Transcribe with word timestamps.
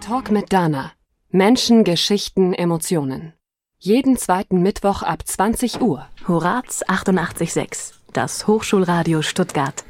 Talk 0.00 0.30
mit 0.30 0.52
Dana. 0.52 0.92
Menschen, 1.30 1.84
Geschichten, 1.84 2.52
Emotionen. 2.54 3.32
Jeden 3.78 4.16
zweiten 4.16 4.62
Mittwoch 4.62 5.02
ab 5.02 5.22
20 5.26 5.80
Uhr. 5.80 6.06
Horaz 6.28 6.82
88.6, 6.84 7.92
das 8.12 8.46
Hochschulradio 8.46 9.22
Stuttgart. 9.22 9.84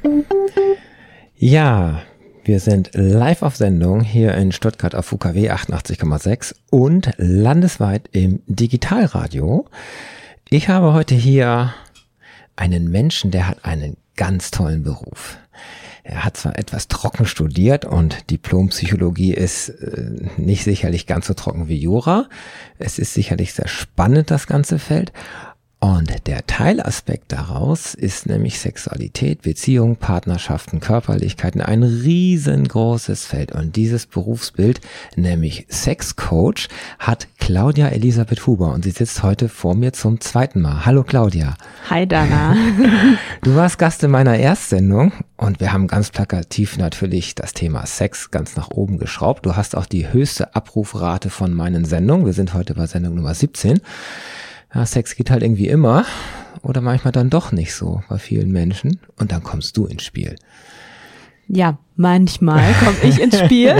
Ja, 1.35 2.01
wir 2.43 2.59
sind 2.59 2.91
live 2.93 3.43
auf 3.43 3.55
Sendung 3.55 4.01
hier 4.01 4.33
in 4.35 4.51
Stuttgart 4.51 4.95
auf 4.95 5.11
UKW 5.11 5.51
88,6 5.51 6.55
und 6.71 7.11
landesweit 7.17 8.09
im 8.11 8.41
Digitalradio. 8.47 9.67
Ich 10.49 10.69
habe 10.69 10.93
heute 10.93 11.15
hier 11.15 11.73
einen 12.55 12.89
Menschen, 12.89 13.31
der 13.31 13.47
hat 13.47 13.65
einen 13.65 13.97
ganz 14.15 14.51
tollen 14.51 14.83
Beruf. 14.83 15.37
Er 16.09 16.23
hat 16.23 16.37
zwar 16.37 16.57
etwas 16.57 16.87
trocken 16.87 17.25
studiert 17.25 17.83
und 17.83 18.31
Diplompsychologie 18.31 19.33
ist 19.33 19.67
äh, 19.67 20.29
nicht 20.37 20.63
sicherlich 20.63 21.05
ganz 21.05 21.27
so 21.27 21.33
trocken 21.33 21.67
wie 21.67 21.77
Jura. 21.77 22.29
Es 22.79 22.97
ist 22.97 23.13
sicherlich 23.13 23.53
sehr 23.53 23.67
spannend, 23.67 24.31
das 24.31 24.47
ganze 24.47 24.79
Feld. 24.79 25.11
Und 25.79 26.25
der 26.25 26.47
Teilaspekt 26.47 27.31
daraus 27.31 27.93
ist 27.93 28.25
nämlich 28.25 28.59
Sexualität, 28.59 29.43
Beziehung, 29.43 29.95
Partnerschaften, 29.95 30.79
Körperlichkeiten, 30.79 31.61
ein 31.61 31.83
riesengroßes 31.83 33.25
Feld. 33.25 33.51
Und 33.51 33.75
dieses 33.75 34.07
Berufsbild, 34.07 34.81
nämlich 35.15 35.67
Sexcoach, 35.69 36.67
hat 36.97 37.27
Claudia 37.37 37.89
Elisabeth 37.89 38.47
Huber 38.47 38.73
und 38.73 38.85
sie 38.85 38.91
sitzt 38.91 39.21
heute 39.21 39.49
vor 39.49 39.75
mir 39.75 39.93
zum 39.93 40.19
zweiten 40.19 40.61
Mal. 40.61 40.83
Hallo 40.83 41.03
Claudia. 41.03 41.55
Hi 41.89 42.07
Dana. 42.07 42.55
Du 43.43 43.55
warst 43.55 43.77
Gast 43.77 44.03
in 44.03 44.11
meiner 44.11 44.35
Erstsendung 44.35 45.13
und 45.37 45.59
wir 45.59 45.71
haben 45.71 45.87
ganz 45.87 46.09
plakativ 46.09 46.77
natürlich 46.77 47.35
das 47.35 47.53
Thema 47.53 47.85
Sex 47.85 48.31
ganz 48.31 48.55
nach 48.55 48.71
oben 48.71 48.97
geschraubt. 48.97 49.45
Du 49.45 49.55
hast 49.55 49.75
auch 49.75 49.85
die 49.85 50.11
höchste 50.11 50.55
Abrufrate 50.55 51.29
von 51.29 51.53
meinen 51.53 51.85
Sendungen. 51.85 52.25
Wir 52.25 52.33
sind 52.33 52.55
heute 52.55 52.73
bei 52.73 52.87
Sendung 52.87 53.15
Nummer 53.15 53.35
17 53.35 53.79
ja, 54.73 54.85
Sex 54.85 55.15
geht 55.15 55.31
halt 55.31 55.43
irgendwie 55.43 55.67
immer 55.67 56.05
oder 56.61 56.81
manchmal 56.81 57.11
dann 57.11 57.29
doch 57.29 57.51
nicht 57.51 57.73
so 57.73 58.01
bei 58.09 58.17
vielen 58.17 58.51
Menschen 58.51 58.99
und 59.17 59.31
dann 59.31 59.43
kommst 59.43 59.77
du 59.77 59.85
ins 59.85 60.03
Spiel. 60.03 60.35
Ja, 61.49 61.77
manchmal 61.95 62.73
komme 62.73 62.97
ich 63.03 63.21
ins 63.21 63.39
Spiel. 63.45 63.73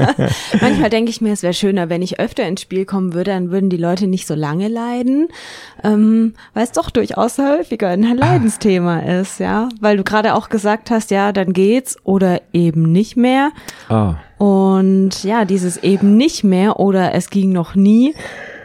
manchmal 0.60 0.88
denke 0.88 1.10
ich 1.10 1.20
mir, 1.20 1.34
es 1.34 1.42
wäre 1.42 1.52
schöner, 1.52 1.90
wenn 1.90 2.00
ich 2.00 2.18
öfter 2.18 2.48
ins 2.48 2.62
Spiel 2.62 2.86
kommen 2.86 3.12
würde, 3.12 3.32
dann 3.32 3.50
würden 3.50 3.68
die 3.68 3.76
Leute 3.76 4.06
nicht 4.06 4.26
so 4.26 4.34
lange 4.34 4.68
leiden, 4.68 5.28
ähm, 5.84 6.32
weil 6.54 6.64
es 6.64 6.72
doch 6.72 6.88
durchaus 6.88 7.36
häufiger 7.36 7.88
ein 7.88 8.02
Leidensthema 8.02 9.00
ist, 9.00 9.40
ja. 9.40 9.68
Weil 9.80 9.98
du 9.98 10.04
gerade 10.04 10.34
auch 10.34 10.48
gesagt 10.48 10.90
hast, 10.90 11.10
ja, 11.10 11.32
dann 11.32 11.52
geht's 11.52 11.98
oder 12.04 12.40
eben 12.54 12.90
nicht 12.92 13.18
mehr. 13.18 13.50
Oh. 13.90 14.14
Und 14.38 15.22
ja, 15.22 15.44
dieses 15.44 15.76
eben 15.76 16.16
nicht 16.16 16.44
mehr 16.44 16.80
oder 16.80 17.14
es 17.14 17.28
ging 17.28 17.52
noch 17.52 17.74
nie 17.74 18.14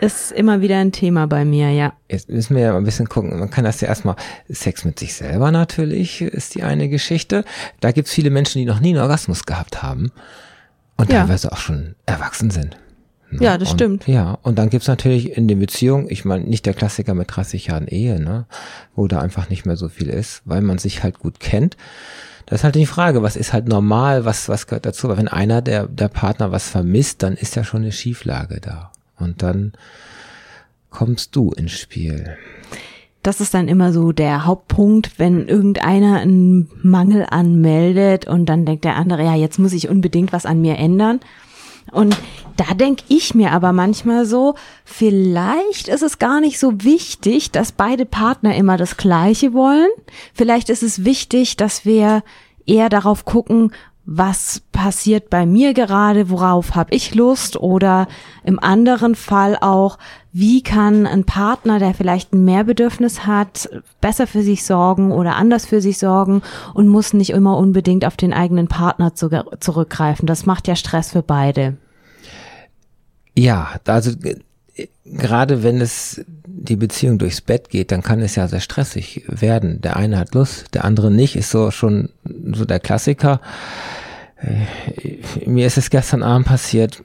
ist 0.02 0.32
immer 0.32 0.62
wieder 0.62 0.78
ein 0.78 0.92
Thema 0.92 1.28
bei 1.28 1.46
mir, 1.46 1.72
ja. 1.72 1.94
Jetzt 2.10 2.30
müssen 2.30 2.56
wir 2.56 2.64
ja 2.64 2.72
mal 2.72 2.80
ein 2.80 2.84
bisschen 2.84 3.10
gucken. 3.10 3.40
Man 3.40 3.50
kann 3.50 3.64
das 3.64 3.82
ja 3.82 3.88
erstmal, 3.88 4.16
Sex 4.50 4.86
mit 4.86 5.00
sich 5.00 5.14
selber 5.14 5.52
natürlich 5.52 6.22
ist 6.22 6.56
die 6.56 6.64
eine 6.64 6.90
Geschichte. 6.90 7.44
Da 7.80 7.92
gibt 7.92 8.08
es 8.08 8.14
viele 8.14 8.30
Menschen, 8.30 8.60
die 8.60 8.66
noch 8.66 8.80
nie 8.80 8.90
einen 8.90 9.02
Orgasmus 9.02 9.46
gehabt 9.46 9.82
haben 9.84 10.12
und 10.98 11.12
ja. 11.12 11.22
teilweise 11.22 11.52
auch 11.52 11.58
schon 11.58 11.96
erwachsen 12.06 12.50
sind. 12.50 12.78
Ne? 13.30 13.44
Ja, 13.44 13.58
das 13.58 13.72
und, 13.72 13.78
stimmt. 13.78 14.08
Ja, 14.08 14.38
und 14.42 14.58
dann 14.58 14.70
gibt's 14.70 14.88
natürlich 14.88 15.36
in 15.36 15.48
den 15.48 15.60
Beziehungen, 15.60 16.08
ich 16.10 16.26
meine, 16.26 16.46
nicht 16.46 16.66
der 16.66 16.74
Klassiker 16.74 17.14
mit 17.14 17.36
30 17.36 17.68
Jahren 17.68 17.88
Ehe, 17.88 18.20
ne, 18.20 18.46
wo 18.96 19.08
da 19.08 19.20
einfach 19.20 19.50
nicht 19.50 19.66
mehr 19.66 19.76
so 19.76 19.90
viel 19.90 20.10
ist, 20.10 20.42
weil 20.46 20.62
man 20.62 20.78
sich 20.78 21.04
halt 21.04 21.20
gut 21.20 21.40
kennt. 21.40 21.78
Das 22.46 22.62
ist 22.62 22.64
halt 22.64 22.76
die 22.76 22.86
Frage, 22.86 23.22
was 23.24 23.36
ist 23.36 23.52
halt 23.52 23.68
normal, 23.68 24.24
was, 24.24 24.48
was 24.48 24.68
gehört 24.68 24.86
dazu? 24.86 25.10
Weil 25.10 25.18
wenn 25.18 25.28
einer 25.28 25.62
der, 25.62 25.88
der 25.88 26.08
Partner 26.08 26.54
was 26.54 26.70
vermisst, 26.70 27.22
dann 27.22 27.34
ist 27.34 27.58
ja 27.58 27.66
schon 27.66 27.82
eine 27.82 27.92
Schieflage 27.92 28.62
da. 28.62 28.92
Und 29.20 29.42
dann 29.44 29.74
kommst 30.90 31.36
du 31.36 31.52
ins 31.52 31.74
Spiel. 31.74 32.38
Das 33.24 33.42
ist 33.42 33.54
dann 33.54 33.68
immer 33.68 33.92
so 33.92 34.12
der 34.12 34.46
Hauptpunkt, 34.46 35.20
wenn 35.20 35.48
irgendeiner 35.48 36.20
einen 36.20 36.70
Mangel 36.82 37.26
anmeldet 37.30 38.28
und 38.28 38.46
dann 38.46 38.66
denkt 38.66 38.86
der 38.86 38.96
andere, 38.96 39.24
ja, 39.24 39.36
jetzt 39.36 39.60
muss 39.60 39.74
ich 39.74 39.90
unbedingt 39.90 40.32
was 40.32 40.46
an 40.46 40.62
mir 40.62 40.78
ändern. 40.78 41.20
Und 41.92 42.18
da 42.58 42.74
denke 42.74 43.04
ich 43.08 43.34
mir 43.34 43.52
aber 43.52 43.72
manchmal 43.72 44.26
so, 44.26 44.56
vielleicht 44.84 45.88
ist 45.88 46.04
es 46.04 46.20
gar 46.20 46.42
nicht 46.42 46.60
so 46.60 46.84
wichtig, 46.84 47.52
dass 47.52 47.72
beide 47.72 48.06
Partner 48.06 48.56
immer 48.56 48.78
das 48.78 48.98
Gleiche 48.98 49.54
wollen. 49.54 49.90
Vielleicht 50.34 50.70
ist 50.70 50.84
es 50.84 51.06
wichtig, 51.06 51.58
dass 51.58 51.86
wir 51.86 52.24
eher 52.66 52.90
darauf 52.90 53.26
gucken, 53.26 53.72
was 54.10 54.62
passiert 54.72 55.30
bei 55.30 55.46
mir 55.46 55.74
gerade, 55.74 56.30
worauf 56.30 56.76
habe 56.76 56.96
ich 56.96 57.14
Lust 57.14 57.58
oder 57.58 58.08
im 58.46 58.58
anderen 58.58 59.16
Fall 59.16 59.58
auch, 59.60 59.98
wie 60.32 60.64
kann 60.64 61.06
ein 61.06 61.26
Partner, 61.26 61.78
der 61.78 61.94
vielleicht 61.94 62.34
ein 62.34 62.46
Mehrbedürfnis 62.46 63.26
hat, 63.28 63.70
besser 64.00 64.26
für 64.26 64.44
sich 64.44 64.64
sorgen 64.64 65.12
oder 65.12 65.36
anders 65.36 65.66
für 65.66 65.82
sich 65.82 65.98
sorgen 65.98 66.42
und 66.74 66.88
muss 66.88 67.12
nicht 67.12 67.32
immer 67.32 67.58
unbedingt 67.58 68.06
auf 68.06 68.16
den 68.16 68.32
eigenen 68.32 68.70
Partner 68.70 69.14
zu, 69.14 69.30
zurückgreifen. 69.60 70.26
Das 70.26 70.46
macht 70.46 70.70
ja 70.70 70.78
Stress 70.78 71.12
für 71.12 71.22
beide. 71.22 71.76
Ja, 73.36 73.72
also 73.88 74.12
gerade 75.06 75.64
wenn 75.64 75.82
es 75.82 76.24
die 76.46 76.76
Beziehung 76.76 77.18
durchs 77.18 77.42
Bett 77.42 77.70
geht, 77.70 77.92
dann 77.92 78.04
kann 78.04 78.22
es 78.22 78.36
ja 78.36 78.48
sehr 78.48 78.60
stressig 78.60 79.24
werden. 79.28 79.82
Der 79.82 79.96
eine 79.96 80.18
hat 80.18 80.34
Lust, 80.34 80.74
der 80.74 80.86
andere 80.86 81.12
nicht, 81.12 81.36
ist 81.36 81.50
so 81.50 81.72
schon 81.72 82.10
so 82.54 82.66
der 82.66 82.80
Klassiker. 82.80 83.42
Äh, 84.38 85.46
mir 85.46 85.68
ist 85.68 85.78
es 85.78 85.90
gestern 85.90 86.24
Abend 86.24 86.48
passiert, 86.48 87.04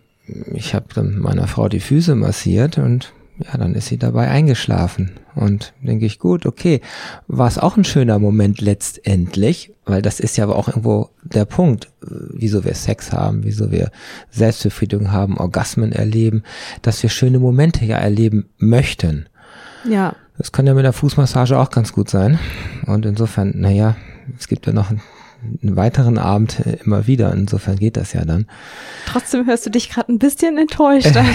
ich 0.55 0.75
habe 0.75 0.87
dann 0.95 1.19
meiner 1.19 1.49
Frau 1.49 1.69
die 1.69 1.81
Füße 1.81 2.15
massiert 2.15 2.79
und 2.79 3.13
ja, 3.45 3.59
dann 3.59 3.75
ist 3.75 3.87
sie 3.87 3.99
dabei 3.99 4.29
eingeschlafen. 4.29 5.13
Und 5.35 5.73
denke 5.81 6.07
ich, 6.07 6.19
gut, 6.19 6.47
okay, 6.47 6.81
war 7.27 7.49
es 7.49 7.59
auch 7.59 7.77
ein 7.77 7.85
schöner 7.85 8.19
Moment 8.19 8.61
letztendlich, 8.61 9.73
weil 9.85 10.03
das 10.03 10.21
ist 10.21 10.37
ja 10.37 10.45
aber 10.45 10.57
auch 10.57 10.69
irgendwo 10.69 11.11
der 11.23 11.45
Punkt, 11.45 11.91
wieso 12.01 12.65
wir 12.65 12.75
Sex 12.75 13.13
haben, 13.13 13.45
wieso 13.45 13.71
wir 13.71 13.91
Selbstbefriedigung 14.31 15.11
haben, 15.11 15.39
Orgasmen 15.39 15.93
erleben, 15.93 16.43
dass 16.83 17.03
wir 17.03 17.11
schöne 17.11 17.39
Momente 17.39 17.85
ja 17.85 17.97
erleben 17.97 18.49
möchten. 18.59 19.27
Ja. 19.89 20.15
Das 20.39 20.53
kann 20.53 20.67
ja 20.67 20.75
mit 20.75 20.85
der 20.85 20.93
Fußmassage 20.93 21.59
auch 21.59 21.71
ganz 21.71 21.93
gut 21.93 22.11
sein. 22.11 22.39
Und 22.87 23.07
insofern, 23.07 23.53
naja, 23.55 23.97
es 24.39 24.49
gibt 24.49 24.67
ja 24.67 24.73
noch 24.73 24.91
einen 25.63 25.77
weiteren 25.77 26.19
Abend 26.19 26.63
immer 26.85 27.07
wieder. 27.07 27.33
Insofern 27.33 27.77
geht 27.79 27.97
das 27.97 28.13
ja 28.13 28.25
dann. 28.25 28.47
Trotzdem 29.07 29.47
hörst 29.47 29.67
du 29.67 29.71
dich 29.71 29.91
gerade 29.91 30.13
ein 30.13 30.19
bisschen 30.19 30.59
enttäuscht 30.59 31.17
an. 31.17 31.27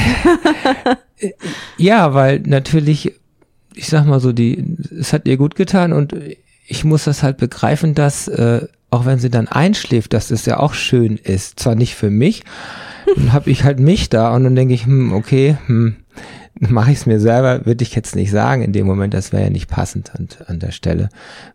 ja, 1.78 2.14
weil 2.14 2.40
natürlich, 2.42 3.14
ich 3.74 3.88
sag 3.88 4.06
mal 4.06 4.20
so, 4.20 4.32
die, 4.32 4.78
es 5.00 5.14
hat 5.14 5.28
ihr 5.28 5.38
gut 5.38 5.56
getan 5.56 5.94
und 5.94 6.16
ich 6.68 6.84
muss 6.84 7.06
das 7.06 7.24
halt 7.24 7.38
begreifen, 7.38 7.96
dass 7.96 8.28
äh, 8.28 8.68
auch 8.90 9.06
wenn 9.06 9.20
sie 9.20 9.30
dann 9.30 9.48
einschläft, 9.48 10.14
dass 10.14 10.32
es 10.32 10.46
ja 10.46 10.60
auch 10.60 10.74
schön 10.74 11.18
ist. 11.18 11.60
Zwar 11.60 11.76
nicht 11.76 11.96
für 11.96 12.10
mich, 12.10 12.44
dann 13.16 13.34
habe 13.34 13.50
ich 13.50 13.64
halt 13.64 13.80
mich 13.80 14.10
da 14.10 14.34
und 14.34 14.44
dann 14.44 14.56
denke 14.56 14.74
ich, 14.74 14.86
hm, 14.86 15.14
okay, 15.14 15.58
hm, 15.66 15.98
mache 16.70 16.92
ich 16.92 17.00
es 17.00 17.06
mir 17.06 17.20
selber, 17.20 17.66
würde 17.66 17.84
ich 17.84 17.96
jetzt 17.96 18.16
nicht 18.16 18.32
sagen 18.32 18.62
in 18.62 18.74
dem 18.74 18.86
Moment, 18.86 19.14
das 19.14 19.32
wäre 19.32 19.44
ja 19.44 19.50
nicht 19.50 19.70
passend 19.70 20.16
an, 20.16 20.28
an 20.48 20.60
der 20.60 20.72
Stelle. 20.72 21.10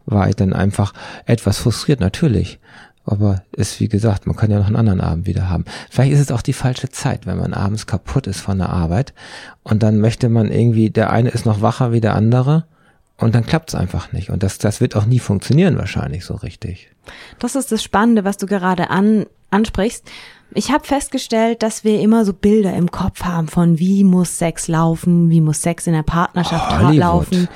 War 0.07 0.29
ich 0.29 0.37
dann 0.37 0.53
einfach 0.53 0.93
etwas 1.27 1.59
frustriert, 1.59 2.01
natürlich. 2.01 2.59
Aber 3.05 3.43
ist 3.51 3.81
wie 3.81 3.89
gesagt, 3.89 4.27
man 4.27 4.37
kann 4.37 4.51
ja 4.51 4.59
noch 4.59 4.69
einen 4.69 4.77
anderen 4.77 5.01
Abend 5.01 5.27
wieder 5.27 5.49
haben. 5.49 5.65
Vielleicht 5.91 6.13
ist 6.13 6.21
es 6.21 6.31
auch 6.31 6.43
die 6.43 6.53
falsche 6.53 6.89
Zeit, 6.89 7.27
wenn 7.27 7.37
man 7.37 7.53
abends 7.53 7.87
kaputt 7.87 8.29
ist 8.29 8.41
von 8.41 8.59
der 8.59 8.71
Arbeit 8.71 9.13
und 9.65 9.83
dann 9.83 9.99
möchte 9.99 10.29
man 10.29 10.53
irgendwie, 10.53 10.91
der 10.91 11.11
eine 11.11 11.31
ist 11.31 11.45
noch 11.45 11.63
wacher 11.63 11.91
wie 11.91 12.01
der 12.01 12.15
andere 12.15 12.65
und 13.17 13.35
dann 13.35 13.45
klappt 13.45 13.71
es 13.71 13.75
einfach 13.75 14.13
nicht. 14.13 14.31
Und 14.31 14.45
das, 14.45 14.59
das 14.59 14.81
wird 14.81 14.95
auch 14.95 15.07
nie 15.07 15.19
funktionieren 15.19 15.79
wahrscheinlich 15.79 16.25
so 16.25 16.35
richtig. 16.35 16.91
Das 17.41 17.57
ist 17.57 17.73
das 17.73 17.83
Spannende, 17.83 18.25
was 18.25 18.37
du 18.37 18.47
gerade 18.47 18.91
an, 18.91 19.27
ansprichst. 19.51 20.09
Ich 20.55 20.71
habe 20.71 20.85
festgestellt, 20.85 21.63
dass 21.63 21.85
wir 21.85 22.01
immer 22.01 22.25
so 22.25 22.33
Bilder 22.33 22.75
im 22.75 22.91
Kopf 22.91 23.23
haben 23.23 23.49
von 23.49 23.79
wie 23.79 24.05
muss 24.05 24.39
Sex 24.39 24.69
laufen, 24.69 25.31
wie 25.31 25.41
muss 25.41 25.63
Sex 25.63 25.87
in 25.87 25.95
der 25.95 26.03
Partnerschaft 26.03 26.75
oh, 26.83 26.91
laufen. 26.91 27.49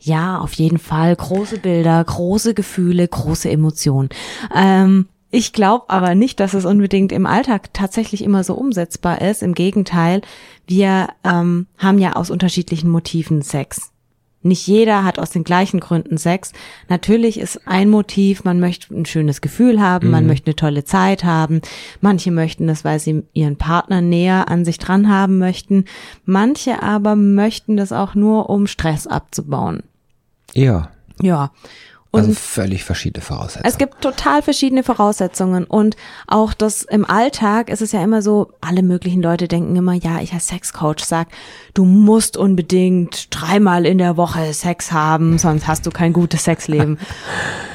Ja, 0.00 0.38
auf 0.38 0.54
jeden 0.54 0.78
Fall. 0.78 1.14
Große 1.14 1.58
Bilder, 1.58 2.02
große 2.02 2.54
Gefühle, 2.54 3.06
große 3.06 3.50
Emotionen. 3.50 4.08
Ähm, 4.54 5.08
ich 5.30 5.52
glaube 5.52 5.90
aber 5.90 6.14
nicht, 6.14 6.40
dass 6.40 6.54
es 6.54 6.64
unbedingt 6.64 7.12
im 7.12 7.26
Alltag 7.26 7.74
tatsächlich 7.74 8.24
immer 8.24 8.44
so 8.44 8.54
umsetzbar 8.54 9.20
ist. 9.20 9.42
Im 9.42 9.54
Gegenteil, 9.54 10.22
wir 10.66 11.08
ähm, 11.24 11.66
haben 11.76 11.98
ja 11.98 12.14
aus 12.14 12.30
unterschiedlichen 12.30 12.88
Motiven 12.88 13.42
Sex. 13.42 13.92
Nicht 14.42 14.66
jeder 14.68 15.02
hat 15.02 15.18
aus 15.18 15.30
den 15.30 15.42
gleichen 15.42 15.80
Gründen 15.80 16.16
Sex. 16.16 16.52
Natürlich 16.88 17.40
ist 17.40 17.66
ein 17.66 17.90
Motiv, 17.90 18.44
man 18.44 18.60
möchte 18.60 18.94
ein 18.94 19.04
schönes 19.04 19.40
Gefühl 19.40 19.80
haben, 19.80 20.06
mhm. 20.06 20.12
man 20.12 20.26
möchte 20.26 20.46
eine 20.46 20.56
tolle 20.56 20.84
Zeit 20.84 21.24
haben. 21.24 21.60
Manche 22.00 22.30
möchten 22.30 22.68
das, 22.68 22.84
weil 22.84 23.00
sie 23.00 23.24
ihren 23.32 23.56
Partner 23.56 24.00
näher 24.00 24.48
an 24.48 24.64
sich 24.64 24.78
dran 24.78 25.08
haben 25.08 25.38
möchten. 25.38 25.86
Manche 26.24 26.82
aber 26.82 27.16
möchten 27.16 27.76
das 27.76 27.90
auch 27.92 28.14
nur, 28.14 28.48
um 28.48 28.68
Stress 28.68 29.08
abzubauen. 29.08 29.82
Ja. 30.54 30.90
Ja. 31.20 31.50
Also 32.10 32.28
Und 32.28 32.38
völlig 32.38 32.84
verschiedene 32.84 33.22
Voraussetzungen. 33.22 33.66
es 33.66 33.76
gibt 33.76 34.00
total 34.00 34.40
verschiedene 34.40 34.82
Voraussetzungen 34.82 35.64
und 35.64 35.94
auch 36.26 36.54
das 36.54 36.82
im 36.82 37.04
Alltag 37.04 37.68
ist 37.68 37.82
es 37.82 37.92
ja 37.92 38.02
immer 38.02 38.22
so, 38.22 38.50
alle 38.62 38.82
möglichen 38.82 39.20
Leute 39.20 39.46
denken 39.46 39.76
immer, 39.76 39.92
ja, 39.92 40.20
ich 40.20 40.32
als 40.32 40.48
Sexcoach 40.48 41.04
sag, 41.04 41.28
du 41.74 41.84
musst 41.84 42.38
unbedingt 42.38 43.28
dreimal 43.30 43.84
in 43.84 43.98
der 43.98 44.16
Woche 44.16 44.54
Sex 44.54 44.90
haben, 44.90 45.36
sonst 45.36 45.66
hast 45.66 45.84
du 45.84 45.90
kein 45.90 46.14
gutes 46.14 46.44
Sexleben. 46.44 46.98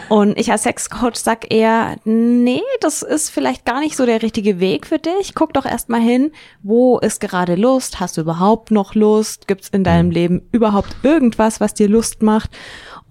Und 0.09 0.37
ich 0.37 0.51
als 0.51 0.63
Sexcoach 0.63 1.15
sag 1.15 1.51
eher, 1.51 1.95
nee, 2.03 2.61
das 2.81 3.01
ist 3.01 3.29
vielleicht 3.29 3.65
gar 3.65 3.79
nicht 3.79 3.95
so 3.95 4.05
der 4.05 4.21
richtige 4.21 4.59
Weg 4.59 4.85
für 4.85 4.99
dich. 4.99 5.33
Guck 5.33 5.53
doch 5.53 5.65
erst 5.65 5.89
mal 5.89 6.01
hin, 6.01 6.31
wo 6.61 6.99
ist 6.99 7.19
gerade 7.19 7.55
Lust? 7.55 7.99
Hast 7.99 8.17
du 8.17 8.21
überhaupt 8.21 8.69
noch 8.69 8.93
Lust? 8.93 9.47
Gibt's 9.47 9.69
in 9.69 9.83
deinem 9.83 10.11
Leben 10.11 10.47
überhaupt 10.51 10.95
irgendwas, 11.01 11.59
was 11.59 11.73
dir 11.73 11.87
Lust 11.87 12.21
macht? 12.21 12.51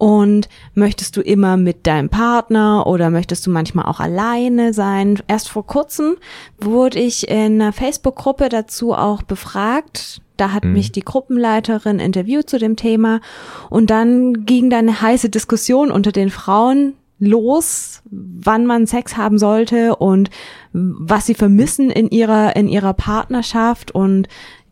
Und 0.03 0.49
möchtest 0.73 1.15
du 1.15 1.21
immer 1.21 1.55
mit 1.55 1.87
deinem 1.87 2.09
Partner 2.09 2.85
oder 2.87 3.09
möchtest 3.09 3.47
du 3.47 3.51
manchmal 3.51 3.85
auch 3.85 4.01
alleine 4.01 4.73
sein? 4.73 5.17
Erst 5.29 5.47
vor 5.47 5.65
kurzem 5.65 6.17
wurde 6.59 6.99
ich 6.99 7.29
in 7.29 7.61
einer 7.61 7.71
Facebook-Gruppe 7.71 8.49
dazu 8.49 8.93
auch 8.93 9.21
befragt. 9.21 10.21
Da 10.35 10.51
hat 10.51 10.65
mich 10.65 10.91
die 10.91 11.05
Gruppenleiterin 11.05 11.99
interviewt 11.99 12.49
zu 12.49 12.59
dem 12.59 12.75
Thema. 12.75 13.21
Und 13.69 13.91
dann 13.91 14.45
ging 14.45 14.69
da 14.69 14.79
eine 14.79 14.99
heiße 14.99 15.29
Diskussion 15.29 15.89
unter 15.89 16.11
den 16.11 16.31
Frauen 16.31 16.95
los, 17.17 18.01
wann 18.11 18.65
man 18.65 18.87
Sex 18.87 19.15
haben 19.15 19.37
sollte 19.37 19.95
und 19.95 20.29
was 20.73 21.27
sie 21.27 21.33
vermissen 21.33 21.89
in 21.89 22.09
ihrer, 22.09 22.57
in 22.57 22.67
ihrer 22.67 22.93
Partnerschaft 22.93 23.91
und 23.91 24.27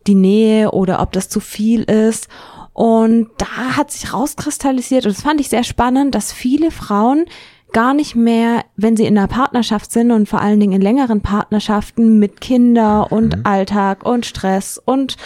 die 0.06 0.14
Nähe 0.14 0.72
oder 0.72 1.00
ob 1.00 1.12
das 1.12 1.30
zu 1.30 1.40
viel 1.40 1.84
ist. 1.84 2.28
Und 2.72 3.28
da 3.38 3.76
hat 3.76 3.90
sich 3.90 4.12
rauskristallisiert, 4.12 5.04
und 5.04 5.14
das 5.14 5.22
fand 5.22 5.40
ich 5.40 5.48
sehr 5.48 5.64
spannend, 5.64 6.14
dass 6.14 6.32
viele 6.32 6.70
Frauen 6.70 7.26
gar 7.72 7.94
nicht 7.94 8.14
mehr, 8.14 8.64
wenn 8.76 8.96
sie 8.96 9.06
in 9.06 9.16
einer 9.16 9.28
Partnerschaft 9.28 9.92
sind 9.92 10.10
und 10.10 10.28
vor 10.28 10.40
allen 10.40 10.60
Dingen 10.60 10.74
in 10.74 10.82
längeren 10.82 11.20
Partnerschaften 11.20 12.18
mit 12.18 12.40
Kinder 12.40 13.10
und 13.10 13.46
Alltag 13.46 14.04
und 14.04 14.26
Stress 14.26 14.80
und 14.82 15.16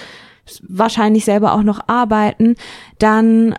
wahrscheinlich 0.62 1.24
selber 1.24 1.54
auch 1.54 1.64
noch 1.64 1.88
arbeiten, 1.88 2.54
dann 2.98 3.56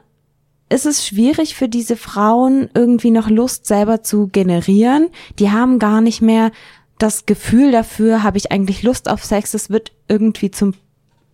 ist 0.69 0.85
es 0.85 1.05
schwierig 1.05 1.55
für 1.55 1.69
diese 1.69 1.95
Frauen 1.95 2.69
irgendwie 2.73 3.11
noch 3.11 3.29
Lust 3.29 3.65
selber 3.65 4.03
zu 4.03 4.27
generieren. 4.27 5.09
Die 5.39 5.51
haben 5.51 5.79
gar 5.79 6.01
nicht 6.01 6.21
mehr 6.21 6.51
das 6.97 7.25
Gefühl 7.25 7.71
dafür, 7.71 8.23
habe 8.23 8.37
ich 8.37 8.51
eigentlich 8.51 8.83
Lust 8.83 9.09
auf 9.09 9.23
Sex, 9.23 9.53
es 9.53 9.69
wird 9.69 9.91
irgendwie 10.07 10.51
zum 10.51 10.73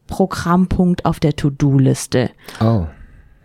Programmpunkt 0.07 1.05
auf 1.05 1.19
der 1.19 1.35
To-Do-Liste. 1.35 2.29
oh. 2.61 2.85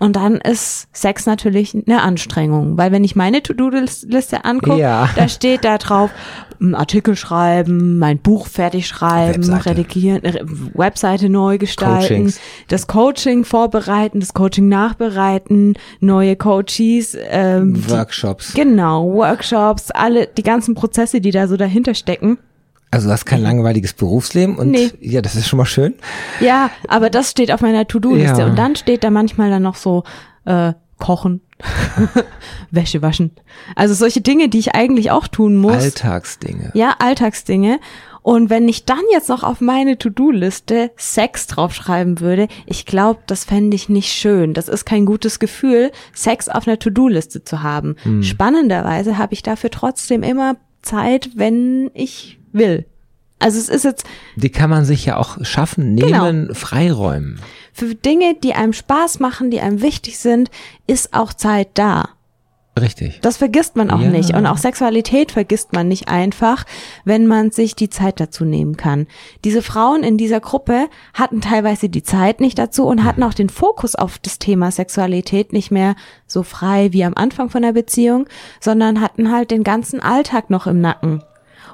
Und 0.00 0.14
dann 0.14 0.36
ist 0.36 0.86
Sex 0.92 1.26
natürlich 1.26 1.74
eine 1.74 2.02
Anstrengung, 2.02 2.78
weil 2.78 2.92
wenn 2.92 3.02
ich 3.02 3.16
meine 3.16 3.42
To-Do-Liste 3.42 4.44
angucke, 4.44 4.78
Ja. 4.78 5.08
da 5.16 5.26
steht 5.26 5.64
da 5.64 5.76
drauf, 5.76 6.10
einen 6.60 6.76
Artikel 6.76 7.16
schreiben, 7.16 7.98
mein 7.98 8.18
Buch 8.18 8.46
fertig 8.46 8.86
schreiben, 8.86 9.42
Webseite. 9.48 9.70
redigieren, 9.70 10.20
Re- 10.24 10.46
Webseite 10.74 11.28
neu 11.28 11.58
gestalten, 11.58 12.06
Coachings. 12.06 12.40
das 12.68 12.86
Coaching 12.86 13.44
vorbereiten, 13.44 14.20
das 14.20 14.34
Coaching 14.34 14.68
nachbereiten, 14.68 15.74
neue 15.98 16.36
Coaches, 16.36 17.16
ähm, 17.28 17.74
die, 17.74 17.90
Workshops. 17.90 18.54
genau, 18.54 19.12
Workshops, 19.12 19.90
alle, 19.90 20.28
die 20.28 20.44
ganzen 20.44 20.76
Prozesse, 20.76 21.20
die 21.20 21.32
da 21.32 21.48
so 21.48 21.56
dahinter 21.56 21.94
stecken. 21.94 22.38
Also 22.90 23.08
du 23.08 23.12
hast 23.12 23.26
kein 23.26 23.42
langweiliges 23.42 23.92
Berufsleben 23.92 24.56
und 24.56 24.70
Nee. 24.70 24.90
ja, 25.00 25.20
das 25.20 25.34
ist 25.34 25.46
schon 25.48 25.58
mal 25.58 25.66
schön. 25.66 25.94
Ja, 26.40 26.70
aber 26.88 27.10
das 27.10 27.30
steht 27.30 27.52
auf 27.52 27.60
meiner 27.60 27.86
To-Do-Liste. 27.86 28.40
Ja. 28.40 28.46
Und 28.46 28.56
dann 28.56 28.76
steht 28.76 29.04
da 29.04 29.10
manchmal 29.10 29.50
dann 29.50 29.62
noch 29.62 29.76
so 29.76 30.04
äh, 30.46 30.72
Kochen, 30.98 31.42
Wäsche 32.70 33.02
waschen. 33.02 33.30
Also 33.76 33.94
solche 33.94 34.20
Dinge, 34.20 34.48
die 34.48 34.58
ich 34.58 34.74
eigentlich 34.74 35.10
auch 35.10 35.28
tun 35.28 35.56
muss. 35.56 35.74
Alltagsdinge. 35.74 36.70
Ja, 36.74 36.94
Alltagsdinge. 36.98 37.78
Und 38.22 38.50
wenn 38.50 38.68
ich 38.68 38.84
dann 38.84 39.00
jetzt 39.12 39.28
noch 39.28 39.42
auf 39.42 39.60
meine 39.60 39.96
To-Do-Liste 39.96 40.90
Sex 40.96 41.46
draufschreiben 41.46 42.20
würde, 42.20 42.48
ich 42.66 42.84
glaube, 42.84 43.20
das 43.26 43.44
fände 43.44 43.74
ich 43.74 43.88
nicht 43.88 44.12
schön. 44.12 44.54
Das 44.54 44.68
ist 44.68 44.84
kein 44.84 45.06
gutes 45.06 45.38
Gefühl, 45.38 45.92
Sex 46.14 46.48
auf 46.48 46.66
einer 46.66 46.78
To-Do-Liste 46.78 47.44
zu 47.44 47.62
haben. 47.62 47.96
Spannenderweise 48.22 49.16
habe 49.18 49.32
ich 49.34 49.42
dafür 49.42 49.70
trotzdem 49.70 50.22
immer 50.22 50.56
Zeit, 50.82 51.30
wenn 51.36 51.90
ich 51.94 52.37
will. 52.52 52.86
Also 53.38 53.58
es 53.58 53.68
ist 53.68 53.84
jetzt 53.84 54.04
Die 54.36 54.50
kann 54.50 54.68
man 54.70 54.84
sich 54.84 55.04
ja 55.06 55.16
auch 55.16 55.38
schaffen, 55.44 55.96
Genau. 55.96 56.24
nehmen, 56.24 56.54
freiräumen. 56.54 57.38
für 57.72 57.94
Dinge, 57.94 58.34
die 58.42 58.54
einem 58.54 58.72
Spaß 58.72 59.20
machen, 59.20 59.50
die 59.52 59.60
einem 59.60 59.80
wichtig 59.82 60.18
sind, 60.18 60.50
ist 60.88 61.14
auch 61.14 61.32
Zeit 61.32 61.68
da. 61.74 62.08
Richtig. 62.80 63.18
Das 63.22 63.36
vergisst 63.36 63.74
man 63.76 63.90
auch 63.90 64.00
Ja. 64.00 64.08
nicht. 64.08 64.34
Und 64.34 64.46
auch 64.46 64.56
Sexualität 64.56 65.32
vergisst 65.32 65.72
man 65.72 65.88
nicht 65.88 66.08
einfach, 66.08 66.64
wenn 67.04 67.26
man 67.26 67.50
sich 67.50 67.74
die 67.74 67.90
Zeit 67.90 68.20
dazu 68.20 68.44
nehmen 68.44 68.76
kann. 68.76 69.06
Diese 69.44 69.62
Frauen 69.62 70.02
in 70.04 70.16
dieser 70.16 70.38
Gruppe 70.40 70.86
hatten 71.14 71.40
teilweise 71.40 71.88
die 71.88 72.02
Zeit 72.04 72.40
nicht 72.40 72.58
dazu 72.58 72.86
und 72.86 73.02
hatten 73.04 73.22
auch 73.24 73.34
den 73.34 73.48
Fokus 73.48 73.94
auf 73.96 74.18
das 74.18 74.38
Thema 74.38 74.70
Sexualität 74.70 75.52
nicht 75.52 75.70
mehr 75.72 75.96
so 76.26 76.42
frei 76.44 76.92
wie 76.92 77.02
am 77.04 77.14
Anfang 77.14 77.50
von 77.50 77.62
der 77.62 77.72
Beziehung, 77.72 78.28
sondern 78.60 79.00
hatten 79.00 79.32
halt 79.32 79.50
den 79.50 79.64
ganzen 79.64 80.00
Alltag 80.00 80.50
noch 80.50 80.66
im 80.68 80.80
Nacken. 80.80 81.22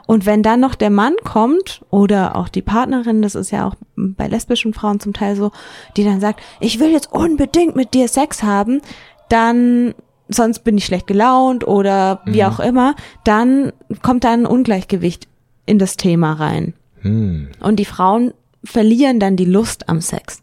Und 0.06 0.26
wenn 0.26 0.42
dann 0.42 0.60
noch 0.60 0.74
der 0.74 0.90
Mann 0.90 1.14
kommt 1.24 1.82
oder 1.90 2.36
auch 2.36 2.48
die 2.48 2.62
Partnerin, 2.62 3.22
das 3.22 3.34
ist 3.34 3.50
ja 3.50 3.66
auch 3.66 3.74
bei 3.96 4.28
lesbischen 4.28 4.74
Frauen 4.74 5.00
zum 5.00 5.12
Teil 5.12 5.34
so, 5.36 5.50
die 5.96 6.04
dann 6.04 6.20
sagt, 6.20 6.40
ich 6.60 6.78
will 6.78 6.90
jetzt 6.90 7.12
unbedingt 7.12 7.74
mit 7.74 7.94
dir 7.94 8.08
Sex 8.08 8.42
haben, 8.42 8.82
dann 9.28 9.94
sonst 10.28 10.60
bin 10.60 10.78
ich 10.78 10.84
schlecht 10.84 11.06
gelaunt 11.06 11.66
oder 11.66 12.22
wie 12.24 12.44
auch 12.44 12.60
immer, 12.60 12.94
dann 13.24 13.72
kommt 14.02 14.24
da 14.24 14.32
ein 14.32 14.46
Ungleichgewicht 14.46 15.28
in 15.66 15.78
das 15.78 15.96
Thema 15.96 16.34
rein. 16.34 16.74
Hm. 17.00 17.48
Und 17.60 17.76
die 17.76 17.84
Frauen 17.84 18.32
verlieren 18.64 19.20
dann 19.20 19.36
die 19.36 19.44
Lust 19.44 19.88
am 19.88 20.00
Sex. 20.00 20.42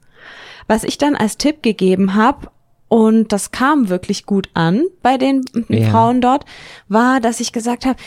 Was 0.67 0.83
ich 0.83 0.97
dann 0.97 1.15
als 1.15 1.37
Tipp 1.37 1.63
gegeben 1.63 2.15
habe, 2.15 2.47
und 2.87 3.31
das 3.31 3.51
kam 3.51 3.87
wirklich 3.87 4.25
gut 4.25 4.49
an 4.53 4.83
bei 5.01 5.17
den 5.17 5.43
Ja. 5.69 5.89
Frauen 5.89 6.19
dort, 6.19 6.45
war, 6.89 7.21
dass 7.21 7.39
ich 7.39 7.53
gesagt 7.53 7.85
habe, 7.85 7.97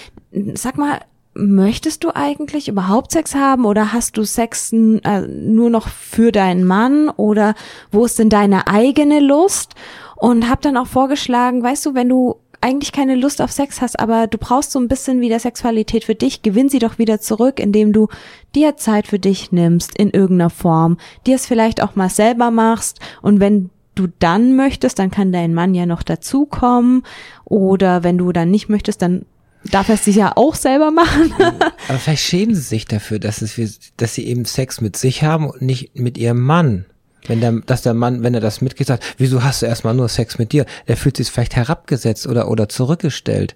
sag 0.54 0.76
mal, 0.76 1.00
möchtest 1.34 2.04
du 2.04 2.10
eigentlich 2.14 2.69
überhaupt 2.69 3.12
Sex 3.12 3.34
haben 3.34 3.64
oder 3.64 3.92
hast 3.92 4.16
du 4.16 4.25
Sex 4.25 4.72
äh, 4.72 5.20
nur 5.26 5.70
noch 5.70 5.88
für 5.88 6.32
deinen 6.32 6.64
Mann 6.64 7.08
oder 7.10 7.54
wo 7.90 8.04
ist 8.04 8.19
denn 8.19 8.31
deine 8.31 8.66
eigene 8.66 9.20
Lust? 9.20 9.75
Und 10.16 10.48
habe 10.48 10.62
dann 10.62 10.76
auch 10.76 10.86
vorgeschlagen, 10.86 11.62
weißt 11.62 11.84
du, 11.84 11.94
wenn 11.94 12.08
du 12.08 12.36
eigentlich 12.64 12.92
keine 12.92 13.14
Lust 13.14 13.42
auf 13.42 13.52
Sex 13.52 13.82
hast, 13.82 14.00
aber 14.00 14.26
du 14.26 14.38
brauchst 14.38 14.70
so 14.70 14.78
ein 14.78 14.88
bisschen 14.88 15.20
wieder 15.20 15.38
Sexualität 15.38 16.04
für 16.04 16.14
dich, 16.14 16.40
gewinn 16.40 16.70
sie 16.70 16.78
doch 16.78 16.98
wieder 16.98 17.20
zurück, 17.20 17.60
indem 17.60 17.92
du 17.92 18.08
dir 18.54 18.76
Zeit 18.76 19.06
für 19.06 19.19
dich 19.19 19.52
nimmst 19.52 19.98
in 19.98 20.08
irgendeiner 20.08 20.48
Form, 20.48 20.96
dir 21.26 21.34
es 21.34 21.46
vielleicht 21.46 21.82
auch 21.82 21.94
mal 21.94 22.09
selber 22.09 22.50
machst 22.50 23.00
und 23.20 23.38
wenn 23.38 23.68
du 23.94 24.06
dann 24.18 24.56
möchtest, 24.56 24.99
dann 24.99 25.11
kann 25.11 25.30
dein 25.30 25.52
Mann 25.52 25.75
ja 25.75 25.85
noch 25.85 26.02
dazukommen 26.02 27.02
oder 27.44 28.02
wenn 28.02 28.16
du 28.16 28.32
dann 28.32 28.50
nicht 28.50 28.70
möchtest, 28.70 29.02
dann 29.02 29.26
darf 29.71 29.88
er 29.88 29.97
es 29.97 30.04
sich 30.04 30.16
ja 30.16 30.33
auch 30.37 30.54
selber 30.54 30.90
machen. 30.90 31.33
Aber 31.88 31.99
vielleicht 31.99 32.25
schämen 32.25 32.54
sie 32.54 32.62
sich 32.62 32.85
dafür, 32.87 33.18
dass, 33.18 33.42
es, 33.42 33.78
dass 33.97 34.14
sie 34.14 34.26
eben 34.26 34.44
Sex 34.44 34.80
mit 34.80 34.97
sich 34.97 35.23
haben 35.23 35.49
und 35.49 35.62
nicht 35.62 35.97
mit 35.97 36.18
ihrem 36.18 36.40
Mann. 36.40 36.87
Wenn 37.26 37.40
der, 37.40 37.52
dass 37.52 37.80
der 37.80 37.94
Mann, 37.94 38.23
wenn 38.23 38.35
er 38.35 38.40
das 38.40 38.61
mitkriegt, 38.61 38.88
sagt, 38.88 39.14
wieso 39.16 39.42
hast 39.42 39.62
du 39.62 39.66
erstmal 39.66 39.94
nur 39.94 40.09
Sex 40.09 40.38
mit 40.38 40.52
dir? 40.52 40.66
Der 40.88 40.99
fühlt 40.99 41.16
sich 41.16 41.30
vielleicht 41.30 41.56
herabgesetzt 41.56 42.26
oder, 42.26 42.50
oder 42.50 42.68
zurückgestellt. 42.68 43.54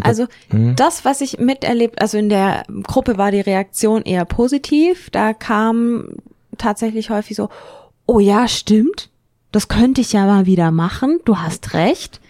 Also 0.00 0.26
das, 0.50 1.04
was 1.04 1.20
ich 1.20 1.38
miterlebt, 1.38 2.00
also 2.00 2.18
in 2.18 2.28
der 2.28 2.64
Gruppe 2.82 3.16
war 3.16 3.30
die 3.30 3.40
Reaktion 3.40 4.02
eher 4.02 4.24
positiv. 4.24 5.10
Da 5.10 5.32
kam 5.32 6.08
tatsächlich 6.58 7.10
häufig 7.10 7.36
so, 7.36 7.50
oh 8.06 8.18
ja, 8.18 8.48
stimmt, 8.48 9.10
das 9.52 9.68
könnte 9.68 10.00
ich 10.00 10.12
ja 10.12 10.26
mal 10.26 10.46
wieder 10.46 10.72
machen, 10.72 11.20
du 11.24 11.38
hast 11.38 11.74
recht. 11.74 12.20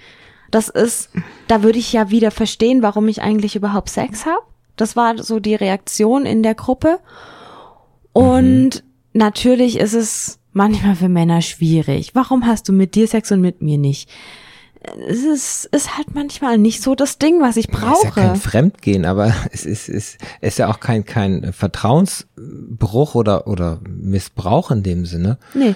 Das 0.54 0.68
ist, 0.68 1.10
da 1.48 1.62
würde 1.62 1.78
ich 1.78 1.92
ja 1.92 2.10
wieder 2.10 2.30
verstehen, 2.30 2.82
warum 2.82 3.08
ich 3.08 3.22
eigentlich 3.22 3.56
überhaupt 3.56 3.88
Sex 3.90 4.24
habe. 4.26 4.42
Das 4.76 4.94
war 4.96 5.22
so 5.22 5.40
die 5.40 5.54
Reaktion 5.54 6.26
in 6.26 6.42
der 6.42 6.54
Gruppe. 6.54 6.98
Und 8.12 8.82
natürlich 9.12 9.78
ist 9.78 9.94
es 9.94 10.38
manchmal 10.52 10.94
für 10.96 11.08
Männer 11.08 11.42
schwierig. 11.42 12.14
Warum 12.14 12.46
hast 12.46 12.68
du 12.68 12.72
mit 12.72 12.94
dir 12.94 13.08
Sex 13.08 13.32
und 13.32 13.40
mit 13.40 13.62
mir 13.62 13.78
nicht? 13.78 14.08
Es 15.08 15.24
ist, 15.24 15.64
ist 15.72 15.96
halt 15.96 16.14
manchmal 16.14 16.58
nicht 16.58 16.82
so 16.82 16.94
das 16.94 17.18
Ding, 17.18 17.40
was 17.40 17.56
ich 17.56 17.68
Es 17.70 17.74
ist 17.74 17.80
ja 17.82 17.88
brauche. 17.90 18.10
kein 18.20 18.36
Fremdgehen, 18.36 19.04
aber 19.06 19.32
es 19.52 19.64
ist, 19.64 19.88
ist, 19.88 20.18
es 20.40 20.48
ist 20.54 20.58
ja 20.58 20.68
auch 20.70 20.78
kein, 20.78 21.04
kein 21.04 21.52
Vertrauensbruch 21.52 23.14
oder, 23.14 23.46
oder 23.46 23.80
Missbrauch 23.88 24.70
in 24.70 24.82
dem 24.82 25.06
Sinne. 25.06 25.38
nee. 25.54 25.74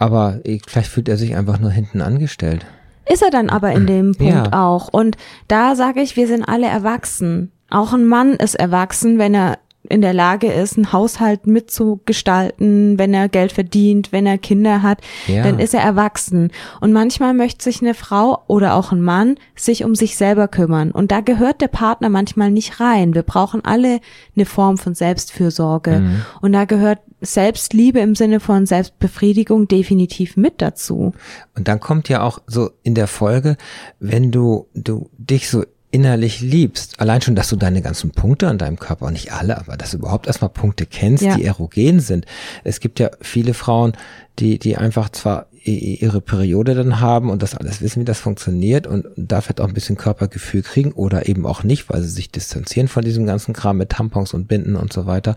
Aber 0.00 0.38
ich- 0.44 0.62
vielleicht 0.66 0.90
fühlt 0.90 1.08
er 1.08 1.16
sich 1.16 1.34
einfach 1.34 1.58
nur 1.58 1.72
hinten 1.72 2.00
angestellt. 2.02 2.64
Ist 3.12 3.22
er 3.22 3.30
dann 3.30 3.48
aber 3.50 3.72
in 3.72 3.86
dem 3.86 4.14
Punkt 4.14 4.32
Ja. 4.32 4.52
auch. 4.52 4.88
Und 4.88 5.16
da 5.48 5.74
sage 5.74 6.00
ich, 6.00 6.16
wir 6.16 6.26
sind 6.26 6.44
alle 6.44 6.66
erwachsen. 6.66 7.52
Auch 7.70 7.92
ein 7.92 8.06
Mann 8.06 8.34
ist 8.34 8.54
erwachsen, 8.54 9.18
wenn 9.18 9.34
er 9.34 9.58
in 9.88 10.00
der 10.02 10.12
Lage 10.12 10.52
ist, 10.52 10.76
einen 10.76 10.92
Haushalt 10.92 11.46
mitzugestalten, 11.46 12.98
wenn 12.98 13.14
er 13.14 13.28
Geld 13.28 13.52
verdient, 13.52 14.12
wenn 14.12 14.26
er 14.26 14.38
Kinder 14.38 14.82
hat, 14.82 15.00
Ja. 15.26 15.42
dann 15.42 15.58
ist 15.58 15.74
er 15.74 15.80
erwachsen. 15.80 16.50
Und 16.80 16.92
manchmal 16.92 17.34
möchte 17.34 17.64
sich 17.64 17.82
eine 17.82 17.94
Frau 17.94 18.42
oder 18.46 18.74
auch 18.74 18.92
ein 18.92 19.02
Mann 19.02 19.36
sich 19.56 19.84
um 19.84 19.94
sich 19.94 20.16
selber 20.16 20.48
kümmern. 20.48 20.90
Und 20.90 21.10
da 21.10 21.20
gehört 21.20 21.60
der 21.60 21.68
Partner 21.68 22.08
manchmal 22.08 22.50
nicht 22.50 22.80
rein. 22.80 23.14
Wir 23.14 23.22
brauchen 23.22 23.64
alle 23.64 24.00
eine 24.36 24.46
Form 24.46 24.78
von 24.78 24.94
Selbstfürsorge. 24.94 26.00
Mhm. 26.00 26.22
Und 26.40 26.52
da 26.52 26.64
gehört 26.64 27.00
Selbstliebe 27.20 27.98
im 27.98 28.14
Sinne 28.14 28.38
von 28.40 28.66
Selbstbefriedigung 28.66 29.66
definitiv 29.68 30.36
mit 30.36 30.62
dazu. 30.62 31.12
Und 31.56 31.66
dann 31.68 31.80
kommt 31.80 32.08
ja 32.08 32.22
auch 32.22 32.38
so 32.46 32.70
in 32.82 32.94
der 32.94 33.08
Folge, 33.08 33.56
wenn 33.98 34.30
du, 34.30 34.68
du 34.74 35.10
dich 35.18 35.48
so 35.50 35.64
innerlich 35.90 36.40
liebst, 36.40 37.00
allein 37.00 37.22
schon, 37.22 37.34
dass 37.34 37.48
du 37.48 37.56
deine 37.56 37.80
ganzen 37.80 38.10
Punkte 38.10 38.48
an 38.48 38.58
deinem 38.58 38.78
Körper, 38.78 39.10
nicht 39.10 39.32
alle, 39.32 39.56
aber 39.58 39.76
dass 39.76 39.92
du 39.92 39.98
überhaupt 39.98 40.26
erstmal 40.26 40.50
Punkte 40.50 40.84
kennst, 40.86 41.22
Ja. 41.24 41.36
die 41.36 41.44
erogen 41.44 42.00
sind. 42.00 42.26
Es 42.64 42.80
gibt 42.80 43.00
ja 43.00 43.10
viele 43.20 43.54
Frauen, 43.54 43.92
die, 44.38 44.58
die 44.58 44.76
einfach 44.76 45.08
zwar 45.08 45.46
ihre 45.64 46.20
Periode 46.20 46.74
dann 46.74 47.00
haben 47.00 47.28
und 47.28 47.42
das 47.42 47.54
alles 47.54 47.82
wissen, 47.82 48.00
wie 48.00 48.04
das 48.06 48.20
funktioniert 48.20 48.86
und 48.86 49.06
da 49.16 49.40
vielleicht 49.40 49.60
auch 49.60 49.68
ein 49.68 49.74
bisschen 49.74 49.96
Körpergefühl 49.96 50.62
kriegen 50.62 50.92
oder 50.92 51.28
eben 51.28 51.44
auch 51.44 51.62
nicht, 51.62 51.90
weil 51.90 52.00
sie 52.02 52.08
sich 52.08 52.30
distanzieren 52.30 52.88
von 52.88 53.04
diesem 53.04 53.26
ganzen 53.26 53.52
Kram 53.52 53.76
mit 53.78 53.90
Tampons 53.90 54.32
und 54.32 54.46
Binden 54.48 54.76
und 54.76 54.92
so 54.92 55.06
weiter. 55.06 55.36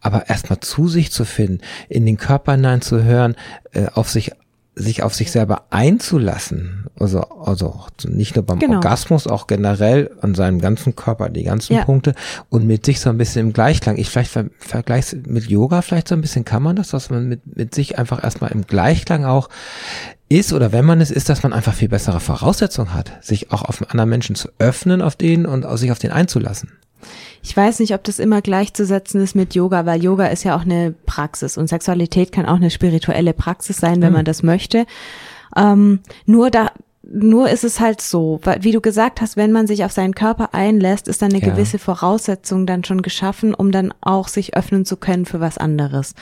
Aber 0.00 0.28
erstmal 0.28 0.60
zu 0.60 0.86
sich 0.88 1.10
zu 1.10 1.24
finden, 1.24 1.60
in 1.88 2.06
den 2.06 2.18
Körper 2.18 2.52
hineinzuhören, 2.52 3.34
äh, 3.72 3.86
auf 3.94 4.10
sich 4.10 4.32
sich 4.76 5.04
auf 5.04 5.14
sich 5.14 5.30
selber 5.30 5.66
einzulassen, 5.70 6.83
also, 6.98 7.20
also 7.20 7.86
nicht 8.06 8.36
nur 8.36 8.44
beim 8.44 8.58
Genau. 8.58 8.74
Orgasmus, 8.74 9.26
auch 9.26 9.46
generell 9.46 10.10
an 10.20 10.34
seinem 10.34 10.60
ganzen 10.60 10.94
Körper, 10.94 11.28
die 11.28 11.42
ganzen 11.42 11.74
Ja. 11.74 11.84
Punkte 11.84 12.14
und 12.50 12.66
mit 12.66 12.86
sich 12.86 13.00
so 13.00 13.10
ein 13.10 13.18
bisschen 13.18 13.48
im 13.48 13.52
Gleichklang. 13.52 13.96
Ich 13.96 14.10
vielleicht 14.10 14.30
ver 14.30 14.46
vergleiche 14.58 15.16
mit 15.26 15.46
Yoga 15.46 15.82
vielleicht 15.82 16.08
so 16.08 16.14
ein 16.14 16.20
bisschen, 16.20 16.44
kann 16.44 16.62
man 16.62 16.76
das, 16.76 16.88
dass 16.90 17.10
man 17.10 17.28
mit, 17.28 17.56
mit 17.56 17.74
sich 17.74 17.98
einfach 17.98 18.22
erstmal 18.22 18.52
im 18.52 18.66
Gleichklang 18.66 19.24
auch 19.24 19.48
ist 20.28 20.52
oder 20.52 20.72
wenn 20.72 20.84
man 20.84 21.00
es 21.00 21.10
ist, 21.10 21.28
dass 21.28 21.42
man 21.42 21.52
einfach 21.52 21.74
viel 21.74 21.88
bessere 21.88 22.20
Voraussetzungen 22.20 22.94
hat, 22.94 23.12
sich 23.24 23.52
auch 23.52 23.62
auf 23.62 23.82
einen 23.82 23.90
anderen 23.90 24.10
Menschen 24.10 24.36
zu 24.36 24.48
öffnen 24.58 25.02
auf 25.02 25.16
den 25.16 25.46
und 25.46 25.66
sich 25.78 25.90
auf 25.92 25.98
den 25.98 26.12
einzulassen. 26.12 26.72
Ich 27.42 27.54
weiß 27.54 27.80
nicht, 27.80 27.92
ob 27.92 28.02
das 28.04 28.18
immer 28.18 28.40
gleichzusetzen 28.40 29.20
ist 29.20 29.36
mit 29.36 29.54
Yoga, 29.54 29.84
weil 29.84 30.02
Yoga 30.02 30.26
ist 30.28 30.44
ja 30.44 30.56
auch 30.56 30.62
eine 30.62 30.94
Praxis 31.04 31.58
und 31.58 31.68
Sexualität 31.68 32.32
kann 32.32 32.46
auch 32.46 32.54
eine 32.56 32.70
spirituelle 32.70 33.34
Praxis 33.34 33.76
sein, 33.76 34.00
wenn 34.00 34.12
man 34.14 34.24
das 34.24 34.42
möchte. 34.42 34.86
Ähm, 35.56 36.00
nur 36.26 36.50
da, 36.50 36.70
nur 37.02 37.50
ist 37.50 37.64
es 37.64 37.80
halt 37.80 38.00
so, 38.00 38.40
weil, 38.42 38.64
wie 38.64 38.72
du 38.72 38.80
gesagt 38.80 39.20
hast, 39.20 39.36
wenn 39.36 39.52
man 39.52 39.66
sich 39.66 39.84
auf 39.84 39.92
seinen 39.92 40.14
Körper 40.14 40.54
einlässt, 40.54 41.06
ist 41.08 41.22
dann 41.22 41.32
eine 41.32 41.44
Ja. 41.44 41.52
gewisse 41.52 41.78
Voraussetzung 41.78 42.66
dann 42.66 42.84
schon 42.84 43.02
geschaffen, 43.02 43.54
um 43.54 43.72
dann 43.72 43.92
auch 44.00 44.28
sich 44.28 44.56
öffnen 44.56 44.84
zu 44.84 44.96
können 44.96 45.26
für 45.26 45.40
was 45.40 45.58
anderes. 45.58 46.14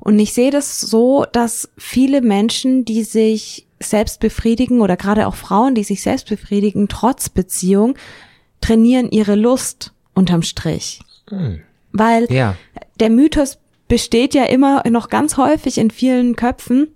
Und 0.00 0.18
ich 0.18 0.32
sehe 0.34 0.50
das 0.50 0.80
so, 0.80 1.24
dass 1.32 1.68
viele 1.78 2.20
Menschen, 2.22 2.84
die 2.84 3.02
sich 3.02 3.66
selbst 3.80 4.20
befriedigen 4.20 4.80
oder 4.80 4.96
gerade 4.96 5.26
auch 5.26 5.34
Frauen, 5.34 5.74
die 5.74 5.84
sich 5.84 6.02
selbst 6.02 6.28
befriedigen, 6.28 6.88
trotz 6.88 7.28
Beziehung, 7.28 7.94
trainieren 8.60 9.10
ihre 9.10 9.34
Lust 9.34 9.92
unterm 10.14 10.42
Strich. 10.42 11.00
Weil 11.92 12.26
Ja. 12.32 12.56
der 13.00 13.10
Mythos 13.10 13.58
besteht 13.88 14.34
ja 14.34 14.44
immer 14.44 14.82
noch 14.88 15.08
ganz 15.08 15.36
häufig 15.36 15.78
in 15.78 15.90
vielen 15.90 16.36
Köpfen. 16.36 16.88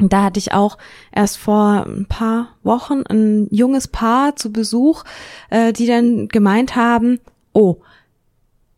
Da 0.00 0.24
hatte 0.24 0.38
ich 0.38 0.52
auch 0.52 0.78
erst 1.12 1.38
vor 1.38 1.84
ein 1.86 2.06
paar 2.08 2.48
Wochen 2.62 3.02
ein 3.08 3.48
junges 3.50 3.88
Paar 3.88 4.36
zu 4.36 4.52
Besuch, 4.52 5.04
äh, 5.50 5.72
die 5.72 5.86
dann 5.86 6.28
gemeint 6.28 6.76
haben, 6.76 7.20
oh, 7.52 7.78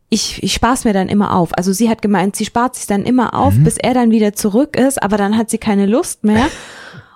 ich, 0.08 0.42
ich 0.42 0.52
spar's 0.52 0.84
mir 0.84 0.92
dann 0.92 1.08
immer 1.08 1.34
auf. 1.34 1.56
Also 1.56 1.72
sie 1.72 1.88
hat 1.88 2.02
gemeint, 2.02 2.34
sie 2.34 2.44
spart 2.44 2.74
sich 2.74 2.86
dann 2.86 3.04
immer 3.04 3.34
auf, 3.34 3.54
bis 3.56 3.78
er 3.78 3.94
dann 3.94 4.10
wieder 4.10 4.32
zurück 4.32 4.76
ist, 4.76 5.00
aber 5.00 5.16
dann 5.16 5.36
hat 5.36 5.50
sie 5.50 5.58
keine 5.58 5.86
Lust 5.86 6.24
mehr. 6.24 6.48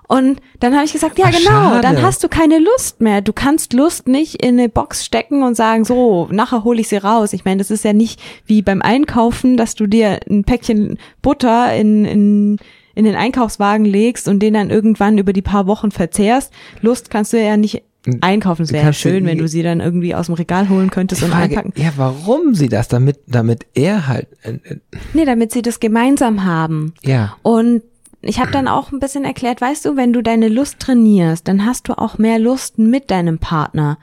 Und 0.07 0.41
dann 0.61 0.75
habe 0.75 0.85
ich 0.85 0.93
gesagt, 0.93 1.19
ja 1.19 1.27
Ach, 1.29 1.37
genau, 1.37 1.51
schade. 1.51 1.81
dann 1.81 2.03
hast 2.03 2.23
du 2.23 2.29
keine 2.29 2.59
Lust 2.59 3.01
mehr. 3.01 3.21
Du 3.21 3.33
kannst 3.33 3.73
Lust 3.73 4.07
nicht 4.07 4.45
in 4.45 4.59
eine 4.59 4.69
Box 4.69 5.05
stecken 5.05 5.43
und 5.43 5.55
sagen, 5.55 5.85
so, 5.85 6.29
nachher 6.31 6.63
hole 6.63 6.81
ich 6.81 6.89
sie 6.89 6.99
raus. 6.99 7.33
Ich 7.33 7.45
meine, 7.45 7.59
das 7.59 7.71
ist 7.71 7.85
ja 7.85 7.93
nicht 7.93 8.21
wie 8.47 8.63
beim 8.63 8.83
Einkaufen, 8.83 9.57
dass 9.57 9.75
du 9.75 9.87
dir 9.87 10.21
ein 10.29 10.45
Päckchen 10.45 10.99
Butter 11.23 11.75
in, 11.75 12.05
in, 12.05 12.59
in 12.95 13.05
den 13.05 13.15
Einkaufswagen 13.17 13.85
legst 13.85 14.29
und 14.29 14.41
den 14.41 14.55
dann 14.55 14.71
irgendwann 14.71 15.19
über 15.19 15.33
die 15.33 15.43
paar 15.43 15.67
Wochen 15.67 15.91
verzehrst. 15.91 16.53
Lust 16.81 17.11
kannst 17.11 17.33
du 17.33 17.43
ja 17.43 17.57
nicht 17.57 17.83
einkaufen. 18.21 18.63
Es 18.63 18.73
wäre 18.73 18.85
ja 18.85 18.93
schön, 18.93 19.25
wenn 19.25 19.39
du 19.39 19.49
sie 19.49 19.63
dann 19.63 19.81
irgendwie 19.81 20.15
aus 20.15 20.27
dem 20.27 20.35
Regal 20.35 20.69
holen 20.69 20.91
könntest 20.91 21.23
und 21.23 21.31
Frage, 21.31 21.57
einpacken. 21.59 21.73
ja, 21.77 21.93
warum 21.97 22.55
sie 22.55 22.69
das, 22.69 22.89
damit, 22.89 23.21
damit 23.27 23.67
er 23.75 24.07
halt, 24.07 24.29
äh, 24.43 24.51
äh, 24.63 24.77
Nee, 25.15 25.25
damit 25.25 25.53
sie 25.53 25.63
das 25.63 25.81
gemeinsam 25.81 26.45
haben. 26.45 26.93
ja, 27.03 27.37
Und 27.43 27.83
ich 28.27 28.41
habe 28.41 28.51
dann 28.51 28.69
auch 28.69 28.91
ein 28.93 29.01
bisschen 29.01 29.25
erklärt, 29.25 29.61
weißt 29.61 29.85
du, 29.85 29.97
wenn 29.97 30.13
du 30.13 30.23
deine 30.23 30.49
Lust 30.49 30.81
trainierst, 30.81 31.47
dann 31.47 31.67
hast 31.67 31.89
du 31.89 31.99
auch 31.99 32.17
mehr 32.19 32.39
Lust 32.39 32.79
mit 32.79 33.11
deinem 33.11 33.39
Partner. 33.39 33.99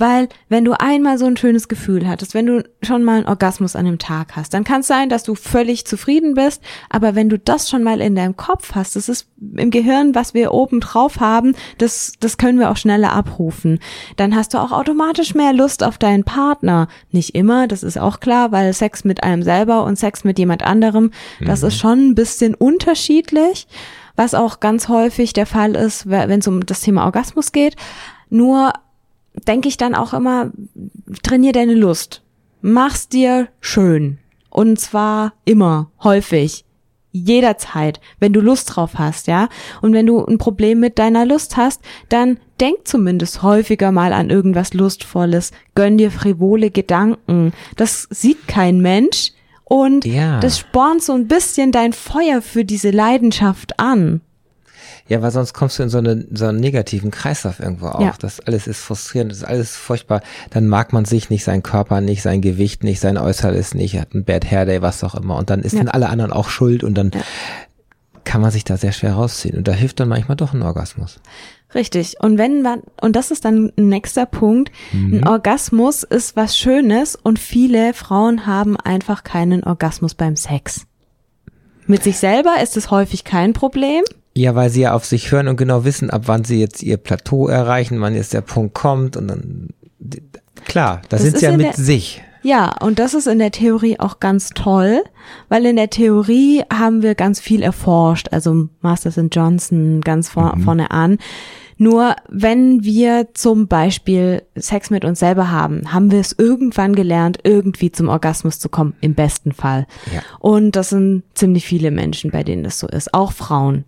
Weil 0.00 0.30
wenn 0.48 0.64
du 0.64 0.72
einmal 0.72 1.18
so 1.18 1.26
ein 1.26 1.36
schönes 1.36 1.68
Gefühl 1.68 2.08
hattest, 2.08 2.32
wenn 2.32 2.46
du 2.46 2.64
schon 2.82 3.04
mal 3.04 3.18
einen 3.18 3.26
Orgasmus 3.26 3.76
an 3.76 3.84
dem 3.84 3.98
Tag 3.98 4.34
hast, 4.34 4.54
dann 4.54 4.64
kann 4.64 4.80
es 4.80 4.86
sein, 4.86 5.10
dass 5.10 5.24
du 5.24 5.34
völlig 5.34 5.84
zufrieden 5.84 6.32
bist. 6.32 6.62
Aber 6.88 7.14
wenn 7.14 7.28
du 7.28 7.38
das 7.38 7.68
schon 7.68 7.82
mal 7.82 8.00
in 8.00 8.14
deinem 8.14 8.34
Kopf 8.34 8.74
hast, 8.74 8.96
das 8.96 9.10
ist 9.10 9.28
im 9.56 9.70
Gehirn, 9.70 10.14
was 10.14 10.32
wir 10.32 10.54
oben 10.54 10.80
drauf 10.80 11.20
haben, 11.20 11.54
das, 11.76 12.14
das 12.18 12.38
können 12.38 12.58
wir 12.58 12.70
auch 12.70 12.78
schneller 12.78 13.12
abrufen. 13.12 13.78
Dann 14.16 14.34
hast 14.34 14.54
du 14.54 14.58
auch 14.58 14.72
automatisch 14.72 15.34
mehr 15.34 15.52
Lust 15.52 15.84
auf 15.84 15.98
deinen 15.98 16.24
Partner. 16.24 16.88
Nicht 17.10 17.34
immer, 17.34 17.68
das 17.68 17.82
ist 17.82 17.98
auch 17.98 18.20
klar, 18.20 18.52
weil 18.52 18.72
Sex 18.72 19.04
mit 19.04 19.22
einem 19.22 19.42
selber 19.42 19.84
und 19.84 19.98
Sex 19.98 20.24
mit 20.24 20.38
jemand 20.38 20.62
anderem, 20.62 21.10
das 21.44 21.62
ist 21.62 21.76
schon 21.76 22.08
ein 22.08 22.14
bisschen 22.14 22.54
unterschiedlich, 22.54 23.68
was 24.16 24.32
auch 24.32 24.60
ganz 24.60 24.88
häufig 24.88 25.34
der 25.34 25.46
Fall 25.46 25.76
ist, 25.76 26.08
wenn 26.08 26.40
es 26.40 26.48
um 26.48 26.64
das 26.64 26.80
Thema 26.80 27.04
Orgasmus 27.04 27.52
geht. 27.52 27.76
Nur 28.30 28.72
denke 29.46 29.68
ich 29.68 29.76
dann 29.76 29.94
auch 29.94 30.12
immer, 30.14 30.50
trainier 31.22 31.52
deine 31.52 31.74
Lust. 31.74 32.22
Mach's 32.62 33.08
dir 33.08 33.48
schön. 33.60 34.18
Und 34.50 34.80
zwar 34.80 35.32
immer, 35.44 35.90
häufig, 36.02 36.64
jederzeit, 37.12 38.00
wenn 38.20 38.32
du 38.32 38.40
Lust 38.40 38.76
drauf 38.76 38.92
hast, 38.96 39.26
ja. 39.26 39.48
Und 39.80 39.92
wenn 39.92 40.06
du 40.06 40.24
ein 40.24 40.38
Problem 40.38 40.80
mit 40.80 40.98
deiner 40.98 41.26
Lust 41.26 41.56
hast, 41.56 41.82
dann 42.08 42.38
denk 42.60 42.86
zumindest 42.86 43.42
häufiger 43.42 43.90
mal 43.92 44.12
an 44.12 44.30
irgendwas 44.30 44.74
Lustvolles. 44.74 45.50
Gönn 45.74 45.98
dir 45.98 46.10
frivole 46.10 46.70
Gedanken. 46.70 47.52
Das 47.76 48.06
sieht 48.10 48.46
kein 48.46 48.80
Mensch. 48.80 49.32
Und 49.64 50.04
Ja. 50.04 50.40
das 50.40 50.58
spornt 50.58 51.02
so 51.02 51.12
ein 51.12 51.28
bisschen 51.28 51.70
dein 51.72 51.92
Feuer 51.92 52.42
für 52.42 52.64
diese 52.64 52.90
Leidenschaft 52.90 53.78
an. 53.78 54.20
Ja, 55.10 55.20
weil 55.22 55.32
sonst 55.32 55.52
kommst 55.54 55.78
du 55.78 55.82
in 55.82 55.88
so, 55.88 55.98
eine, 55.98 56.24
so 56.32 56.46
einen 56.46 56.60
negativen 56.60 57.10
Kreislauf 57.10 57.58
irgendwo 57.58 57.88
auch. 57.88 58.00
Ja. 58.00 58.14
Das 58.20 58.38
alles 58.40 58.66
ist 58.68 58.80
frustrierend, 58.80 59.32
das 59.32 59.38
ist 59.38 59.44
alles 59.44 59.76
furchtbar. 59.76 60.22
Dann 60.50 60.68
mag 60.68 60.92
man 60.92 61.04
sich 61.04 61.30
nicht, 61.30 61.42
seinen 61.44 61.64
Körper 61.64 62.00
nicht, 62.00 62.22
sein 62.22 62.40
Gewicht 62.40 62.84
nicht, 62.84 63.00
sein 63.00 63.18
Äußeres 63.18 63.74
nicht, 63.74 63.98
hat 63.98 64.14
ein 64.14 64.24
Bad 64.24 64.48
Hair 64.48 64.66
Day, 64.66 64.82
was 64.82 65.02
auch 65.02 65.16
immer. 65.16 65.36
Und 65.36 65.50
dann 65.50 65.60
ist 65.62 65.72
Ja. 65.72 65.80
dann 65.80 65.88
alle 65.88 66.08
anderen 66.08 66.32
auch 66.32 66.48
schuld 66.48 66.84
und 66.84 66.94
dann 66.94 67.10
kann 68.24 68.40
man 68.40 68.52
sich 68.52 68.62
da 68.62 68.76
sehr 68.76 68.92
schwer 68.92 69.14
rausziehen. 69.14 69.56
Und 69.58 69.66
da 69.66 69.72
hilft 69.72 69.98
dann 69.98 70.08
manchmal 70.08 70.36
doch 70.36 70.54
ein 70.54 70.62
Orgasmus. 70.62 71.18
Richtig. 71.74 72.16
Und 72.20 72.38
wenn 72.38 72.62
man, 72.62 72.82
und 73.00 73.16
das 73.16 73.32
ist 73.32 73.44
dann 73.44 73.72
ein 73.76 73.88
nächster 73.88 74.26
Punkt, 74.26 74.70
ein 74.92 75.26
Orgasmus 75.26 76.04
ist 76.04 76.36
was 76.36 76.56
Schönes 76.56 77.16
und 77.16 77.38
viele 77.40 77.94
Frauen 77.94 78.46
haben 78.46 78.76
einfach 78.76 79.24
keinen 79.24 79.64
Orgasmus 79.64 80.14
beim 80.14 80.36
Sex. 80.36 80.86
Mit 81.86 82.04
sich 82.04 82.18
selber 82.18 82.54
ist 82.62 82.76
es 82.76 82.92
häufig 82.92 83.24
kein 83.24 83.52
Problem. 83.52 84.04
Ja, 84.34 84.54
weil 84.54 84.70
sie 84.70 84.82
ja 84.82 84.94
auf 84.94 85.04
sich 85.04 85.32
hören 85.32 85.48
und 85.48 85.56
genau 85.56 85.84
wissen, 85.84 86.08
ab 86.10 86.22
wann 86.26 86.44
sie 86.44 86.60
jetzt 86.60 86.82
ihr 86.82 86.96
Plateau 86.98 87.48
erreichen, 87.48 88.00
wann 88.00 88.14
jetzt 88.14 88.32
der 88.32 88.42
Punkt 88.42 88.74
kommt 88.74 89.16
und 89.16 89.28
dann, 89.28 89.68
klar, 90.64 91.02
da 91.08 91.16
Das 91.16 91.22
sind 91.22 91.34
ist 91.34 91.40
sie 91.40 91.46
ja 91.46 91.56
mit 91.56 91.66
der- 91.66 91.74
sich. 91.74 92.22
Ja, 92.42 92.74
und 92.80 92.98
das 92.98 93.12
ist 93.12 93.26
in 93.26 93.38
der 93.38 93.50
Theorie 93.50 93.98
auch 94.00 94.18
ganz 94.18 94.50
toll, 94.50 95.02
weil 95.50 95.66
in 95.66 95.76
der 95.76 95.90
Theorie 95.90 96.62
haben 96.72 97.02
wir 97.02 97.14
ganz 97.14 97.38
viel 97.38 97.62
erforscht, 97.62 98.28
also 98.32 98.68
Masters 98.80 99.18
and 99.18 99.34
Johnson 99.36 100.00
ganz 100.00 100.30
vor, 100.30 100.56
vorne 100.64 100.90
an. 100.90 101.18
Nur 101.82 102.14
wenn 102.28 102.84
wir 102.84 103.28
zum 103.32 103.66
Beispiel 103.66 104.42
Sex 104.54 104.90
mit 104.90 105.06
uns 105.06 105.18
selber 105.18 105.50
haben, 105.50 105.94
haben 105.94 106.10
wir 106.10 106.20
es 106.20 106.34
irgendwann 106.36 106.94
gelernt, 106.94 107.38
irgendwie 107.42 107.90
zum 107.90 108.08
Orgasmus 108.08 108.58
zu 108.58 108.68
kommen, 108.68 108.92
im 109.00 109.14
besten 109.14 109.52
Fall. 109.52 109.86
Ja. 110.14 110.20
Und 110.40 110.76
das 110.76 110.90
sind 110.90 111.22
ziemlich 111.32 111.64
viele 111.64 111.90
Menschen, 111.90 112.32
bei 112.32 112.44
denen 112.44 112.64
das 112.64 112.80
so 112.80 112.86
ist, 112.86 113.14
auch 113.14 113.32
Frauen. 113.32 113.86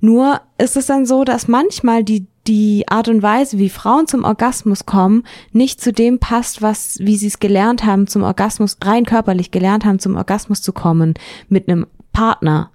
Nur 0.00 0.40
ist 0.56 0.78
es 0.78 0.86
dann 0.86 1.04
so, 1.04 1.24
dass 1.24 1.46
manchmal 1.46 2.02
die 2.02 2.26
die 2.46 2.84
Art 2.88 3.08
und 3.08 3.22
Weise, 3.22 3.58
wie 3.58 3.70
Frauen 3.70 4.06
zum 4.06 4.24
Orgasmus 4.24 4.84
kommen, 4.84 5.24
nicht 5.52 5.80
zu 5.80 5.94
dem 5.94 6.18
passt, 6.18 6.60
was, 6.60 6.98
wie 7.00 7.16
sie 7.16 7.28
es 7.28 7.40
gelernt 7.40 7.84
haben, 7.84 8.06
zum 8.06 8.22
Orgasmus, 8.22 8.76
rein 8.82 9.06
körperlich 9.06 9.50
gelernt 9.50 9.86
haben, 9.86 9.98
zum 9.98 10.16
Orgasmus 10.16 10.60
zu 10.60 10.72
kommen 10.74 11.14
mit 11.48 11.68
einem 11.68 11.86
Partner. 12.12 12.70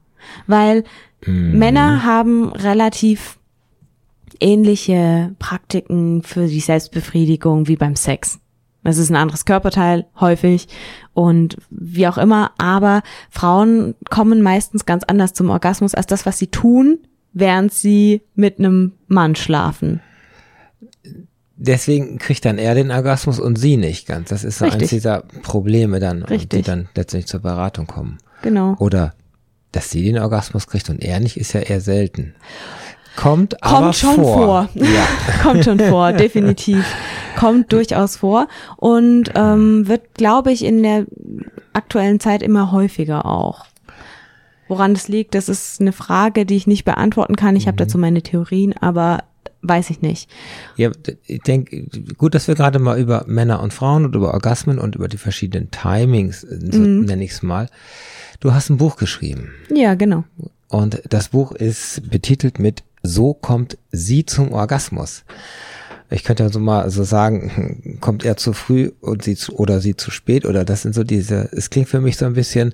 Weil 0.47 0.83
Männer 1.25 2.03
haben 2.03 2.51
relativ 2.51 3.38
ähnliche 4.39 5.35
Praktiken 5.39 6.23
für 6.23 6.47
die 6.47 6.59
Selbstbefriedigung 6.59 7.67
wie 7.67 7.75
beim 7.75 7.95
Sex. 7.95 8.39
Es 8.83 8.97
ist 8.97 9.09
ein 9.09 9.15
anderes 9.15 9.45
Körperteil 9.45 10.05
häufig 10.19 10.67
und 11.13 11.57
wie 11.69 12.07
auch 12.07 12.17
immer, 12.17 12.51
aber 12.57 13.01
Frauen 13.29 13.95
kommen 14.09 14.41
meistens 14.41 14.85
ganz 14.85 15.03
anders 15.03 15.33
zum 15.33 15.49
Orgasmus 15.49 15.95
als 15.95 16.07
das, 16.07 16.25
was 16.25 16.39
sie 16.39 16.47
tun, 16.47 16.99
während 17.33 17.73
sie 17.73 18.21
mit 18.35 18.57
einem 18.57 18.93
Mann 19.07 19.35
schlafen. 19.35 20.01
Deswegen 21.61 22.19
kriegt 22.19 22.45
dann 22.45 22.57
er 22.57 22.73
den 22.73 22.89
Orgasmus 22.89 23.37
und 23.37 23.57
sie 23.57 23.75
nicht 23.75 24.07
ganz. 24.07 24.29
Das 24.29 24.45
ist 24.45 24.59
so 24.59 24.65
eins 24.65 24.89
dieser 24.89 25.23
Probleme 25.41 25.99
dann, 25.99 26.25
die 26.29 26.61
dann 26.61 26.87
letztendlich 26.95 27.27
zur 27.27 27.41
Beratung 27.41 27.85
kommen. 27.85 28.17
Genau. 28.41 28.75
Oder 28.79 29.13
dass 29.73 29.89
sie 29.89 30.03
den 30.03 30.19
Orgasmus 30.19 30.67
kriegt 30.67 30.89
und 30.89 31.03
er 31.03 31.19
nicht, 31.19 31.35
ist 31.35 31.51
ja 31.53 31.59
eher 31.59 31.81
selten. 31.81 32.33
Kommt, 33.19 33.61
Kommt 33.61 33.95
schon 33.95 34.15
vor. 34.15 34.33
vor. 34.35 34.69
Ja. 34.75 35.07
Kommt 35.43 35.65
schon 35.65 35.79
vor, 35.79 36.13
definitiv. 36.25 36.85
Kommt 37.37 37.71
durchaus 37.73 38.15
vor 38.17 38.47
und 38.77 39.31
ähm, 39.35 39.87
wird, 39.87 40.13
glaube 40.15 40.51
ich, 40.51 40.63
in 40.63 40.83
der 40.83 41.05
aktuellen 41.73 42.19
Zeit 42.19 42.41
immer 42.43 42.71
häufiger 42.71 43.25
auch. 43.25 43.65
Woran 44.67 44.93
das 44.93 45.07
liegt, 45.07 45.35
das 45.35 45.49
ist 45.49 45.81
eine 45.81 45.91
Frage, 45.93 46.45
die 46.45 46.55
ich 46.55 46.67
nicht 46.67 46.85
beantworten 46.85 47.35
kann. 47.35 47.55
Ich 47.55 47.67
habe 47.67 47.77
dazu 47.77 47.97
meine 47.97 48.21
Theorien, 48.21 48.73
aber 48.79 49.23
weiß 49.61 49.89
ich 49.89 50.01
nicht. 50.01 50.29
Ja, 50.77 50.91
ich 51.25 51.41
denke, 51.41 51.85
gut, 52.17 52.35
dass 52.35 52.47
wir 52.47 52.55
gerade 52.55 52.79
mal 52.79 52.99
über 52.99 53.25
Männer 53.27 53.61
und 53.61 53.73
Frauen 53.73 54.05
und 54.05 54.15
über 54.15 54.33
Orgasmen 54.33 54.79
und 54.79 54.95
über 54.95 55.07
die 55.07 55.17
verschiedenen 55.17 55.71
Timings, 55.71 56.43
äh, 56.43 56.59
so 56.71 56.79
Mhm. 56.79 57.05
nenne 57.05 57.23
ich 57.23 57.31
es 57.31 57.41
mal. 57.43 57.67
Du 58.39 58.53
hast 58.53 58.69
ein 58.69 58.77
Buch 58.77 58.95
geschrieben 58.95 59.49
Ja, 59.73 59.95
genau. 59.95 60.23
und 60.69 61.01
das 61.09 61.29
Buch 61.29 61.51
ist 61.51 62.09
betitelt 62.09 62.59
mit 62.59 62.83
So 63.03 63.33
kommt 63.33 63.77
sie 63.91 64.25
zum 64.25 64.51
Orgasmus. 64.51 65.23
Ich 66.09 66.23
könnte 66.23 66.43
ja 66.43 66.49
so 66.49 66.59
mal 66.59 66.89
so 66.89 67.03
sagen, 67.03 67.97
kommt 68.01 68.25
er 68.25 68.35
zu 68.35 68.53
früh 68.53 68.91
und 68.99 69.23
sie 69.23 69.35
zu, 69.35 69.55
oder 69.55 69.79
sie 69.79 69.95
zu 69.95 70.09
spät 70.09 70.45
oder 70.45 70.65
das 70.65 70.81
sind 70.81 70.95
so 70.95 71.03
diese, 71.03 71.49
es 71.51 71.69
klingt 71.69 71.87
für 71.87 72.01
mich 72.01 72.17
so 72.17 72.25
ein 72.25 72.33
bisschen, 72.33 72.73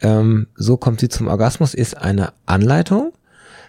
ähm, 0.00 0.48
so 0.56 0.76
kommt 0.76 1.00
sie 1.00 1.08
zum 1.08 1.28
Orgasmus 1.28 1.74
ist 1.74 1.96
eine 1.96 2.32
Anleitung 2.44 3.12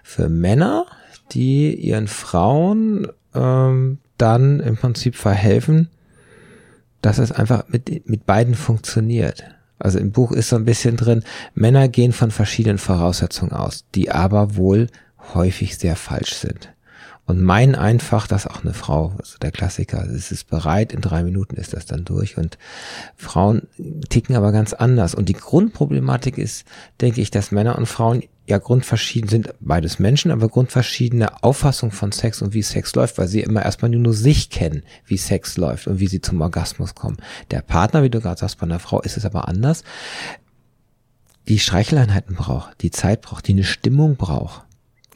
für 0.01 0.29
Männer, 0.29 0.87
die 1.31 1.75
ihren 1.75 2.07
Frauen 2.07 3.07
ähm, 3.35 3.99
dann 4.17 4.59
im 4.59 4.77
Prinzip 4.77 5.15
verhelfen, 5.15 5.89
dass 7.01 7.19
es 7.19 7.31
einfach 7.31 7.65
mit, 7.67 8.09
mit 8.09 8.25
beiden 8.25 8.55
funktioniert. 8.55 9.43
Also 9.77 9.99
im 9.99 10.11
Buch 10.11 10.31
ist 10.31 10.49
so 10.49 10.55
ein 10.55 10.65
bisschen 10.65 10.95
drin, 10.95 11.23
Männer 11.53 11.87
gehen 11.87 12.13
von 12.13 12.31
verschiedenen 12.31 12.77
Voraussetzungen 12.77 13.51
aus, 13.51 13.85
die 13.93 14.11
aber 14.11 14.55
wohl 14.55 14.87
häufig 15.33 15.77
sehr 15.77 15.95
falsch 15.95 16.33
sind. 16.35 16.73
Und 17.25 17.41
meinen 17.41 17.75
einfach, 17.75 18.27
dass 18.27 18.47
auch 18.47 18.63
eine 18.63 18.73
Frau, 18.73 19.13
also 19.17 19.37
der 19.37 19.51
Klassiker, 19.51 20.05
es 20.09 20.29
ist 20.29 20.49
bereit, 20.49 20.91
in 20.91 20.99
drei 20.99 21.23
Minuten 21.23 21.55
ist 21.55 21.71
das 21.71 21.85
dann 21.85 22.03
durch. 22.03 22.37
Und 22.37 22.57
Frauen 23.15 23.67
ticken 24.09 24.35
aber 24.35 24.51
ganz 24.51 24.73
anders. 24.73 25.15
Und 25.15 25.29
die 25.29 25.33
Grundproblematik 25.33 26.37
ist, 26.37 26.65
denke 26.99 27.21
ich, 27.21 27.31
dass 27.31 27.51
Männer 27.51 27.77
und 27.77 27.85
Frauen 27.85 28.23
ja 28.45 28.57
grundverschieden 28.57 29.29
sind, 29.29 29.53
beides 29.61 29.99
Menschen, 29.99 30.31
aber 30.31 30.49
grundverschiedene 30.49 31.43
Auffassung 31.43 31.91
von 31.91 32.11
Sex 32.11 32.41
und 32.41 32.53
wie 32.53 32.61
Sex 32.61 32.93
läuft, 32.93 33.17
weil 33.17 33.29
sie 33.29 33.39
immer 33.39 33.63
erstmal 33.63 33.89
nur 33.89 34.13
sich 34.13 34.49
kennen, 34.49 34.83
wie 35.05 35.15
Sex 35.15 35.55
läuft 35.55 35.87
und 35.87 36.01
wie 36.01 36.07
sie 36.07 36.19
zum 36.19 36.41
Orgasmus 36.41 36.93
kommen. 36.93 37.17
Der 37.51 37.61
Partner, 37.61 38.03
wie 38.03 38.09
du 38.09 38.19
gerade 38.19 38.39
sagst, 38.39 38.57
bei 38.57 38.63
einer 38.63 38.79
Frau 38.79 39.01
ist 39.01 39.15
es 39.15 39.23
aber 39.23 39.47
anders, 39.47 39.85
die 41.47 41.59
Streicheleinheiten 41.59 42.35
braucht, 42.35 42.81
die 42.81 42.91
Zeit 42.91 43.21
braucht, 43.21 43.47
die 43.47 43.53
eine 43.53 43.63
Stimmung 43.63 44.17
braucht. 44.17 44.62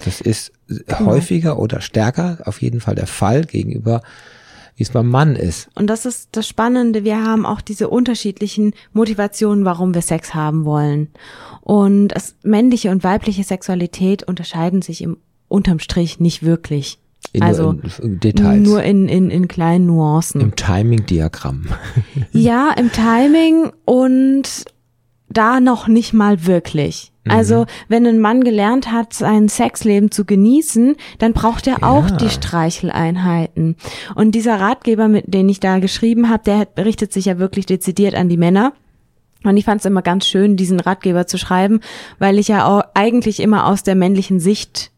Das 0.03 0.21
ist 0.21 0.51
häufiger 0.99 1.59
oder 1.59 1.81
stärker 1.81 2.39
auf 2.45 2.61
jeden 2.61 2.79
Fall 2.79 2.95
der 2.95 3.07
Fall 3.07 3.45
gegenüber, 3.45 4.01
wie 4.75 4.83
es 4.83 4.91
beim 4.91 5.07
Mann 5.09 5.35
ist. 5.35 5.69
Und 5.75 5.87
das 5.87 6.05
ist 6.05 6.29
das 6.33 6.47
Spannende. 6.47 7.03
Wir 7.03 7.23
haben 7.23 7.45
auch 7.45 7.61
diese 7.61 7.89
unterschiedlichen 7.89 8.73
Motivationen, 8.93 9.65
warum 9.65 9.93
wir 9.93 10.01
Sex 10.01 10.33
haben 10.33 10.65
wollen. 10.65 11.09
Und 11.61 12.15
es, 12.15 12.35
männliche 12.43 12.91
und 12.91 13.03
weibliche 13.03 13.43
Sexualität 13.43 14.23
unterscheiden 14.23 14.81
sich 14.81 15.01
im 15.01 15.17
unterm 15.47 15.79
Strich 15.79 16.19
nicht 16.19 16.43
wirklich. 16.43 16.99
In, 17.33 17.43
also 17.43 17.73
nur 17.73 17.83
in, 17.83 18.03
in 18.03 18.19
Details. 18.19 18.67
nur 18.67 18.83
in, 18.83 19.07
in, 19.07 19.29
in 19.29 19.47
kleinen 19.47 19.87
Nuancen. 19.87 20.41
Im 20.41 20.55
Timing-Diagramm. 20.55 21.67
Ja, 22.31 22.71
im 22.77 22.91
Timing 22.91 23.71
und 23.85 24.65
da 25.29 25.59
noch 25.59 25.87
nicht 25.87 26.13
mal 26.13 26.45
wirklich. 26.45 27.11
Also, 27.29 27.65
wenn 27.89 28.05
ein 28.07 28.19
Mann 28.19 28.41
gelernt 28.45 28.89
hat, 28.89 29.11
sein 29.11 29.49
Sexleben 29.49 30.11
zu 30.11 30.23
genießen, 30.23 30.95
dann 31.19 31.33
braucht 31.33 31.67
er 31.67 31.83
auch 31.83 32.09
Ja. 32.09 32.15
die 32.15 32.29
Streicheleinheiten. 32.29 33.75
Und 34.15 34.31
dieser 34.33 34.59
Ratgeber, 34.59 35.07
mit 35.07 35.25
den 35.27 35.49
ich 35.49 35.59
da 35.59 35.79
geschrieben 35.79 36.29
habe, 36.29 36.43
der 36.45 36.85
richtet 36.85 37.11
sich 37.11 37.25
ja 37.25 37.37
wirklich 37.37 37.65
dezidiert 37.65 38.15
an 38.15 38.29
die 38.29 38.37
Männer. 38.37 38.73
Und 39.43 39.57
ich 39.57 39.65
fand 39.65 39.81
es 39.81 39.85
immer 39.85 40.01
ganz 40.01 40.25
schön, 40.25 40.55
diesen 40.55 40.79
Ratgeber 40.79 41.27
zu 41.27 41.37
schreiben, 41.37 41.81
weil 42.17 42.39
ich 42.39 42.47
ja 42.47 42.65
auch 42.65 42.81
eigentlich 42.93 43.39
immer 43.39 43.67
aus 43.67 43.83
der 43.83 43.95
männlichen 43.95 44.39
Sicht 44.39 44.91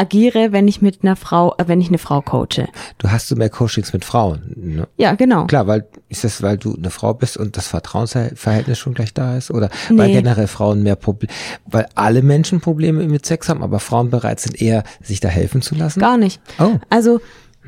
agiere, 0.00 0.52
wenn 0.52 0.66
ich 0.66 0.80
mit 0.82 1.00
einer 1.02 1.14
Frau, 1.14 1.54
äh, 1.58 1.64
wenn 1.66 1.80
ich 1.80 1.88
eine 1.88 1.98
Frau 1.98 2.22
coache. 2.22 2.66
Du 2.98 3.10
hast 3.10 3.28
so 3.28 3.36
mehr 3.36 3.50
Coachings 3.50 3.92
mit 3.92 4.04
Frauen. 4.04 4.52
Ne? 4.56 4.88
Ja, 4.96 5.14
genau. 5.14 5.46
Klar, 5.46 5.66
weil 5.66 5.86
ist 6.08 6.24
das, 6.24 6.42
weil 6.42 6.56
du 6.56 6.74
eine 6.74 6.90
Frau 6.90 7.12
bist 7.14 7.36
und 7.36 7.56
das 7.56 7.68
Vertrauensverhältnis 7.68 8.78
schon 8.78 8.94
gleich 8.94 9.12
da 9.14 9.36
ist? 9.36 9.50
Oder 9.50 9.68
weil 9.90 10.08
Nee. 10.08 10.14
generell 10.14 10.46
Frauen 10.46 10.82
mehr 10.82 10.96
Probleme, 10.96 11.32
weil 11.66 11.86
alle 11.94 12.22
Menschen 12.22 12.60
Probleme 12.60 13.06
mit 13.06 13.26
Sex 13.26 13.48
haben, 13.48 13.62
aber 13.62 13.78
Frauen 13.78 14.10
bereit 14.10 14.40
sind 14.40 14.60
eher, 14.60 14.82
sich 15.02 15.20
da 15.20 15.28
helfen 15.28 15.62
zu 15.62 15.74
lassen? 15.74 16.00
Gar 16.00 16.16
nicht. 16.16 16.40
Oh. 16.58 16.78
Also 16.88 17.20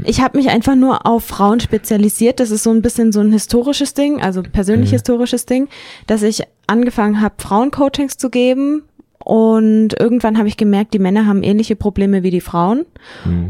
ich 0.04 0.22
habe 0.22 0.38
mich 0.38 0.48
einfach 0.48 0.74
nur 0.74 1.06
auf 1.06 1.24
Frauen 1.24 1.60
spezialisiert. 1.60 2.40
Das 2.40 2.50
ist 2.50 2.62
so 2.62 2.70
ein 2.70 2.80
bisschen 2.80 3.12
so 3.12 3.20
ein 3.20 3.30
historisches 3.30 3.92
Ding, 3.92 4.22
also 4.22 4.42
persönlich 4.42 4.90
historisches 4.90 5.44
Ding, 5.44 5.68
dass 6.06 6.22
ich 6.22 6.42
angefangen 6.66 7.20
habe, 7.20 7.34
Frauencoachings 7.36 8.16
zu 8.16 8.30
geben. 8.30 8.84
Und 9.24 9.98
irgendwann 9.98 10.38
habe 10.38 10.48
ich 10.48 10.56
gemerkt, 10.56 10.94
die 10.94 10.98
Männer 10.98 11.26
haben 11.26 11.42
ähnliche 11.42 11.76
Probleme 11.76 12.22
wie 12.22 12.30
die 12.30 12.40
Frauen. 12.40 12.84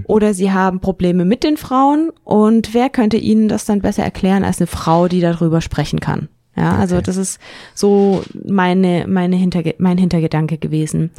Oder 0.07 0.35
sie 0.35 0.53
haben 0.53 0.81
Probleme 0.81 1.25
mit 1.25 1.45
den 1.45 1.57
Frauen. 1.57 2.11
Und 2.25 2.75
wer 2.75 2.91
könnte 2.91 3.17
ihnen 3.17 3.49
das 3.49 3.65
dann 3.65 3.81
besser 3.81 4.03
erklären 4.03 4.45
als 4.45 4.61
eine 4.61 4.67
Frau, 4.67 5.09
die 5.09 5.21
darüber 5.21 5.61
sprechen 5.61 6.01
kann? 6.01 6.29
Ja, 6.57 6.77
also 6.77 7.01
das 7.01 7.17
ist 7.17 7.41
so 7.75 8.23
meine, 8.45 9.07
meine 9.09 9.37
Hinterge 9.37 9.75
mein 9.79 9.97
Hintergedanke 9.97 10.59
gewesen. 10.59 11.11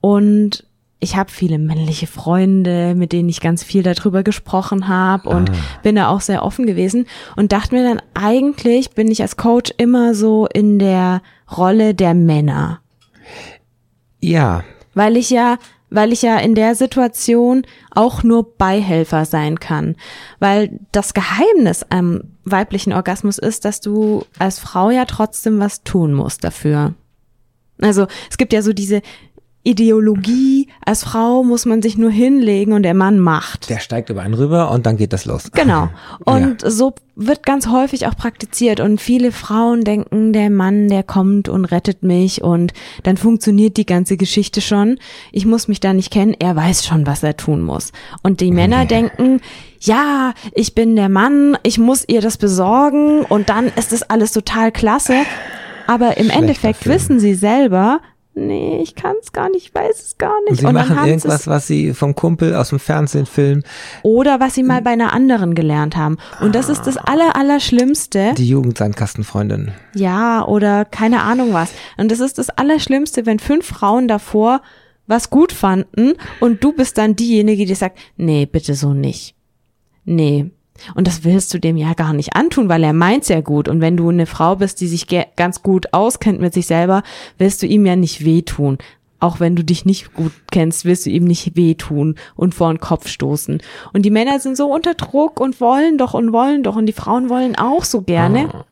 Und 0.00 0.64
ich 1.04 1.16
habe 1.16 1.30
viele 1.30 1.58
männliche 1.58 2.06
Freunde, 2.06 2.94
mit 2.96 3.12
denen 3.12 3.28
ich 3.28 3.40
ganz 3.40 3.62
viel 3.62 3.82
darüber 3.82 4.22
gesprochen 4.22 4.88
habe 4.88 5.28
und 5.28 5.50
bin 5.82 5.96
da 5.96 6.08
auch 6.08 6.22
sehr 6.22 6.42
offen 6.42 6.66
gewesen 6.66 7.06
und 7.36 7.52
dachte 7.52 7.74
mir 7.74 7.84
dann, 7.84 8.00
eigentlich 8.14 8.90
bin 8.90 9.10
ich 9.10 9.20
als 9.20 9.36
Coach 9.36 9.72
immer 9.76 10.14
so 10.14 10.46
in 10.52 10.78
der 10.78 11.20
Rolle 11.56 11.94
der 11.94 12.14
Männer, 12.14 12.80
Ja, 14.24 14.64
weil 14.94 15.16
ich 15.16 15.30
ja 15.30 15.58
weil 15.90 16.12
ich 16.12 16.22
ja 16.22 16.38
in 16.38 16.56
der 16.56 16.74
Situation 16.74 17.62
auch 17.92 18.24
nur 18.24 18.56
Beihelfer 18.56 19.26
sein 19.26 19.60
kann. 19.60 19.94
Weil 20.40 20.80
das 20.90 21.14
Geheimnis 21.14 21.86
am 21.88 22.22
weiblichen 22.44 22.92
Orgasmus 22.92 23.38
ist, 23.38 23.64
dass 23.64 23.80
du 23.80 24.24
als 24.38 24.58
Frau 24.58 24.90
ja 24.90 25.04
trotzdem 25.04 25.60
was 25.60 25.84
tun 25.84 26.12
musst 26.12 26.42
dafür. 26.42 26.94
Also 27.80 28.08
es 28.28 28.38
gibt 28.38 28.52
ja 28.52 28.62
so 28.62 28.72
diese 28.72 29.02
Ideologie, 29.64 30.68
als 30.84 31.04
Frau 31.04 31.42
muss 31.42 31.64
man 31.64 31.80
sich 31.80 31.96
nur 31.96 32.10
hinlegen 32.10 32.74
und 32.74 32.82
der 32.82 32.92
Mann 32.92 33.18
macht. 33.18 33.70
der 33.70 33.78
steigt 33.78 34.10
über 34.10 34.20
einen 34.20 34.34
rüber 34.34 34.70
und 34.70 34.84
dann 34.84 34.98
geht 34.98 35.14
das 35.14 35.24
los. 35.24 35.50
Genau. 35.52 35.88
Und 36.24 36.60
so 36.60 36.94
wird 37.16 37.44
ganz 37.44 37.68
häufig 37.68 38.06
auch 38.06 38.16
praktiziert 38.16 38.80
und 38.80 39.00
viele 39.00 39.30
Frauen 39.30 39.82
denken, 39.82 40.32
der 40.32 40.50
Mann, 40.50 40.88
der 40.88 41.02
kommt 41.02 41.48
und 41.48 41.64
rettet 41.64 42.02
mich 42.02 42.42
und 42.42 42.72
dann 43.04 43.16
funktioniert 43.16 43.76
die 43.76 43.86
ganze 43.86 44.16
Geschichte 44.16 44.60
schon. 44.60 44.98
Ich 45.30 45.46
muss 45.46 45.68
mich 45.68 45.80
da 45.80 45.92
nicht 45.92 46.12
kennen, 46.12 46.34
er 46.38 46.56
weiß 46.56 46.84
schon, 46.84 47.06
was 47.06 47.22
er 47.22 47.36
tun 47.36 47.62
muss. 47.62 47.92
Und 48.22 48.40
die 48.40 48.50
Männer 48.50 48.84
denken, 48.86 49.40
ja, 49.80 50.34
ich 50.52 50.74
bin 50.74 50.96
der 50.96 51.08
Mann, 51.08 51.56
ich 51.62 51.78
muss 51.78 52.04
ihr 52.06 52.20
das 52.20 52.36
besorgen 52.36 53.22
und 53.22 53.48
dann 53.48 53.66
ist 53.76 53.92
das 53.92 54.02
alles 54.02 54.32
total 54.32 54.72
klasse. 54.72 55.14
Aber 55.86 56.16
im 56.16 56.24
Schlechter 56.24 56.40
Endeffekt 56.40 56.78
Film. 56.78 56.94
wissen 56.94 57.20
sie 57.20 57.34
selber, 57.34 58.00
nee, 58.34 58.80
ich 58.82 58.94
kann 58.94 59.14
es 59.22 59.32
gar 59.32 59.48
nicht, 59.50 59.66
ich 59.68 59.74
weiß 59.74 60.02
es 60.02 60.18
gar 60.18 60.36
Und 60.38 60.50
nicht. 60.50 60.60
sie 60.60 60.66
und 60.66 60.74
machen 60.74 60.98
irgendwas, 61.06 61.46
was 61.46 61.66
sie 61.66 61.94
vom 61.94 62.14
Kumpel 62.14 62.54
aus 62.54 62.70
dem 62.70 62.78
Fernsehen 62.78 63.26
filmen. 63.26 63.62
oder 64.02 64.40
was 64.40 64.54
sie 64.54 64.62
mal 64.62 64.82
bei 64.82 64.90
einer 64.90 65.12
anderen 65.12 65.54
gelernt 65.54 65.96
haben. 65.96 66.18
Und 66.40 66.54
das 66.54 66.68
ist 66.68 66.82
das 66.82 66.96
aller, 66.96 67.36
Allerschlimmste. 67.36 68.34
Die 68.36 68.48
Jugendsandkastenfreundin. 68.48 69.72
Ja, 69.94 70.44
oder 70.46 70.84
keine 70.84 71.22
Ahnung 71.22 71.52
was. 71.52 71.70
Und 71.96 72.10
das 72.10 72.20
ist 72.20 72.38
das 72.38 72.50
Allerschlimmste, 72.50 73.26
wenn 73.26 73.38
fünf 73.38 73.66
Frauen 73.66 74.08
davor 74.08 74.62
was 75.06 75.30
gut 75.30 75.52
fanden 75.52 76.14
und 76.40 76.64
du 76.64 76.72
bist 76.72 76.96
dann 76.98 77.14
diejenige, 77.14 77.66
die 77.66 77.74
sagt, 77.74 77.98
nee, 78.16 78.46
bitte 78.46 78.74
so 78.74 78.94
nicht. 78.94 79.34
Nee. 80.04 80.50
Und 80.94 81.06
das 81.06 81.24
willst 81.24 81.54
du 81.54 81.58
dem 81.58 81.76
ja 81.76 81.94
gar 81.94 82.12
nicht 82.12 82.34
antun, 82.34 82.68
weil 82.68 82.82
er 82.82 82.92
meint's 82.92 83.28
ja 83.28 83.40
gut. 83.40 83.68
Und 83.68 83.80
wenn 83.80 83.96
du 83.96 84.08
eine 84.08 84.26
Frau 84.26 84.56
bist, 84.56 84.80
die 84.80 84.88
sich 84.88 85.06
ganz 85.36 85.62
gut 85.62 85.92
auskennt 85.92 86.40
mit 86.40 86.52
sich 86.52 86.66
selber, 86.66 87.02
willst 87.38 87.62
du 87.62 87.66
ihm 87.66 87.86
ja 87.86 87.96
nicht 87.96 88.24
wehtun. 88.24 88.78
auch 89.20 89.40
wenn 89.40 89.56
du 89.56 89.64
dich 89.64 89.86
nicht 89.86 90.12
gut 90.12 90.32
kennst, 90.50 90.84
wirst 90.84 91.06
du 91.06 91.10
ihm 91.10 91.24
nicht 91.24 91.56
wehtun 91.56 92.16
und 92.34 92.54
vor 92.54 92.70
den 92.72 92.78
Kopf 92.80 93.08
stoßen. 93.08 93.62
Und 93.94 94.02
die 94.02 94.10
Männer 94.10 94.38
sind 94.38 94.56
so 94.56 94.70
unter 94.70 94.94
Druck 94.94 95.40
und 95.40 95.60
wollen 95.62 95.96
doch 95.96 96.12
und 96.12 96.32
wollen 96.32 96.62
doch 96.62 96.76
und 96.76 96.84
die 96.86 96.92
Frauen 96.92 97.30
wollen 97.30 97.56
auch 97.56 97.84
so 97.84 98.02
gerne. 98.02 98.50
Ah. 98.52 98.64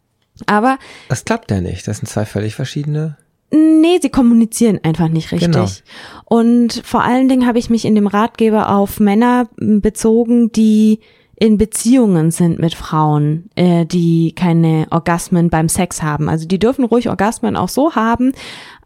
Aber 0.47 0.79
Das 1.09 1.25
klappt 1.25 1.51
ja 1.51 1.61
nicht. 1.61 1.89
Das 1.89 1.99
sind 1.99 2.07
zwei 2.09 2.27
völlig 2.27 2.55
verschiedene. 2.55 3.17
Nee, 3.51 3.99
sie 4.03 4.11
kommunizieren 4.11 4.81
einfach 4.83 5.09
nicht 5.09 5.31
richtig. 5.33 5.53
Genau. 5.53 5.67
Und 6.25 6.83
vor 6.85 7.03
allen 7.03 7.29
Dingen 7.29 7.47
habe 7.47 7.59
ich 7.59 7.71
mich 7.71 7.85
in 7.85 7.95
dem 7.95 8.07
Ratgeber 8.07 8.75
auf 8.75 8.99
Männer 8.99 9.49
bezogen, 9.57 10.53
die 10.53 11.01
in 11.43 11.59
Beziehungen 11.59 12.31
sind 12.31 12.61
mit 12.61 12.73
Frauen, 12.73 13.51
äh, 13.57 13.85
die 13.85 14.33
keine 14.33 14.87
Orgasmen 14.91 15.51
beim 15.51 15.69
Sex 15.69 16.01
haben. 16.01 16.29
Also 16.29 16.47
die 16.47 16.61
dürfen 16.61 16.85
ruhig 16.85 17.09
Orgasmen 17.09 17.57
auch 17.57 17.69
so 17.69 17.97
haben, 17.97 18.31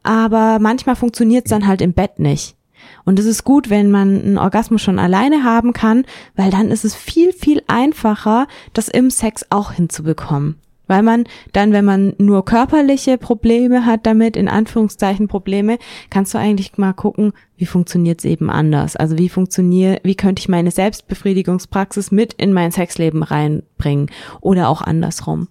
aber 0.02 0.58
manchmal 0.58 0.96
funktioniert 0.96 1.44
es 1.44 1.50
dann 1.50 1.66
halt 1.66 1.82
im 1.82 1.92
Bett 1.92 2.18
nicht. 2.18 2.56
Und 3.04 3.18
es 3.18 3.26
ist 3.26 3.44
gut, 3.44 3.68
wenn 3.68 3.90
man 3.90 4.22
einen 4.22 4.38
Orgasmus 4.38 4.80
schon 4.80 4.98
alleine 4.98 5.44
haben 5.44 5.74
kann, 5.74 6.06
weil 6.34 6.50
dann 6.50 6.70
ist 6.70 6.86
es 6.86 6.94
viel, 6.94 7.34
viel 7.34 7.62
einfacher, 7.66 8.46
das 8.72 8.88
im 8.88 9.10
Sex 9.10 9.44
auch 9.50 9.72
hinzubekommen. 9.72 10.58
Weil 10.86 11.02
man 11.02 11.24
dann, 11.52 11.72
wenn 11.72 11.84
man 11.84 12.14
nur 12.18 12.44
körperliche 12.44 13.18
Probleme 13.18 13.86
hat 13.86 14.06
damit, 14.06 14.36
in 14.36 14.48
Anführungszeichen 14.48 15.28
Probleme, 15.28 15.78
kannst 16.10 16.34
du 16.34 16.38
eigentlich 16.38 16.78
mal 16.78 16.92
gucken, 16.92 17.32
wie 17.56 17.66
funktioniert 17.66 18.20
es 18.20 18.24
eben 18.24 18.50
anders. 18.50 18.96
Also 18.96 19.18
wie 19.18 19.28
funktioniert, 19.28 20.00
wie 20.04 20.14
könnte 20.14 20.40
ich 20.40 20.48
meine 20.48 20.70
Selbstbefriedigungspraxis 20.70 22.10
mit 22.10 22.34
in 22.34 22.52
mein 22.52 22.70
Sexleben 22.70 23.22
reinbringen 23.22 24.10
oder 24.40 24.68
auch 24.68 24.82
andersrum. 24.82 25.48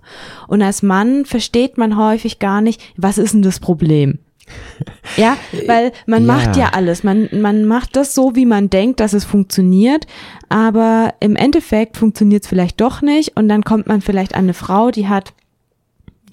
Und 0.48 0.62
als 0.62 0.84
Mann 0.84 1.26
versteht 1.26 1.78
man 1.78 1.98
häufig 1.98 2.40
gar 2.40 2.62
nicht, 2.62 2.82
was 2.98 3.18
ist 3.18 3.34
denn 3.34 3.42
das 3.42 3.60
Problem? 3.60 4.20
Ja, 5.18 5.38
weil 5.68 5.92
man 6.08 6.26
Ja. 6.26 6.34
macht 6.34 6.58
ja 6.58 6.70
alles. 6.74 7.04
Man, 7.04 7.30
man 7.32 7.64
macht 7.66 7.96
das 7.96 8.14
so, 8.14 8.36
wie 8.36 8.46
man 8.46 8.70
denkt, 8.70 9.00
dass 9.00 9.14
es 9.14 9.24
funktioniert. 9.24 10.06
Aber 10.50 11.14
im 11.22 11.36
Endeffekt 11.36 11.96
funktioniert 11.98 12.44
es 12.44 12.50
vielleicht 12.50 12.82
doch 12.82 13.02
nicht. 13.02 13.38
Und 13.38 13.48
dann 13.48 13.64
kommt 13.64 13.88
man 13.88 14.02
vielleicht 14.02 14.36
an 14.36 14.44
eine 14.46 14.54
Frau, 14.54 14.92
die 14.92 15.08
hat 15.08 15.34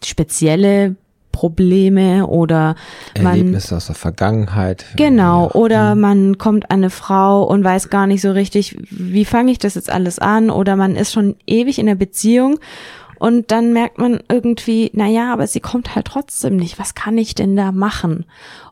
spezielle 0.05 0.97
Probleme 1.31 2.27
oder 2.27 2.75
man, 3.17 3.27
Erlebnisse 3.39 3.77
aus 3.77 3.87
der 3.87 3.95
Vergangenheit. 3.95 4.85
Genau, 4.97 5.45
Ja. 5.47 5.55
oder 5.55 5.95
man 5.95 6.37
kommt 6.37 6.71
an 6.71 6.81
eine 6.81 6.91
Frau 6.91 7.45
und 7.45 7.65
weiß 7.65 7.89
gar 7.89 8.07
nicht 8.07 8.21
so 8.21 8.33
richtig, 8.33 8.77
wie 8.91 9.25
fange 9.25 9.51
ich 9.53 9.59
das 9.59 9.75
jetzt 9.75 9.91
alles 9.91 10.19
an? 10.19 10.51
Oder 10.51 10.77
man 10.77 10.95
ist 10.95 11.13
schon 11.13 11.37
ewig 11.47 11.79
in 11.79 11.87
der 11.87 11.95
Beziehung 11.95 12.59
und 13.23 13.53
dann 13.53 13.73
merkt 13.73 13.99
man 13.99 14.21
irgendwie, 14.29 14.91
na 14.95 15.07
ja, 15.07 15.33
aber 15.33 15.47
sie 15.47 15.61
kommt 15.61 15.95
halt 15.95 16.07
trotzdem 16.07 16.57
nicht. 16.57 16.79
Was 16.81 16.97
kann 16.97 17.17
ich 17.17 17.37
denn 17.37 17.55
da 17.55 17.71
machen? 17.71 18.25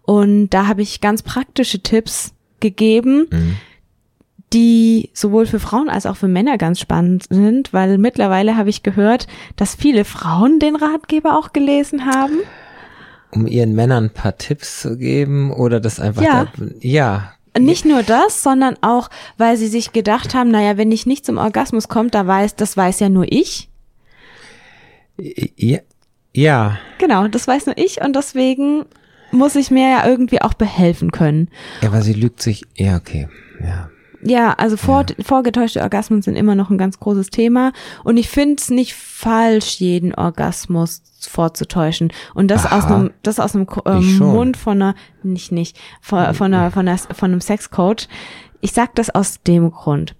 Und 0.02 0.50
da 0.50 0.66
habe 0.66 0.82
ich 0.82 1.00
ganz 1.00 1.22
praktische 1.22 1.80
Tipps 1.82 2.32
gegeben, 2.58 3.28
Mhm. 3.30 3.56
die 4.52 5.10
sowohl 5.14 5.46
für 5.46 5.60
Frauen 5.60 5.88
als 5.88 6.04
auch 6.04 6.16
für 6.16 6.26
Männer 6.26 6.58
ganz 6.58 6.80
spannend 6.80 7.26
sind, 7.30 7.72
weil 7.72 7.96
mittlerweile 7.98 8.56
habe 8.56 8.70
ich 8.70 8.82
gehört, 8.82 9.28
dass 9.54 9.76
viele 9.76 10.04
Frauen 10.04 10.58
den 10.58 10.74
Ratgeber 10.74 11.38
auch 11.38 11.52
gelesen 11.52 12.04
haben. 12.06 12.38
Um 13.30 13.46
ihren 13.46 13.74
Männern 13.76 14.06
ein 14.06 14.12
paar 14.12 14.36
Tipps 14.36 14.80
zu 14.80 14.96
geben 14.98 15.52
oder 15.52 15.78
das 15.78 16.00
einfach. 16.00 16.22
Ja. 16.22 16.46
Da, 16.56 16.64
ja. 16.80 17.32
Nicht 17.56 17.84
nur 17.84 18.02
das, 18.02 18.42
sondern 18.42 18.76
auch, 18.80 19.10
weil 19.38 19.56
sie 19.56 19.68
sich 19.68 19.92
gedacht 19.92 20.34
haben, 20.34 20.50
naja, 20.50 20.76
wenn 20.76 20.90
ich 20.90 21.06
nicht 21.06 21.24
zum 21.24 21.38
Orgasmus 21.38 21.86
kommt, 21.88 22.16
da 22.16 22.26
weiß, 22.26 22.56
das 22.56 22.76
weiß 22.76 22.98
ja 22.98 23.08
nur 23.08 23.30
ich. 23.30 23.69
Ja. 25.56 25.78
Ja. 26.32 26.78
Genau, 26.98 27.26
das 27.28 27.48
weiß 27.48 27.66
nur 27.66 27.76
ich 27.76 28.00
und 28.00 28.14
deswegen 28.14 28.84
muss 29.32 29.56
ich 29.56 29.70
mir 29.70 29.88
ja 29.88 30.06
irgendwie 30.06 30.42
auch 30.42 30.54
behelfen 30.54 31.12
können. 31.12 31.48
Ja, 31.82 31.88
aber 31.88 32.02
sie 32.02 32.12
lügt 32.12 32.40
sich. 32.42 32.64
Ja, 32.76 32.96
okay. 32.96 33.28
Ja. 33.60 33.90
Ja, 34.22 34.52
also 34.52 34.76
vor, 34.76 35.06
vorgetäuschte 35.24 35.80
Orgasmen 35.80 36.20
sind 36.20 36.36
immer 36.36 36.54
noch 36.54 36.68
ein 36.68 36.76
ganz 36.76 37.00
großes 37.00 37.30
Thema 37.30 37.72
und 38.04 38.18
ich 38.18 38.28
finde 38.28 38.56
es 38.58 38.68
nicht 38.68 38.94
falsch, 38.94 39.80
jeden 39.80 40.14
Orgasmus 40.14 41.02
vorzutäuschen 41.26 42.12
und 42.34 42.50
das 42.50 42.66
Aha. 42.66 42.78
aus 42.78 42.84
einem 42.84 43.10
das 43.22 43.40
aus 43.40 43.54
einem 43.54 43.66
ähm. 43.86 44.18
Mund 44.18 44.56
von 44.58 44.82
einer 44.82 44.94
nicht 45.22 45.52
nicht 45.52 45.78
von, 46.02 46.34
von 46.34 46.52
einer 46.52 46.70
von 46.70 46.86
einer 46.86 46.98
von 46.98 47.32
einem 47.32 47.40
Sexcoach. 47.40 48.08
Ich 48.60 48.72
sag 48.72 48.94
das 48.94 49.08
aus 49.08 49.42
dem 49.42 49.70
Grund. 49.70 50.14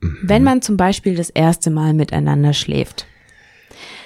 Mhm. 0.00 0.18
Wenn 0.22 0.42
man 0.42 0.62
zum 0.62 0.76
Beispiel 0.76 1.14
das 1.14 1.30
erste 1.30 1.70
Mal 1.70 1.94
miteinander 1.94 2.52
schläft, 2.52 3.06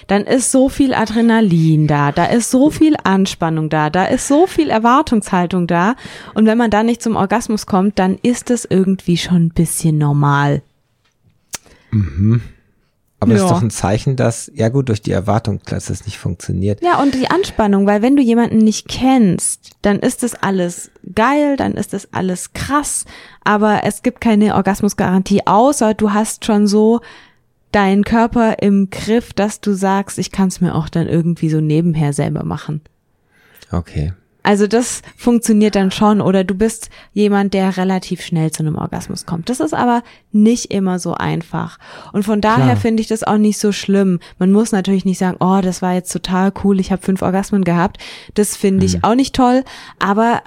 dann 0.06 0.24
ist 0.24 0.50
so 0.52 0.68
viel 0.68 0.94
Adrenalin 0.94 1.86
da, 1.86 2.12
da 2.12 2.24
ist 2.26 2.50
so 2.50 2.70
viel 2.70 2.96
Anspannung 3.04 3.68
da, 3.70 3.90
da 3.90 4.04
ist 4.04 4.28
so 4.28 4.46
viel 4.46 4.70
Erwartungshaltung 4.70 5.66
da. 5.66 5.94
Und 6.34 6.46
wenn 6.46 6.58
man 6.58 6.70
da 6.70 6.82
nicht 6.82 7.02
zum 7.02 7.16
Orgasmus 7.16 7.66
kommt, 7.66 7.98
dann 7.98 8.18
ist 8.22 8.50
es 8.50 8.66
irgendwie 8.68 9.16
schon 9.16 9.46
ein 9.46 9.50
bisschen 9.50 9.98
normal. 9.98 10.62
Aber 13.20 13.34
das 13.34 13.40
Ja. 13.42 13.46
ist 13.46 13.52
doch 13.52 13.62
ein 13.62 13.70
Zeichen, 13.70 14.16
dass, 14.16 14.50
ja 14.54 14.68
gut, 14.68 14.88
durch 14.88 15.00
die 15.00 15.12
Erwartung, 15.12 15.60
dass 15.66 15.90
es 15.90 16.06
nicht 16.06 16.18
funktioniert. 16.18 16.82
Ja, 16.82 17.00
und 17.00 17.14
die 17.14 17.30
Anspannung, 17.30 17.86
weil 17.86 18.02
wenn 18.02 18.16
du 18.16 18.22
jemanden 18.22 18.58
nicht 18.58 18.88
kennst, 18.88 19.70
dann 19.82 20.00
ist 20.00 20.22
das 20.24 20.34
alles 20.34 20.90
geil, 21.14 21.56
dann 21.56 21.74
ist 21.74 21.92
das 21.92 22.12
alles 22.12 22.52
krass, 22.52 23.04
aber 23.44 23.84
es 23.84 24.02
gibt 24.02 24.20
keine 24.20 24.56
Orgasmusgarantie, 24.56 25.42
außer 25.46 25.94
du 25.94 26.12
hast 26.12 26.44
schon 26.46 26.66
so 26.66 27.00
deinen 27.72 28.04
Körper 28.04 28.56
im 28.60 28.90
Griff, 28.90 29.32
dass 29.32 29.60
du 29.60 29.72
sagst, 29.72 30.18
ich 30.18 30.30
kann 30.30 30.48
es 30.48 30.60
mir 30.60 30.74
auch 30.74 30.88
dann 30.88 31.08
irgendwie 31.08 31.50
so 31.50 31.60
nebenher 31.60 32.12
selber 32.12 32.44
machen. 32.44 32.82
Okay. 33.70 34.12
Also 34.44 34.66
das 34.66 35.02
funktioniert 35.16 35.76
dann 35.76 35.92
schon 35.92 36.20
oder 36.20 36.42
du 36.42 36.54
bist 36.54 36.90
jemand, 37.12 37.54
der 37.54 37.76
relativ 37.76 38.22
schnell 38.22 38.50
zu 38.50 38.62
einem 38.64 38.76
Orgasmus 38.76 39.24
kommt. 39.24 39.48
Das 39.48 39.60
ist 39.60 39.72
aber 39.72 40.02
nicht 40.32 40.72
immer 40.72 40.98
so 40.98 41.14
einfach. 41.14 41.78
Und 42.12 42.24
von 42.24 42.40
daher 42.40 42.64
Klar. 42.64 42.76
finde 42.76 43.02
ich 43.02 43.06
das 43.06 43.22
auch 43.22 43.38
nicht 43.38 43.58
so 43.58 43.70
schlimm. 43.70 44.18
Man 44.38 44.50
muss 44.50 44.72
natürlich 44.72 45.04
nicht 45.04 45.18
sagen, 45.18 45.36
oh, 45.38 45.60
das 45.62 45.80
war 45.80 45.94
jetzt 45.94 46.12
total 46.12 46.52
cool, 46.64 46.80
ich 46.80 46.90
habe 46.90 47.02
fünf 47.02 47.22
Orgasmen 47.22 47.62
gehabt. 47.62 47.98
Das 48.34 48.56
finde 48.56 48.84
ich 48.84 49.04
auch 49.04 49.14
nicht 49.14 49.34
toll, 49.34 49.62
aber 50.00 50.42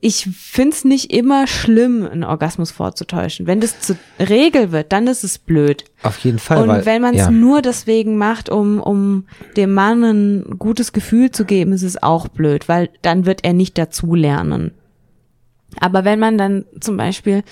ich 0.00 0.28
finde 0.32 0.76
es 0.76 0.84
nicht 0.84 1.12
immer 1.12 1.48
schlimm, 1.48 2.06
einen 2.06 2.22
Orgasmus 2.22 2.70
vorzutäuschen. 2.70 3.46
Wenn 3.48 3.60
das 3.60 3.80
zur 3.80 3.96
Regel 4.20 4.70
wird, 4.70 4.92
dann 4.92 5.08
ist 5.08 5.24
es 5.24 5.38
blöd. 5.38 5.84
Auf 6.02 6.18
jeden 6.18 6.38
Fall. 6.38 6.62
Und 6.62 6.68
weil, 6.68 6.86
wenn 6.86 7.02
man 7.02 7.14
es 7.14 7.22
ja. 7.22 7.30
nur 7.30 7.62
deswegen 7.62 8.16
macht, 8.16 8.48
um, 8.48 8.80
um 8.80 9.26
dem 9.56 9.74
Mann 9.74 10.04
ein 10.04 10.58
gutes 10.58 10.92
Gefühl 10.92 11.32
zu 11.32 11.44
geben, 11.44 11.72
ist 11.72 11.82
es 11.82 12.00
auch 12.00 12.28
blöd, 12.28 12.68
weil 12.68 12.90
dann 13.02 13.26
wird 13.26 13.44
er 13.44 13.54
nicht 13.54 13.76
dazulernen. 13.76 14.72
Aber 15.80 16.04
wenn 16.04 16.20
man 16.20 16.38
dann 16.38 16.64
zum 16.80 16.96
Beispiel, 16.96 17.42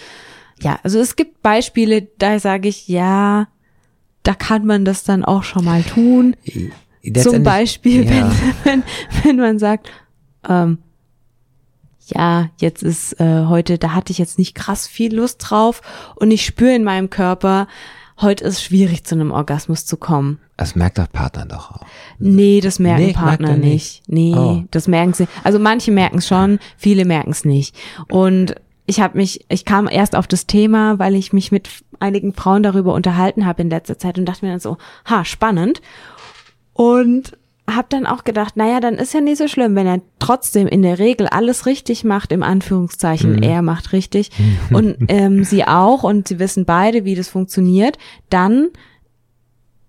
ja, 0.63 0.79
also 0.85 1.01
es 1.01 1.17
gibt 1.17 1.43
Beispiele, 1.43 2.09
da 2.19 2.39
sage 2.39 2.69
ich, 2.69 2.87
ja, 2.87 3.49
da 4.23 4.35
kann 4.35 4.65
man 4.67 4.85
das 4.85 5.03
dann 5.03 5.25
auch 5.25 5.43
schon 5.43 5.65
mal 5.65 5.83
tun. 5.83 6.37
Zum 7.15 7.43
Beispiel, 7.43 8.05
ja. 8.05 8.11
wenn, 8.11 8.33
wenn, 8.65 8.83
wenn 9.25 9.37
man 9.37 9.59
sagt, 9.59 9.91
ähm, 10.49 10.79
ja, 12.07 12.49
jetzt 12.61 12.83
ist 12.83 13.21
äh, 13.21 13.45
heute, 13.47 13.79
da 13.79 13.93
hatte 13.95 14.13
ich 14.13 14.19
jetzt 14.19 14.39
nicht 14.39 14.55
krass 14.55 14.87
viel 14.87 15.15
Lust 15.15 15.39
drauf 15.41 15.83
und 16.17 16.31
ich 16.31 16.45
spüre 16.45 16.75
in 16.75 16.85
meinem 16.85 17.11
Körper, 17.11 17.67
heute 18.21 18.45
ist 18.45 18.63
schwierig 18.63 19.05
zu 19.05 19.15
einem 19.15 19.31
Orgasmus 19.33 19.85
zu 19.87 19.97
kommen. 19.97 20.39
Das 20.57 20.75
merkt 20.75 20.97
der 20.99 21.07
Partner 21.07 21.45
doch 21.47 21.71
auch. 21.73 21.81
Nee, 22.19 22.61
das 22.63 22.79
merken 22.79 23.07
Nee, 23.07 23.13
Partner 23.13 23.51
er 23.51 23.57
nicht. 23.57 24.09
nicht. 24.09 24.09
Nee, 24.09 24.35
Oh. 24.35 24.63
das 24.71 24.89
merken 24.89 25.13
sie. 25.13 25.29
Also 25.45 25.59
manche 25.59 25.91
merken 25.91 26.19
es 26.19 26.27
schon, 26.27 26.59
viele 26.79 27.05
merken 27.05 27.31
es 27.31 27.45
nicht. 27.45 27.77
Und 28.09 28.55
ich 28.87 29.01
habe 29.01 29.19
mich, 29.19 29.45
ich 29.51 29.65
kam 29.65 29.89
erst 29.89 30.15
auf 30.17 30.27
das 30.27 30.47
Thema, 30.47 30.99
weil 30.99 31.15
ich 31.15 31.33
mich 31.33 31.53
mit 31.53 31.69
einigen 31.99 32.33
Frauen 32.33 32.63
darüber 32.63 32.95
unterhalten 32.95 33.45
habe 33.45 33.63
in 33.63 33.69
letzter 33.71 33.99
Zeit 33.99 34.19
und 34.19 34.25
dachte 34.27 34.45
mir 34.47 34.53
dann 34.53 34.61
so, 34.61 34.79
ha, 35.07 35.25
spannend. 35.25 35.83
Und 36.73 37.37
habe 37.69 37.87
dann 37.91 38.07
auch 38.07 38.25
gedacht, 38.25 38.57
naja, 38.57 38.81
dann 38.81 38.95
ist 38.95 39.13
ja 39.13 39.21
nicht 39.21 39.39
so 39.39 39.49
schlimm, 39.49 39.75
wenn 39.75 39.87
er 39.87 40.01
trotzdem 40.19 40.69
in 40.69 40.83
der 40.83 40.99
Regel 40.99 41.27
alles 41.27 41.67
richtig 41.67 42.05
macht, 42.05 42.31
im 42.33 42.43
Anführungszeichen, 42.43 43.43
er 43.43 43.63
macht 43.63 43.93
richtig. 43.93 44.31
Und 44.73 44.97
ähm, 45.09 45.45
sie 45.45 45.65
auch 45.65 46.03
und 46.03 46.29
sie 46.29 46.39
wissen 46.39 46.65
beide, 46.65 47.05
wie 47.05 47.15
das 47.15 47.29
funktioniert, 47.29 47.99
dann 48.31 48.69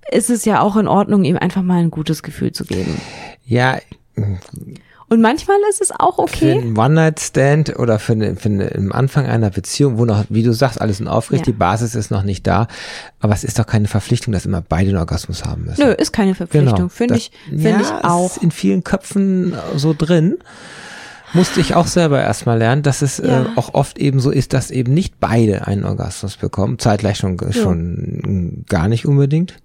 ist 0.09 0.29
es 0.29 0.45
ja 0.45 0.61
auch 0.61 0.75
in 0.77 0.87
Ordnung, 0.87 1.23
ihm 1.23 1.37
einfach 1.37 1.61
mal 1.61 1.79
ein 1.79 1.91
gutes 1.91 2.23
Gefühl 2.23 2.51
zu 2.51 2.65
geben. 2.65 2.99
Ja, 3.45 3.77
Und 5.09 5.21
manchmal 5.21 5.55
ist 5.69 5.79
es 5.81 5.91
auch 5.91 6.15
für 6.17 6.21
okay. 6.23 6.51
einen 6.51 6.77
One-Night-Stand 6.77 7.79
oder 7.79 7.97
für, 7.97 8.11
eine, 8.11 8.35
für 8.35 8.49
eine, 8.49 8.65
im 8.67 8.91
Anfang 8.91 9.25
einer 9.25 9.49
Beziehung, 9.49 9.97
wo 9.97 10.03
noch, 10.05 10.25
wie 10.29 10.43
du 10.43 10.51
sagst, 10.51 10.81
alles 10.81 10.99
in 10.99 11.07
Aufricht, 11.07 11.47
Ja. 11.47 11.53
die 11.53 11.57
Basis 11.57 11.95
ist 11.95 12.11
noch 12.11 12.23
nicht 12.23 12.45
da. 12.45 12.67
Aber 13.21 13.33
es 13.33 13.45
ist 13.45 13.57
doch 13.57 13.65
keine 13.65 13.87
Verpflichtung, 13.87 14.33
dass 14.33 14.45
immer 14.45 14.61
beide 14.61 14.89
einen 14.89 14.97
Orgasmus 14.97 15.45
haben 15.45 15.63
müssen. 15.65 15.81
Nö, 15.81 15.91
ist 15.93 16.11
keine 16.11 16.35
Verpflichtung. 16.35 16.89
Finde 16.89 17.13
Das- 17.13 17.23
ich, 17.23 17.31
finde 17.47 17.69
ja, 17.69 17.79
ich 17.81 18.05
auch. 18.05 18.35
Ist 18.35 18.43
in 18.43 18.51
vielen 18.51 18.83
Köpfen 18.83 19.55
so 19.77 19.93
drin. 19.97 20.37
Musste 21.33 21.59
ich 21.61 21.75
auch 21.75 21.87
selber 21.87 22.21
erstmal 22.21 22.57
lernen, 22.57 22.83
dass 22.83 23.01
es 23.01 23.19
äh, 23.19 23.27
Ja. 23.29 23.45
auch 23.57 23.73
oft 23.73 23.97
eben 23.99 24.19
so 24.19 24.31
ist, 24.31 24.53
dass 24.53 24.71
eben 24.71 24.93
nicht 24.93 25.19
beide 25.19 25.67
einen 25.67 25.83
Orgasmus 25.85 26.37
bekommen. 26.37 26.79
Zeitgleich 26.79 27.17
schon, 27.17 27.37
schon 27.51 28.65
gar 28.67 28.87
nicht 28.87 29.05
unbedingt. 29.05 29.55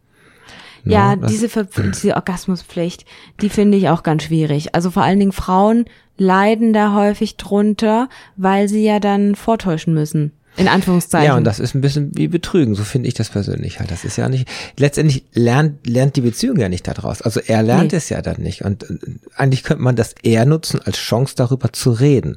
Ja, 0.84 1.16
das- 1.16 1.30
diese, 1.30 1.48
Ver 1.48 1.64
diese 1.94 2.14
Orgasmuspflicht, 2.14 3.04
die 3.40 3.48
finde 3.48 3.78
ich 3.78 3.88
auch 3.88 4.02
ganz 4.02 4.24
schwierig. 4.24 4.74
Also 4.74 4.90
vor 4.90 5.02
allen 5.02 5.18
Dingen 5.18 5.32
Frauen 5.32 5.86
leiden 6.16 6.72
da 6.72 6.94
häufig 6.94 7.36
drunter, 7.36 8.08
weil 8.36 8.68
sie 8.68 8.84
ja 8.84 9.00
dann 9.00 9.34
vortäuschen 9.34 9.94
müssen. 9.94 10.32
In 10.58 10.68
Anführungszeichen. 10.68 11.26
Ja, 11.26 11.36
und 11.36 11.44
das 11.44 11.58
ist 11.58 11.74
ein 11.74 11.80
bisschen 11.80 12.10
wie 12.14 12.28
Betrügen, 12.28 12.74
so 12.74 12.84
finde 12.84 13.08
ich 13.08 13.14
das 13.14 13.30
persönlich 13.30 13.80
halt. 13.80 13.90
Das 13.90 14.04
ist 14.04 14.18
ja 14.18 14.28
nicht, 14.28 14.46
letztendlich 14.76 15.24
lernt, 15.32 15.86
lernt 15.86 16.16
die 16.16 16.20
Beziehung 16.20 16.58
ja 16.58 16.68
nicht 16.68 16.86
daraus. 16.86 17.22
Also 17.22 17.40
er 17.40 17.62
lernt 17.62 17.92
nee. 17.92 17.96
es 17.96 18.10
ja 18.10 18.20
dann 18.20 18.42
nicht. 18.42 18.62
Und 18.62 18.82
äh, 18.82 18.98
eigentlich 19.34 19.62
könnte 19.62 19.82
man 19.82 19.96
das 19.96 20.14
eher 20.22 20.44
nutzen 20.44 20.80
als 20.84 20.98
Chance 20.98 21.34
darüber 21.36 21.72
zu 21.72 21.90
reden. 21.92 22.36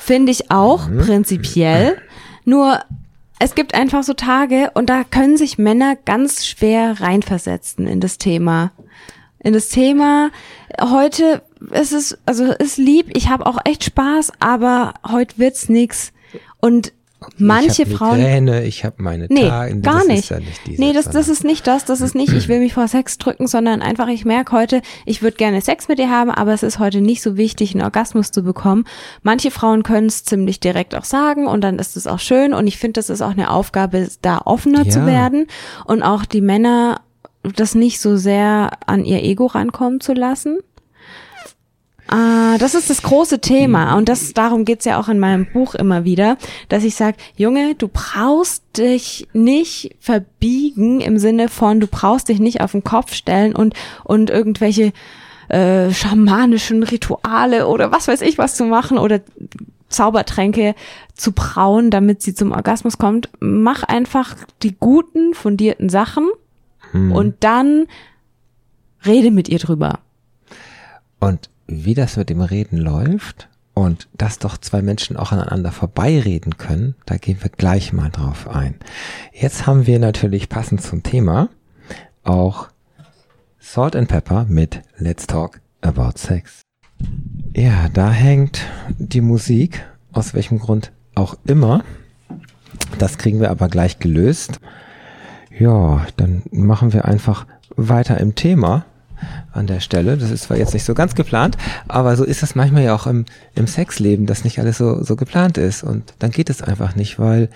Finde 0.00 0.32
ich 0.32 0.50
auch, 0.50 0.88
mhm. 0.88 0.98
prinzipiell. 1.00 1.98
Nur 2.46 2.80
es 3.42 3.56
gibt 3.56 3.74
einfach 3.74 4.04
so 4.04 4.14
Tage 4.14 4.70
und 4.74 4.88
da 4.88 5.02
können 5.02 5.36
sich 5.36 5.58
Männer 5.58 5.96
ganz 5.96 6.46
schwer 6.46 7.00
reinversetzen 7.00 7.88
in 7.88 7.98
das 7.98 8.16
Thema. 8.16 8.70
In 9.40 9.52
das 9.52 9.68
Thema. 9.68 10.30
Heute 10.80 11.42
ist 11.72 11.90
es, 11.90 12.16
also 12.24 12.52
ist 12.52 12.78
lieb, 12.78 13.10
ich 13.16 13.30
habe 13.30 13.46
auch 13.46 13.58
echt 13.64 13.82
Spaß, 13.82 14.34
aber 14.38 14.94
heute 15.10 15.38
wird's 15.38 15.68
nix. 15.68 16.12
Und 16.60 16.92
Manche 17.38 17.82
ich 17.82 17.94
Frauen. 17.94 18.18
Migräne, 18.18 18.64
ich 18.64 18.84
habe 18.84 19.02
meine 19.02 19.26
nee, 19.28 19.48
Tage. 19.48 19.80
Gar 19.80 19.98
das 19.98 20.06
nicht. 20.08 20.30
Ja 20.30 20.38
nicht 20.40 20.78
nee, 20.78 20.92
das, 20.92 21.08
das 21.10 21.28
ist 21.28 21.44
nicht 21.44 21.66
das. 21.66 21.84
Das 21.84 22.00
ist 22.00 22.14
nicht, 22.14 22.32
ich 22.32 22.48
will 22.48 22.60
mich 22.60 22.74
vor 22.74 22.88
Sex 22.88 23.18
drücken, 23.18 23.46
sondern 23.46 23.82
einfach, 23.82 24.08
ich 24.08 24.24
merke 24.24 24.52
heute, 24.52 24.82
ich 25.06 25.22
würde 25.22 25.36
gerne 25.36 25.60
Sex 25.60 25.88
mit 25.88 25.98
dir 25.98 26.10
haben, 26.10 26.30
aber 26.30 26.52
es 26.52 26.62
ist 26.62 26.78
heute 26.78 27.00
nicht 27.00 27.22
so 27.22 27.36
wichtig, 27.36 27.74
einen 27.74 27.84
Orgasmus 27.84 28.30
zu 28.30 28.42
bekommen. 28.42 28.84
Manche 29.22 29.50
Frauen 29.50 29.82
können 29.82 30.06
es 30.06 30.24
ziemlich 30.24 30.60
direkt 30.60 30.94
auch 30.94 31.04
sagen 31.04 31.46
und 31.46 31.62
dann 31.62 31.78
ist 31.78 31.96
es 31.96 32.06
auch 32.06 32.20
schön. 32.20 32.54
Und 32.54 32.66
ich 32.66 32.78
finde, 32.78 32.94
das 32.94 33.10
ist 33.10 33.22
auch 33.22 33.30
eine 33.30 33.50
Aufgabe, 33.50 34.08
da 34.22 34.38
offener 34.44 34.84
ja. 34.84 34.90
zu 34.90 35.06
werden 35.06 35.46
und 35.84 36.02
auch 36.02 36.24
die 36.24 36.40
Männer 36.40 37.00
das 37.42 37.74
nicht 37.74 38.00
so 38.00 38.16
sehr 38.16 38.70
an 38.86 39.04
ihr 39.04 39.22
Ego 39.22 39.46
rankommen 39.46 40.00
zu 40.00 40.12
lassen. 40.12 40.58
Ah, 42.12 42.58
das 42.58 42.74
ist 42.74 42.90
das 42.90 43.00
große 43.00 43.38
Thema 43.40 43.94
und 43.96 44.06
das 44.06 44.34
darum 44.34 44.66
geht's 44.66 44.84
ja 44.84 45.00
auch 45.00 45.08
in 45.08 45.18
meinem 45.18 45.46
Buch 45.50 45.74
immer 45.74 46.04
wieder, 46.04 46.36
dass 46.68 46.84
ich 46.84 46.94
sage, 46.94 47.16
Junge, 47.36 47.74
du 47.74 47.88
brauchst 47.88 48.76
dich 48.76 49.28
nicht 49.32 49.96
verbiegen 49.98 51.00
im 51.00 51.16
Sinne 51.16 51.48
von, 51.48 51.80
du 51.80 51.86
brauchst 51.86 52.28
dich 52.28 52.38
nicht 52.38 52.60
auf 52.60 52.72
den 52.72 52.84
Kopf 52.84 53.14
stellen 53.14 53.56
und 53.56 53.72
und 54.04 54.28
irgendwelche 54.28 54.92
äh, 55.48 55.90
schamanischen 55.90 56.82
Rituale 56.82 57.66
oder 57.66 57.92
was 57.92 58.08
weiß 58.08 58.20
ich 58.20 58.36
was 58.36 58.56
zu 58.56 58.64
machen 58.64 58.98
oder 58.98 59.20
Zaubertränke 59.88 60.74
zu 61.14 61.32
brauen, 61.32 61.90
damit 61.90 62.20
sie 62.20 62.34
zum 62.34 62.52
Orgasmus 62.52 62.98
kommt. 62.98 63.30
Mach 63.40 63.84
einfach 63.84 64.36
die 64.62 64.76
guten, 64.78 65.32
fundierten 65.32 65.88
Sachen 65.88 66.28
hm. 66.90 67.10
und 67.10 67.36
dann 67.40 67.86
rede 69.06 69.30
mit 69.30 69.48
ihr 69.48 69.60
drüber. 69.60 70.00
Und 71.18 71.48
wie 71.66 71.94
das 71.94 72.16
mit 72.16 72.30
dem 72.30 72.40
Reden 72.40 72.76
läuft 72.76 73.48
und 73.74 74.08
dass 74.16 74.38
doch 74.38 74.58
zwei 74.58 74.82
Menschen 74.82 75.16
auch 75.16 75.32
aneinander 75.32 75.72
vorbeireden 75.72 76.58
können, 76.58 76.94
da 77.06 77.16
gehen 77.16 77.38
wir 77.40 77.50
gleich 77.50 77.92
mal 77.92 78.10
drauf 78.10 78.48
ein. 78.48 78.76
Jetzt 79.32 79.66
haben 79.66 79.86
wir 79.86 79.98
natürlich 79.98 80.48
passend 80.48 80.82
zum 80.82 81.02
Thema 81.02 81.48
auch 82.22 82.68
Salt 83.58 83.96
and 83.96 84.08
Pepper 84.08 84.44
mit 84.48 84.82
Let's 84.98 85.26
Talk 85.26 85.60
About 85.80 86.16
Sex. 86.16 86.62
Ja, 87.54 87.88
da 87.88 88.10
hängt 88.10 88.62
die 88.98 89.20
Musik, 89.20 89.84
aus 90.12 90.34
welchem 90.34 90.58
Grund 90.58 90.92
auch 91.14 91.36
immer. 91.44 91.84
Das 92.98 93.18
kriegen 93.18 93.40
wir 93.40 93.50
aber 93.50 93.68
gleich 93.68 93.98
gelöst. 93.98 94.60
Ja, 95.58 96.06
dann 96.16 96.42
machen 96.50 96.92
wir 96.92 97.04
einfach 97.04 97.46
weiter 97.76 98.18
im 98.18 98.34
Thema 98.34 98.84
an 99.52 99.66
der 99.66 99.80
Stelle. 99.80 100.16
Das 100.16 100.30
ist 100.30 100.44
zwar 100.44 100.56
jetzt 100.56 100.74
nicht 100.74 100.84
so 100.84 100.94
ganz 100.94 101.14
geplant, 101.14 101.56
aber 101.88 102.16
so 102.16 102.24
ist 102.24 102.42
das 102.42 102.54
manchmal 102.54 102.84
ja 102.84 102.94
auch 102.94 103.06
im, 103.06 103.24
im 103.54 103.66
Sexleben, 103.66 104.26
dass 104.26 104.44
nicht 104.44 104.58
alles 104.58 104.78
so, 104.78 105.02
so 105.02 105.16
geplant 105.16 105.58
ist. 105.58 105.82
Und 105.82 106.14
dann 106.18 106.30
geht 106.30 106.50
es 106.50 106.62
einfach 106.62 106.94
nicht, 106.94 107.18
weil 107.18 107.48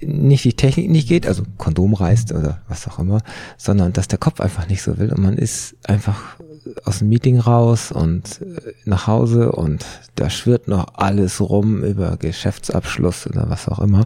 nicht 0.00 0.44
die 0.44 0.54
Technik 0.54 0.90
nicht 0.90 1.08
geht, 1.08 1.26
also 1.26 1.42
Kondom 1.58 1.94
reißt 1.94 2.32
oder 2.32 2.60
was 2.68 2.86
auch 2.86 2.98
immer, 2.98 3.20
sondern 3.56 3.92
dass 3.92 4.08
der 4.08 4.18
Kopf 4.18 4.40
einfach 4.40 4.68
nicht 4.68 4.82
so 4.82 4.98
will 4.98 5.10
und 5.12 5.20
man 5.20 5.36
ist 5.36 5.74
einfach 5.84 6.36
aus 6.84 6.98
dem 6.98 7.08
Meeting 7.08 7.38
raus 7.38 7.90
und 7.90 8.40
äh, 8.42 8.72
nach 8.84 9.06
Hause 9.06 9.52
und 9.52 9.84
da 10.14 10.30
schwirrt 10.30 10.68
noch 10.68 10.94
alles 10.94 11.40
rum 11.40 11.82
über 11.82 12.16
Geschäftsabschluss 12.16 13.26
oder 13.26 13.48
was 13.48 13.68
auch 13.68 13.80
immer 13.80 14.04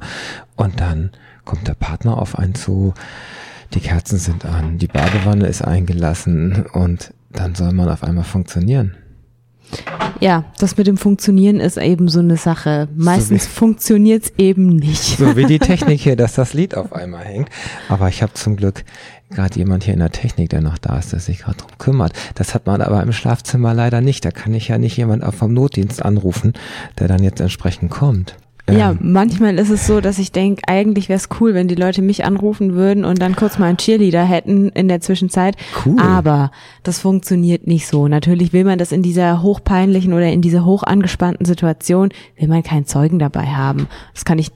und 0.56 0.80
dann 0.80 1.10
kommt 1.44 1.68
der 1.68 1.74
Partner 1.74 2.18
auf 2.18 2.38
einen 2.38 2.54
zu, 2.54 2.94
die 3.74 3.80
Kerzen 3.80 4.18
sind 4.18 4.44
an, 4.44 4.78
die 4.78 4.86
Badewanne 4.86 5.46
ist 5.46 5.62
eingelassen 5.62 6.64
und 6.72 7.12
dann 7.34 7.54
soll 7.54 7.72
man 7.72 7.88
auf 7.88 8.02
einmal 8.02 8.24
funktionieren. 8.24 8.96
Ja, 10.20 10.44
das 10.58 10.76
mit 10.76 10.86
dem 10.86 10.96
Funktionieren 10.96 11.60
ist 11.60 11.76
eben 11.76 12.08
so 12.08 12.20
eine 12.20 12.36
Sache. 12.36 12.88
Meistens 12.94 13.44
so 13.44 13.50
funktioniert 13.50 14.24
es 14.24 14.32
eben 14.38 14.76
nicht. 14.76 15.18
So 15.18 15.36
wie 15.36 15.44
die 15.44 15.58
Technik 15.58 16.00
hier, 16.00 16.16
dass 16.16 16.34
das 16.34 16.54
Lied 16.54 16.76
auf 16.76 16.92
einmal 16.92 17.24
hängt. 17.24 17.48
Aber 17.88 18.08
ich 18.08 18.22
habe 18.22 18.32
zum 18.34 18.56
Glück 18.56 18.84
gerade 19.30 19.58
jemand 19.58 19.84
hier 19.84 19.94
in 19.94 20.00
der 20.00 20.12
Technik, 20.12 20.50
der 20.50 20.60
noch 20.60 20.78
da 20.78 20.98
ist, 20.98 21.12
der 21.12 21.20
sich 21.20 21.40
gerade 21.40 21.58
drum 21.58 21.70
kümmert. 21.78 22.12
Das 22.36 22.54
hat 22.54 22.66
man 22.66 22.80
aber 22.80 23.02
im 23.02 23.12
Schlafzimmer 23.12 23.74
leider 23.74 24.00
nicht. 24.00 24.24
Da 24.24 24.30
kann 24.30 24.54
ich 24.54 24.68
ja 24.68 24.78
nicht 24.78 24.96
jemand 24.96 25.24
vom 25.34 25.52
Notdienst 25.52 26.04
anrufen, 26.04 26.52
der 26.98 27.08
dann 27.08 27.22
jetzt 27.22 27.40
entsprechend 27.40 27.90
kommt. 27.90 28.36
Ja, 28.70 28.96
manchmal 28.98 29.58
ist 29.58 29.68
es 29.68 29.86
so, 29.86 30.00
dass 30.00 30.18
ich 30.18 30.32
denke, 30.32 30.62
eigentlich 30.66 31.10
wäre 31.10 31.18
es 31.18 31.28
cool, 31.38 31.52
wenn 31.52 31.68
die 31.68 31.74
Leute 31.74 32.00
mich 32.00 32.24
anrufen 32.24 32.74
würden 32.74 33.04
und 33.04 33.20
dann 33.20 33.36
kurz 33.36 33.58
mal 33.58 33.66
einen 33.66 33.76
Cheerleader 33.76 34.24
hätten 34.24 34.70
in 34.70 34.88
der 34.88 35.02
Zwischenzeit. 35.02 35.56
Cool. 35.84 36.00
Aber 36.00 36.50
das 36.82 36.98
funktioniert 36.98 37.66
nicht 37.66 37.86
so. 37.86 38.08
Natürlich 38.08 38.54
will 38.54 38.64
man 38.64 38.78
das 38.78 38.90
in 38.90 39.02
dieser 39.02 39.42
hochpeinlichen 39.42 40.14
oder 40.14 40.32
in 40.32 40.40
dieser 40.40 40.64
hoch 40.64 40.82
angespannten 40.82 41.44
Situation, 41.44 42.08
will 42.38 42.48
man 42.48 42.62
keinen 42.62 42.86
Zeugen 42.86 43.18
dabei 43.18 43.46
haben. 43.46 43.86
Das 44.14 44.24
kann 44.24 44.38
ich 44.38 44.50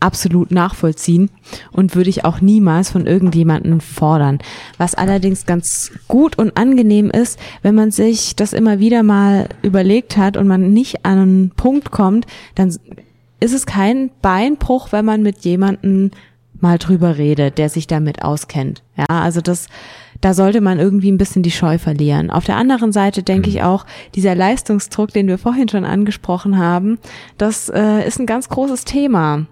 absolut 0.00 0.50
nachvollziehen 0.50 1.30
und 1.72 1.96
würde 1.96 2.10
ich 2.10 2.26
auch 2.26 2.42
niemals 2.42 2.90
von 2.90 3.06
irgendjemanden 3.06 3.80
fordern. 3.80 4.38
Was 4.76 4.94
allerdings 4.94 5.46
ganz 5.46 5.92
gut 6.06 6.38
und 6.38 6.58
angenehm 6.58 7.10
ist, 7.10 7.38
wenn 7.62 7.74
man 7.74 7.90
sich 7.90 8.36
das 8.36 8.52
immer 8.52 8.78
wieder 8.78 9.02
mal 9.02 9.48
überlegt 9.62 10.18
hat 10.18 10.36
und 10.36 10.46
man 10.46 10.74
nicht 10.74 11.06
an 11.06 11.18
einen 11.18 11.50
Punkt 11.50 11.90
kommt, 11.90 12.26
dann 12.54 12.76
ist 13.40 13.52
es 13.52 13.66
kein 13.66 14.10
Beinbruch, 14.22 14.92
wenn 14.92 15.04
man 15.04 15.22
mit 15.22 15.44
jemandem 15.44 16.10
mal 16.60 16.78
drüber 16.78 17.18
redet, 17.18 17.58
der 17.58 17.68
sich 17.68 17.86
damit 17.86 18.22
auskennt. 18.22 18.82
Ja, 18.96 19.06
also 19.08 19.40
das, 19.40 19.68
da 20.20 20.34
sollte 20.34 20.60
man 20.60 20.78
irgendwie 20.78 21.10
ein 21.10 21.18
bisschen 21.18 21.42
die 21.42 21.50
Scheu 21.50 21.78
verlieren. 21.78 22.30
Auf 22.30 22.44
der 22.44 22.56
anderen 22.56 22.92
Seite 22.92 23.22
denke 23.22 23.50
ich 23.50 23.56
mhm. 23.56 23.62
auch, 23.62 23.86
dieser 24.14 24.34
Leistungsdruck, 24.34 25.12
den 25.12 25.28
wir 25.28 25.38
vorhin 25.38 25.68
schon 25.68 25.84
angesprochen 25.84 26.58
haben, 26.58 26.98
das 27.38 27.68
äh, 27.68 28.06
ist 28.06 28.18
ein 28.18 28.26
ganz 28.26 28.48
großes 28.48 28.84
Thema. 28.84 29.46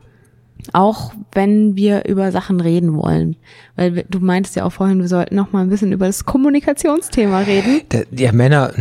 Auch 0.73 1.12
wenn 1.33 1.77
wir 1.77 2.07
über 2.07 2.33
Sachen 2.33 2.59
reden 2.59 2.94
wollen. 2.97 3.37
Weil 3.77 4.05
du 4.09 4.20
meintest 4.20 4.57
ja 4.57 4.64
auch 4.64 4.73
vorhin, 4.73 4.99
wir 4.99 5.09
sollten 5.09 5.35
noch 5.35 5.53
mal 5.53 5.61
ein 5.61 5.68
bisschen 5.68 5.92
über 5.92 6.07
das 6.07 6.25
Kommunikationsthema 6.25 7.40
reden. 7.40 7.83
Der, 7.90 8.07
ja, 8.11 8.33
Männer, 8.33 8.73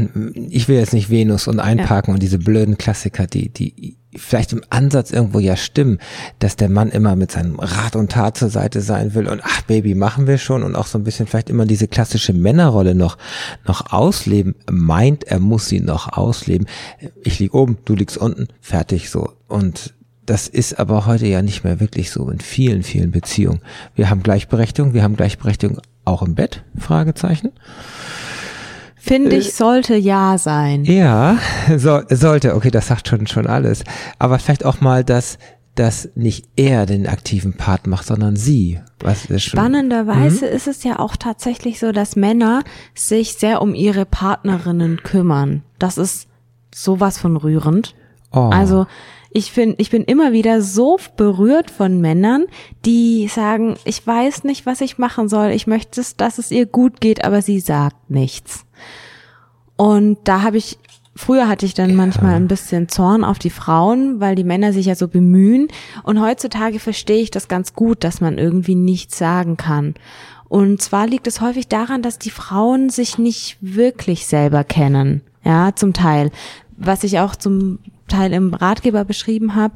ich 0.49 0.69
will 0.69 0.77
jetzt 0.77 0.93
nicht 0.93 1.09
Venus 1.09 1.49
und 1.49 1.59
einparken 1.59 2.11
ja. 2.11 2.13
und 2.13 2.23
diese 2.23 2.37
blöden 2.37 2.77
Klassiker, 2.77 3.27
die, 3.27 3.49
die 3.49 3.97
vielleicht 4.15 4.53
im 4.53 4.63
Ansatz 4.69 5.11
irgendwo 5.11 5.39
ja 5.39 5.55
stimmen, 5.55 5.99
dass 6.39 6.55
der 6.55 6.69
Mann 6.69 6.89
immer 6.89 7.15
mit 7.15 7.31
seinem 7.31 7.59
Rat 7.59 7.95
und 7.95 8.11
Tat 8.11 8.37
zur 8.37 8.49
Seite 8.49 8.81
sein 8.81 9.13
will 9.13 9.27
und 9.27 9.41
ach 9.43 9.61
Baby, 9.63 9.95
machen 9.95 10.27
wir 10.27 10.37
schon 10.37 10.63
und 10.63 10.75
auch 10.75 10.87
so 10.87 10.97
ein 10.97 11.03
bisschen 11.03 11.27
vielleicht 11.27 11.49
immer 11.49 11.65
diese 11.65 11.87
klassische 11.87 12.33
Männerrolle 12.33 12.95
noch, 12.95 13.17
noch 13.65 13.91
ausleben, 13.91 14.55
meint, 14.69 15.23
er 15.25 15.39
muss 15.39 15.67
sie 15.67 15.79
noch 15.79 16.13
ausleben. 16.13 16.67
Ich 17.23 17.39
lieg 17.39 17.53
oben, 17.53 17.77
du 17.85 17.95
liegst 17.95 18.17
unten, 18.17 18.47
fertig 18.61 19.09
so. 19.09 19.33
Und 19.47 19.93
das 20.25 20.47
ist 20.47 20.79
aber 20.79 21.05
heute 21.05 21.27
ja 21.27 21.41
nicht 21.41 21.63
mehr 21.63 21.79
wirklich 21.79 22.11
so 22.11 22.29
in 22.29 22.39
vielen, 22.39 22.83
vielen 22.83 23.11
Beziehungen. 23.11 23.61
Wir 23.95 24.09
haben 24.09 24.23
Gleichberechtigung, 24.23 24.93
wir 24.93 25.03
haben 25.03 25.15
Gleichberechtigung 25.15 25.79
auch 26.05 26.21
im 26.21 26.35
Bett? 26.35 26.63
Fragezeichen. 26.77 27.51
Finde 29.05 29.35
ich, 29.35 29.53
sollte 29.53 29.97
ja 29.97 30.37
sein. 30.37 30.85
Ja, 30.85 31.37
so, 31.75 31.99
sollte. 32.09 32.55
Okay, 32.55 32.71
das 32.71 32.87
sagt 32.87 33.09
schon, 33.09 33.27
schon 33.27 33.47
alles. 33.47 33.83
Aber 34.17 34.39
vielleicht 34.39 34.63
auch 34.63 34.79
mal, 34.79 35.03
dass, 35.03 35.39
dass 35.75 36.07
nicht 36.15 36.47
er 36.55 36.85
den 36.85 37.05
aktiven 37.05 37.51
Part 37.51 37.85
macht, 37.85 38.05
sondern 38.05 38.37
sie. 38.37 38.79
Was 39.01 39.25
ist 39.25 39.43
schon, 39.43 39.59
Spannenderweise 39.59 40.45
mhm. 40.45 40.53
ist 40.53 40.67
es 40.67 40.85
ja 40.85 40.99
auch 40.99 41.17
tatsächlich 41.17 41.81
so, 41.81 41.91
dass 41.91 42.15
Männer 42.15 42.63
sich 42.95 43.33
sehr 43.33 43.61
um 43.61 43.75
ihre 43.75 44.05
Partnerinnen 44.05 45.03
kümmern. 45.03 45.63
Das 45.79 45.97
ist 45.97 46.29
sowas 46.73 47.17
von 47.17 47.35
rührend. 47.35 47.95
Oh. 48.31 48.51
Also, 48.53 48.87
ich 49.31 49.51
finde, 49.51 49.75
ich 49.79 49.89
bin 49.89 50.05
immer 50.05 50.31
wieder 50.31 50.61
so 50.61 50.97
berührt 51.17 51.71
von 51.71 51.99
Männern, 51.99 52.45
die 52.85 53.27
sagen, 53.27 53.75
ich 53.83 54.07
weiß 54.07 54.45
nicht, 54.45 54.65
was 54.65 54.79
ich 54.79 54.97
machen 54.97 55.27
soll. 55.27 55.49
Ich 55.49 55.67
möchte, 55.67 56.01
dass 56.15 56.37
es 56.37 56.51
ihr 56.51 56.67
gut 56.67 57.01
geht, 57.01 57.25
aber 57.25 57.41
sie 57.41 57.59
sagt 57.59 58.09
nichts. 58.09 58.65
Und 59.75 60.17
da 60.23 60.41
habe 60.41 60.57
ich 60.57 60.77
Früher 61.15 61.47
hatte 61.47 61.65
ich 61.67 61.75
dann 61.75 61.91
ja. 61.91 61.95
manchmal 61.95 62.33
ein 62.33 62.47
bisschen 62.47 62.89
Zorn 62.89 63.23
auf 63.23 63.37
die 63.37 63.51
Frauen, 63.51 64.19
weil 64.19 64.33
die 64.33 64.43
Männer 64.43 64.73
sich 64.73 64.87
ja 64.87 64.95
so 64.95 65.07
bemühen. 65.07 65.67
Und 66.01 66.19
heutzutage 66.19 66.79
verstehe 66.79 67.21
ich 67.21 67.29
das 67.29 67.47
ganz 67.47 67.73
gut, 67.73 68.03
dass 68.03 68.19
man 68.19 68.39
irgendwie 68.39 68.73
nichts 68.73 69.19
sagen 69.19 69.55
kann. 69.55 69.93
Und 70.49 70.81
zwar 70.81 71.05
liegt 71.05 71.27
es 71.27 71.39
häufig 71.39 71.67
daran, 71.67 72.01
dass 72.01 72.17
die 72.17 72.31
Frauen 72.31 72.89
sich 72.89 73.17
nicht 73.19 73.57
wirklich 73.61 74.25
selber 74.25 74.63
kennen. 74.63 75.21
Ja, 75.43 75.75
zum 75.75 75.93
Teil. 75.93 76.31
was 76.77 77.03
ich 77.03 77.19
auch 77.19 77.35
zum 77.35 77.79
Teil 78.07 78.33
im 78.33 78.53
Ratgeber 78.53 79.05
beschrieben 79.05 79.55
habe, 79.55 79.75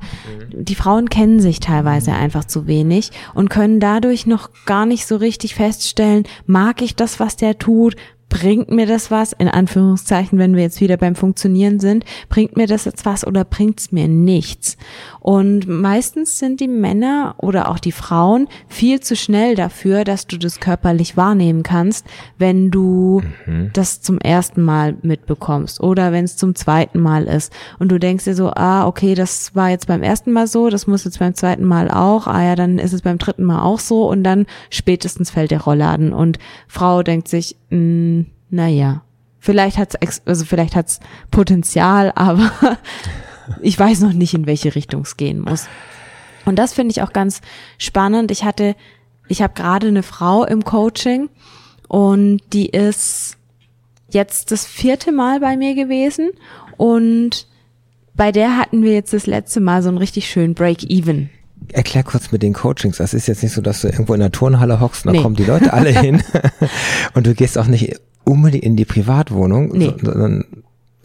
die 0.52 0.76
Frauen 0.76 1.10
kennen 1.10 1.40
sich 1.40 1.60
teilweise 1.60 2.14
einfach 2.14 2.46
zu 2.46 2.68
wenig 2.68 3.12
und 3.34 3.50
können 3.50 3.80
dadurch 3.80 4.26
noch 4.26 4.50
gar 4.66 4.86
nicht 4.86 5.08
so 5.08 5.16
richtig 5.16 5.56
feststellen, 5.56 6.24
mag 6.46 6.82
ich 6.82 6.96
das, 6.96 7.20
was 7.20 7.36
der 7.36 7.58
tut, 7.58 7.96
bringt 8.30 8.70
mir 8.70 8.86
das 8.86 9.10
was, 9.10 9.34
in 9.34 9.48
Anführungszeichen, 9.48 10.38
wenn 10.38 10.56
wir 10.56 10.64
jetzt 10.64 10.82
wieder 10.82 10.98
beim 10.98 11.16
Funktionieren 11.16 11.80
sind, 11.80 12.04
bringt 12.30 12.58
mir 12.58 12.68
das 12.68 12.86
jetzt 12.86 13.06
was 13.06 13.26
oder 13.26 13.46
bringt 13.46 13.80
es 13.80 13.92
mir 13.92 14.08
nichts? 14.08 14.78
Und 15.20 15.68
meistens 15.68 16.38
sind 16.38 16.60
die 16.60 16.68
Männer 16.68 17.36
oder 17.38 17.70
auch 17.70 17.80
die 17.80 17.92
Frauen 17.92 18.48
viel 18.68 19.00
zu 19.00 19.16
schnell 19.16 19.56
dafür, 19.56 20.04
dass 20.04 20.28
du 20.28 20.38
das 20.38 20.60
körperlich 20.60 21.18
wahrnehmen 21.18 21.64
kannst, 21.64 22.06
wenn 22.38 22.72
du 22.72 23.22
Mhm. 23.46 23.72
das 23.74 24.02
zum 24.02 24.20
ersten 24.20 24.62
Mal 24.62 24.96
mitbekommst 25.02 25.82
oder 25.82 26.12
wenn 26.12 26.26
es 26.26 26.38
zum 26.38 26.56
zweiten 26.56 27.00
Mal 27.00 27.24
ist. 27.26 27.52
Und 27.80 27.92
du 27.92 28.00
denkst 28.00 28.26
dir 28.26 28.36
so, 28.36 28.52
ah, 28.52 28.86
okay, 28.88 29.16
das 29.16 29.56
war 29.56 29.70
jetzt 29.70 29.88
beim 29.88 30.04
ersten 30.04 30.32
Mal 30.32 30.48
so, 30.48 30.70
das 30.70 30.88
muss 30.88 31.06
jetzt 31.06 31.20
beim 31.20 31.34
zweiten 31.34 31.64
Mal 31.66 31.90
auch, 31.90 32.28
ah 32.28 32.44
ja, 32.44 32.56
dann 32.56 32.78
ist 32.78 32.94
es 32.94 33.02
beim 33.02 33.18
dritten 33.18 33.44
Mal 33.44 33.62
auch 33.62 33.80
so 33.80 34.10
und 34.10 34.24
dann 34.24 34.46
spätestens 34.70 35.32
fällt 35.32 35.52
der 35.52 35.62
Rollladen 35.62 36.14
und 36.14 36.40
Frau 36.68 37.04
denkt 37.04 37.28
sich, 37.28 37.56
mh, 37.70 38.26
naja, 38.50 39.04
vielleicht 39.40 39.78
hat's 39.78 39.96
ex 39.96 40.22
also 40.26 40.46
vielleicht 40.46 40.76
hat's 40.76 41.00
Potenzial, 41.32 42.12
aber 42.16 42.52
ich 43.62 43.78
weiß 43.80 44.02
noch 44.02 44.14
nicht, 44.14 44.34
in 44.34 44.46
welche 44.46 44.76
Richtung 44.76 45.02
es 45.02 45.18
gehen 45.18 45.40
muss. 45.42 45.68
Und 46.46 46.58
das 46.58 46.74
finde 46.74 46.92
ich 46.92 47.02
auch 47.02 47.12
ganz 47.14 47.42
spannend. 47.78 48.32
Ich 48.32 48.44
hatte, 48.44 48.76
ich 49.28 49.42
habe 49.42 49.54
gerade 49.54 49.88
eine 49.88 50.04
Frau 50.04 50.46
im 50.46 50.64
Coaching 50.64 51.30
und 51.90 52.40
die 52.54 52.68
ist 52.70 53.38
jetzt 54.10 54.52
das 54.52 54.66
vierte 54.66 55.12
Mal 55.12 55.42
bei 55.42 55.58
mir 55.58 55.76
gewesen 55.76 56.30
und 56.78 57.48
bei 58.16 58.32
der 58.32 58.58
hatten 58.58 58.82
wir 58.82 58.94
jetzt 58.94 59.14
das 59.14 59.28
letzte 59.28 59.60
Mal 59.60 59.84
so 59.84 59.90
einen 59.90 59.98
richtig 59.98 60.30
schönen 60.30 60.56
Break-Even. 60.56 61.30
Erklär 61.74 62.04
kurz 62.04 62.32
mit 62.32 62.42
den 62.44 62.54
Coachings. 62.54 62.98
Das 62.98 63.14
ist 63.14 63.28
jetzt 63.28 63.44
nicht 63.44 63.52
so, 63.54 63.62
dass 63.62 63.82
du 63.82 63.90
irgendwo 63.90 64.14
in 64.14 64.22
der 64.22 64.32
Turnhalle 64.32 64.80
hockst 64.80 65.06
und 65.06 65.10
da 65.12 65.18
Nee. 65.18 65.24
kommen 65.24 65.36
die 65.36 65.44
Leute 65.44 65.74
alle 65.74 65.90
hin 66.02 66.24
und 67.14 67.28
du 67.28 67.34
gehst 67.36 67.58
auch 67.58 67.68
nicht 67.68 68.00
unbedingt 68.28 68.64
in 68.64 68.76
die 68.76 68.86
Privatwohnung, 68.86 69.70
Nee. 69.76 69.94
sondern 70.02 70.46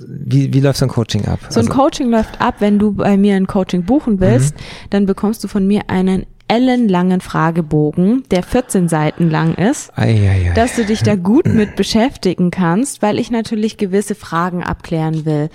wie, 0.05 0.53
wie 0.53 0.61
läuft 0.61 0.79
so 0.79 0.87
ein 0.87 0.91
Coaching 0.91 1.27
ab? 1.27 1.39
So 1.49 1.61
ein 1.61 1.67
Also- 1.69 1.79
Coaching 1.79 2.11
läuft 2.11 2.41
ab, 2.41 2.57
wenn 2.59 2.79
du 2.79 2.93
bei 2.93 3.17
mir 3.17 3.37
ein 3.37 3.47
Coaching 3.47 3.85
buchen 3.85 4.21
willst, 4.21 4.55
dann 4.91 5.07
bekommst 5.07 5.45
du 5.45 5.49
von 5.49 5.67
mir 5.67 5.83
einen 5.89 6.27
ellenlangen 6.49 7.21
Fragebogen, 7.21 8.25
der 8.31 8.43
14 8.43 8.89
Seiten 8.89 9.31
lang 9.31 9.55
ist. 9.55 9.97
Eieiei. 9.97 10.53
dass 10.55 10.77
du 10.77 10.85
dich 10.85 11.03
da 11.03 11.15
gut 11.15 11.47
mit 11.55 11.77
beschäftigen 11.77 12.51
kannst, 12.51 13.01
weil 13.01 13.19
ich 13.19 13.31
natürlich 13.31 13.77
gewisse 13.79 14.15
Fragen 14.15 14.63
abklären 14.63 15.25
will, 15.25 15.49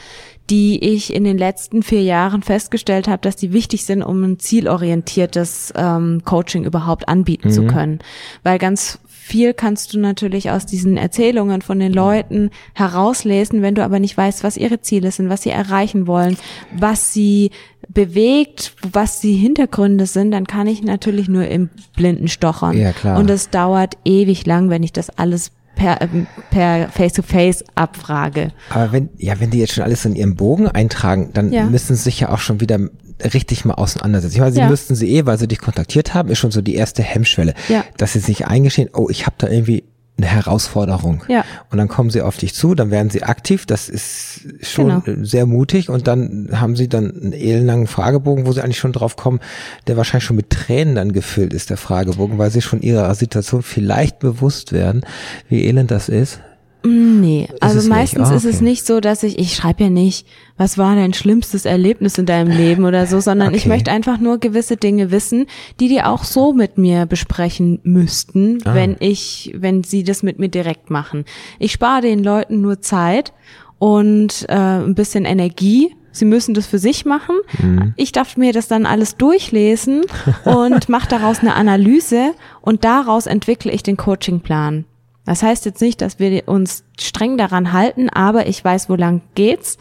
die 0.50 0.80
ich 0.82 1.14
in 1.14 1.26
den 1.26 1.38
letzten 1.38 1.84
vier 1.84 2.02
Jahren 2.04 2.42
festgestellt 2.42 3.10
habe, 3.10 3.22
dass 3.22 3.36
die 3.36 3.52
wichtig 3.52 3.84
sind, 3.86 4.02
um 4.02 4.24
ein 4.24 4.40
zielorientiertes 4.40 5.74
ähm, 5.76 6.22
Coaching 6.24 6.64
überhaupt 6.64 7.10
anbieten 7.10 7.52
zu 7.52 7.66
können. 7.68 8.00
Weil 8.44 8.58
ganz 8.58 8.98
viel 9.28 9.54
kannst 9.54 9.94
du 9.94 10.00
natürlich 10.00 10.50
aus 10.52 10.66
diesen 10.66 10.96
Erzählungen 10.98 11.62
von 11.62 11.80
den 11.80 11.92
Leuten 11.94 12.50
herauslesen, 12.74 13.62
wenn 13.62 13.76
du 13.76 13.84
aber 13.84 14.00
nicht 14.00 14.16
weißt, 14.18 14.44
was 14.44 14.56
ihre 14.58 14.80
Ziele 14.82 15.12
sind, 15.12 15.30
was 15.30 15.42
sie 15.44 15.50
erreichen 15.50 16.08
wollen, 16.08 16.38
was 16.76 17.14
sie 17.14 17.52
bewegt, 17.90 18.74
was 18.92 19.20
die 19.20 19.34
Hintergründe 19.34 20.06
sind, 20.06 20.32
dann 20.32 20.48
kann 20.48 20.68
ich 20.68 20.82
natürlich 20.84 21.28
nur 21.28 21.48
im 21.48 21.70
Blinden 21.96 22.28
stochern. 22.28 22.78
Ja, 22.78 22.92
klar. 22.94 23.20
Und 23.20 23.30
es 23.30 23.50
dauert 23.50 23.96
ewig 24.06 24.46
lang, 24.46 24.70
wenn 24.70 24.84
ich 24.84 24.94
das 24.94 25.10
alles 25.10 25.52
per, 25.76 26.02
ähm, 26.02 26.26
per 26.50 26.90
Face-to-Face 26.90 27.64
abfrage. 27.76 28.52
Aber 28.70 28.92
wenn, 28.92 29.10
ja, 29.18 29.40
wenn 29.40 29.52
die 29.52 29.60
jetzt 29.60 29.74
schon 29.74 29.84
alles 29.84 30.06
in 30.06 30.16
ihrem 30.16 30.36
Bogen 30.36 30.68
eintragen, 30.68 31.32
dann 31.34 31.52
Ja. 31.52 31.66
müssen 31.66 31.96
sie 31.96 32.04
sich 32.04 32.20
ja 32.22 32.30
auch 32.30 32.40
schon 32.40 32.62
wieder 32.62 32.80
richtig 33.24 33.66
mal 33.66 33.76
auseinandersetzen. 33.76 34.36
Ich 34.36 34.40
meine, 34.42 34.54
sie 34.54 34.60
Ja. 34.60 34.70
müssten 34.70 34.96
sie 34.96 35.10
eh, 35.16 35.26
weil 35.26 35.38
sie 35.38 35.48
dich 35.48 35.60
kontaktiert 35.60 36.14
haben, 36.14 36.30
ist 36.30 36.40
schon 36.40 36.52
so 36.52 36.62
die 36.62 36.76
erste 36.76 37.04
Hemmschwelle. 37.04 37.54
Ja. 37.70 37.84
Dass 37.98 38.14
sie 38.14 38.20
sich 38.20 38.48
eingestehen, 38.48 38.90
oh, 38.94 39.08
ich 39.10 39.26
habe 39.26 39.36
da 39.40 39.48
irgendwie 39.48 39.84
eine 40.20 40.26
Herausforderung. 40.26 41.24
Ja. 41.28 41.46
Und 41.70 41.78
dann 41.78 41.88
kommen 41.88 42.10
sie 42.10 42.22
auf 42.24 42.38
dich 42.38 42.56
zu, 42.56 42.74
dann 42.74 42.90
werden 42.90 43.12
sie 43.12 43.22
aktiv, 43.22 43.68
das 43.68 43.88
ist 43.88 44.42
schon 44.64 45.04
Genau. 45.04 45.24
sehr 45.24 45.46
mutig 45.46 45.90
und 45.90 46.08
dann 46.08 46.50
haben 46.54 46.76
sie 46.76 46.90
dann 46.90 47.12
einen 47.16 47.34
ellenlangen 47.34 47.86
Fragebogen, 47.86 48.48
wo 48.48 48.52
sie 48.52 48.62
eigentlich 48.64 48.80
schon 48.80 48.94
drauf 48.94 49.16
kommen, 49.16 49.40
der 49.86 49.96
wahrscheinlich 49.96 50.24
schon 50.26 50.36
mit 50.36 50.50
Tränen 50.50 50.96
dann 50.96 51.12
gefüllt 51.14 51.54
ist, 51.54 51.70
der 51.70 51.78
Fragebogen, 51.78 52.40
weil 52.40 52.50
sie 52.50 52.64
schon 52.64 52.82
ihrer 52.82 53.14
Situation 53.14 53.62
vielleicht 53.62 54.18
bewusst 54.18 54.74
werden, 54.74 55.02
wie 55.50 55.66
elend 55.66 55.92
das 55.92 56.10
ist. 56.10 56.40
Nee, 56.88 57.48
also 57.60 57.78
es 57.78 57.84
nicht? 57.86 57.90
meistens 57.96 58.30
Ah, 58.30 58.36
ist 58.36 58.46
es 58.46 58.56
okay. 58.56 58.64
nicht 58.66 58.86
so, 58.86 59.00
dass 59.00 59.24
ich, 59.24 59.38
ich 59.40 59.56
schreibe 59.56 59.84
ja 59.84 59.90
nicht, 59.90 60.26
was 60.58 60.78
war 60.78 60.96
dein 60.96 61.14
schlimmstes 61.14 61.66
Erlebnis 61.66 62.18
in 62.18 62.26
deinem 62.26 62.56
Leben 62.56 62.86
oder 62.86 63.06
so, 63.08 63.20
sondern 63.20 63.54
ich 63.54 63.62
Okay. 63.62 63.70
möchte 63.70 63.92
einfach 63.92 64.20
nur 64.20 64.40
gewisse 64.40 64.78
Dinge 64.78 65.12
wissen, 65.12 65.46
die 65.80 65.88
die 65.90 66.02
auch 66.02 66.24
so 66.24 66.54
mit 66.54 66.78
mir 66.78 67.06
besprechen 67.06 67.80
müssten, 67.84 68.60
Ah. 68.66 68.74
wenn 68.74 68.96
ich, 69.00 69.54
wenn 69.56 69.84
sie 69.84 70.04
das 70.04 70.24
mit 70.24 70.40
mir 70.40 70.50
direkt 70.50 70.90
machen. 70.90 71.26
Ich 71.60 71.72
spare 71.74 72.02
den 72.02 72.24
Leuten 72.24 72.62
nur 72.62 72.82
Zeit 72.82 73.34
und 73.80 74.46
äh, 74.50 74.54
ein 74.56 74.96
bisschen 74.96 75.26
Energie. 75.26 75.96
Sie 76.12 76.26
müssen 76.26 76.56
das 76.56 76.66
für 76.66 76.80
sich 76.80 77.06
machen. 77.06 77.36
Mhm. 77.62 77.94
Ich 77.96 78.12
darf 78.12 78.38
mir 78.38 78.52
das 78.52 78.68
dann 78.68 78.88
alles 78.88 79.18
durchlesen 79.18 80.02
und 80.46 80.90
mache 80.90 81.08
daraus 81.10 81.40
eine 81.42 81.54
Analyse 81.54 82.34
und 82.62 82.84
daraus 82.84 83.28
entwickle 83.28 83.72
ich 83.72 83.84
den 83.84 83.98
Coachingplan. 83.98 84.86
Das 85.28 85.44
heißt 85.44 85.66
jetzt 85.66 85.82
nicht, 85.82 86.02
dass 86.02 86.20
wir 86.20 86.48
uns 86.48 86.86
streng 86.98 87.38
daran 87.38 87.74
halten, 87.74 88.10
aber 88.10 88.48
ich 88.48 88.64
weiß, 88.64 88.90
wo 88.90 88.96
lang 88.96 89.22
geht's, 89.36 89.78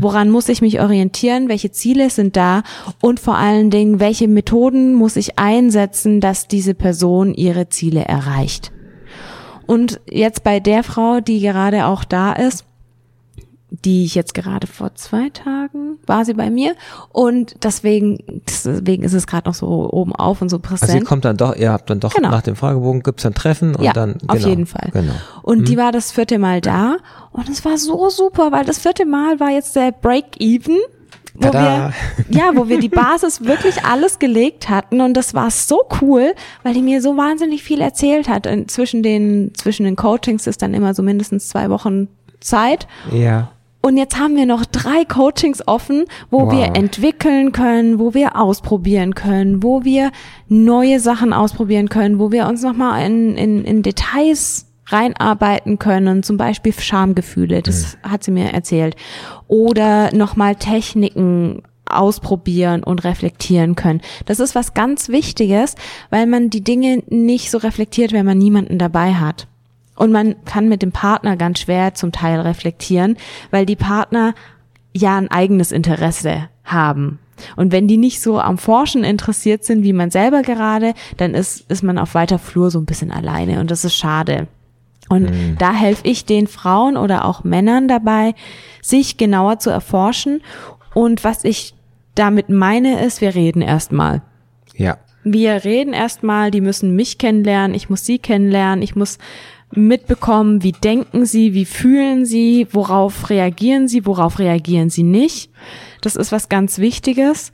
woran 0.00 0.28
muss 0.28 0.48
ich 0.48 0.60
mich 0.60 0.80
orientieren, 0.80 1.48
welche 1.48 1.70
Ziele 1.70 2.10
sind 2.10 2.36
da? 2.36 2.64
Und 3.00 3.20
vor 3.20 3.36
allen 3.36 3.70
Dingen, 3.70 4.00
welche 4.00 4.26
Methoden 4.26 4.94
muss 4.94 5.14
ich 5.14 5.38
einsetzen, 5.38 6.20
dass 6.20 6.48
diese 6.48 6.74
Person 6.74 7.32
ihre 7.32 7.68
Ziele 7.68 8.06
erreicht. 8.06 8.72
Und 9.66 10.00
jetzt 10.10 10.42
bei 10.42 10.58
der 10.58 10.82
Frau, 10.82 11.20
die 11.20 11.40
gerade 11.40 11.86
auch 11.86 12.02
da 12.02 12.32
ist, 12.32 12.64
die 13.84 14.04
ich 14.04 14.14
jetzt 14.14 14.34
gerade 14.34 14.66
vor 14.66 14.94
zwei 14.94 15.30
Tagen 15.30 15.98
war 16.06 16.24
sie 16.24 16.34
bei 16.34 16.50
mir 16.50 16.74
und 17.10 17.56
deswegen 17.64 18.42
deswegen 18.46 19.02
ist 19.04 19.12
es 19.14 19.26
gerade 19.26 19.48
noch 19.48 19.54
so 19.54 19.88
oben 19.92 20.14
auf 20.14 20.42
und 20.42 20.48
so 20.48 20.56
Also 20.58 20.76
präsent. 20.86 21.04
kommt 21.04 21.24
dann 21.24 21.36
doch, 21.36 21.54
ihr 21.54 21.70
habt 21.72 21.88
dann 21.90 22.00
doch 22.00 22.12
Genau. 22.14 22.30
nach 22.30 22.42
dem 22.42 22.56
Fragebogen 22.56 23.02
gibt's 23.02 23.22
dann 23.22 23.34
Treffen 23.34 23.74
und 23.76 23.84
ja, 23.84 23.92
dann 23.92 24.14
auf 24.26 24.36
genau, 24.38 24.48
jeden 24.48 24.66
Fall. 24.66 24.90
Genau. 24.92 25.12
Und 25.42 25.68
die 25.68 25.76
war 25.76 25.92
das 25.92 26.10
vierte 26.12 26.38
Mal 26.38 26.60
da 26.60 26.96
und 27.32 27.48
es 27.48 27.64
war 27.64 27.78
so 27.78 28.08
super, 28.10 28.50
weil 28.52 28.64
das 28.64 28.78
vierte 28.78 29.06
Mal 29.06 29.38
war 29.40 29.50
jetzt 29.50 29.76
der 29.76 29.92
Break-Even. 29.92 30.76
Wo 31.40 31.50
Tada. 31.50 31.92
wir, 32.26 32.36
ja, 32.36 32.50
wo 32.56 32.68
wir 32.68 32.80
die 32.80 32.88
Basis 32.88 33.44
wirklich 33.44 33.84
alles 33.84 34.18
gelegt 34.18 34.68
hatten 34.68 35.00
und 35.00 35.14
das 35.14 35.34
war 35.34 35.52
so 35.52 35.82
cool, 36.00 36.34
weil 36.64 36.74
die 36.74 36.82
mir 36.82 37.00
so 37.00 37.16
wahnsinnig 37.16 37.62
viel 37.62 37.80
erzählt 37.80 38.28
hat. 38.28 38.48
Und 38.48 38.72
zwischen 38.72 39.04
den, 39.04 39.52
zwischen 39.54 39.84
den 39.84 39.94
Coachings 39.94 40.48
ist 40.48 40.62
dann 40.62 40.74
immer 40.74 40.94
so 40.94 41.02
mindestens 41.04 41.48
zwei 41.48 41.70
Wochen 41.70 42.08
Zeit. 42.40 42.88
Ja. 43.12 43.52
Und 43.88 43.96
jetzt 43.96 44.18
haben 44.18 44.36
wir 44.36 44.44
noch 44.44 44.66
drei 44.66 45.06
Coachings 45.06 45.66
offen, 45.66 46.04
wo 46.28 46.42
Wow. 46.42 46.52
wir 46.52 46.76
entwickeln 46.76 47.52
können, 47.52 47.98
wo 47.98 48.12
wir 48.12 48.36
ausprobieren 48.36 49.14
können, 49.14 49.62
wo 49.62 49.82
wir 49.82 50.12
neue 50.46 51.00
Sachen 51.00 51.32
ausprobieren 51.32 51.88
können, 51.88 52.18
wo 52.18 52.30
wir 52.30 52.46
uns 52.48 52.62
nochmal 52.62 53.06
in, 53.06 53.34
in, 53.38 53.64
in 53.64 53.82
Details 53.82 54.66
reinarbeiten 54.88 55.78
können, 55.78 56.22
zum 56.22 56.36
Beispiel 56.36 56.74
Schamgefühle, 56.74 57.62
das 57.62 57.96
hat 58.02 58.24
sie 58.24 58.30
mir 58.30 58.52
erzählt. 58.52 58.94
Oder 59.46 60.14
nochmal 60.14 60.56
Techniken 60.56 61.62
ausprobieren 61.86 62.84
und 62.84 63.04
reflektieren 63.04 63.74
können. 63.74 64.02
Das 64.26 64.38
ist 64.38 64.54
was 64.54 64.74
ganz 64.74 65.08
Wichtiges, 65.08 65.76
weil 66.10 66.26
man 66.26 66.50
die 66.50 66.62
Dinge 66.62 67.02
nicht 67.08 67.50
so 67.50 67.56
reflektiert, 67.56 68.12
wenn 68.12 68.26
man 68.26 68.36
niemanden 68.36 68.76
dabei 68.76 69.14
hat. 69.14 69.48
Und 69.98 70.12
man 70.12 70.36
kann 70.44 70.68
mit 70.68 70.82
dem 70.82 70.92
Partner 70.92 71.36
ganz 71.36 71.58
schwer 71.58 71.92
zum 71.92 72.12
Teil 72.12 72.40
reflektieren, 72.40 73.16
weil 73.50 73.66
die 73.66 73.74
Partner 73.74 74.32
ja 74.94 75.18
ein 75.18 75.28
eigenes 75.28 75.72
Interesse 75.72 76.48
haben. 76.62 77.18
Und 77.56 77.72
wenn 77.72 77.88
die 77.88 77.96
nicht 77.96 78.22
so 78.22 78.38
am 78.38 78.58
Forschen 78.58 79.02
interessiert 79.02 79.64
sind, 79.64 79.82
wie 79.82 79.92
man 79.92 80.12
selber 80.12 80.42
gerade, 80.42 80.94
dann 81.16 81.34
ist, 81.34 81.68
ist 81.68 81.82
man 81.82 81.98
auf 81.98 82.14
weiter 82.14 82.38
Flur 82.38 82.70
so 82.70 82.78
ein 82.78 82.84
bisschen 82.84 83.10
alleine 83.10 83.58
und 83.58 83.72
das 83.72 83.84
ist 83.84 83.96
schade. 83.96 84.46
Und 85.08 85.30
da 85.58 85.72
helfe 85.72 86.06
ich 86.06 86.26
den 86.26 86.46
Frauen 86.46 86.96
oder 86.96 87.24
auch 87.24 87.42
Männern 87.42 87.88
dabei, 87.88 88.34
sich 88.82 89.16
genauer 89.16 89.58
zu 89.58 89.70
erforschen. 89.70 90.42
Und 90.94 91.24
was 91.24 91.44
ich 91.44 91.74
damit 92.14 92.50
meine, 92.50 93.04
ist, 93.04 93.20
wir 93.20 93.34
reden 93.34 93.62
erstmal. 93.62 94.22
Ja. 94.76 94.98
Wir 95.24 95.64
reden 95.64 95.94
erstmal, 95.94 96.50
die 96.50 96.60
müssen 96.60 96.94
mich 96.94 97.18
kennenlernen, 97.18 97.74
ich 97.74 97.90
muss 97.90 98.04
sie 98.04 98.18
kennenlernen, 98.18 98.82
ich 98.82 98.96
muss 98.96 99.18
mitbekommen, 99.72 100.62
wie 100.62 100.72
denken 100.72 101.26
sie, 101.26 101.54
wie 101.54 101.64
fühlen 101.64 102.24
sie, 102.24 102.66
worauf 102.72 103.30
reagieren 103.30 103.88
sie, 103.88 104.06
worauf 104.06 104.38
reagieren 104.38 104.90
sie 104.90 105.02
nicht. 105.02 105.50
Das 106.00 106.16
ist 106.16 106.32
was 106.32 106.48
ganz 106.48 106.78
Wichtiges. 106.78 107.52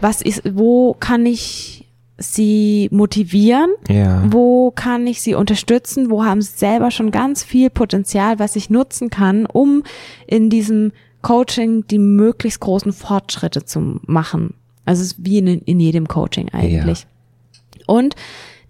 Was 0.00 0.22
ist, 0.22 0.42
wo 0.54 0.94
kann 0.94 1.26
ich 1.26 1.86
sie 2.18 2.88
motivieren? 2.92 3.70
Ja. 3.88 4.22
Wo 4.30 4.70
kann 4.70 5.06
ich 5.06 5.20
sie 5.20 5.34
unterstützen? 5.34 6.10
Wo 6.10 6.24
haben 6.24 6.42
sie 6.42 6.56
selber 6.56 6.90
schon 6.90 7.10
ganz 7.10 7.42
viel 7.42 7.70
Potenzial, 7.70 8.38
was 8.38 8.56
ich 8.56 8.70
nutzen 8.70 9.10
kann, 9.10 9.46
um 9.46 9.82
in 10.26 10.50
diesem 10.50 10.92
Coaching 11.22 11.86
die 11.88 11.98
möglichst 11.98 12.60
großen 12.60 12.92
Fortschritte 12.92 13.64
zu 13.64 13.98
machen. 14.06 14.54
Also 14.84 15.02
es 15.02 15.12
ist 15.12 15.24
wie 15.24 15.38
in, 15.38 15.46
in 15.46 15.80
jedem 15.80 16.06
Coaching 16.06 16.50
eigentlich. 16.50 17.00
Ja. 17.00 17.84
Und 17.86 18.14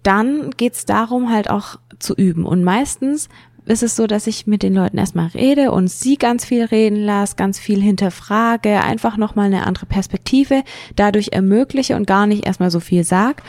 dann 0.05 0.51
geht's 0.51 0.85
darum, 0.85 1.31
halt 1.31 1.49
auch 1.49 1.77
zu 1.99 2.15
üben. 2.15 2.45
Und 2.45 2.63
meistens 2.63 3.29
ist 3.65 3.83
es 3.83 3.95
so, 3.95 4.05
dass 4.07 4.27
ich 4.27 4.47
mit 4.47 4.63
den 4.63 4.73
Leuten 4.75 4.97
erstmal 4.97 5.27
rede 5.27 5.71
und 5.71 5.89
sie 5.89 6.17
ganz 6.17 6.45
viel 6.45 6.63
reden 6.63 6.97
lasse, 6.97 7.35
ganz 7.35 7.59
viel 7.59 7.81
hinterfrage, 7.81 8.81
einfach 8.81 9.17
nochmal 9.17 9.47
eine 9.47 9.65
andere 9.65 9.87
Perspektive 9.87 10.63
dadurch 10.95 11.29
ermögliche 11.31 11.95
und 11.95 12.05
gar 12.05 12.27
nicht 12.27 12.45
erstmal 12.45 12.71
so 12.71 12.79
viel 12.79 13.03
sag. 13.03 13.41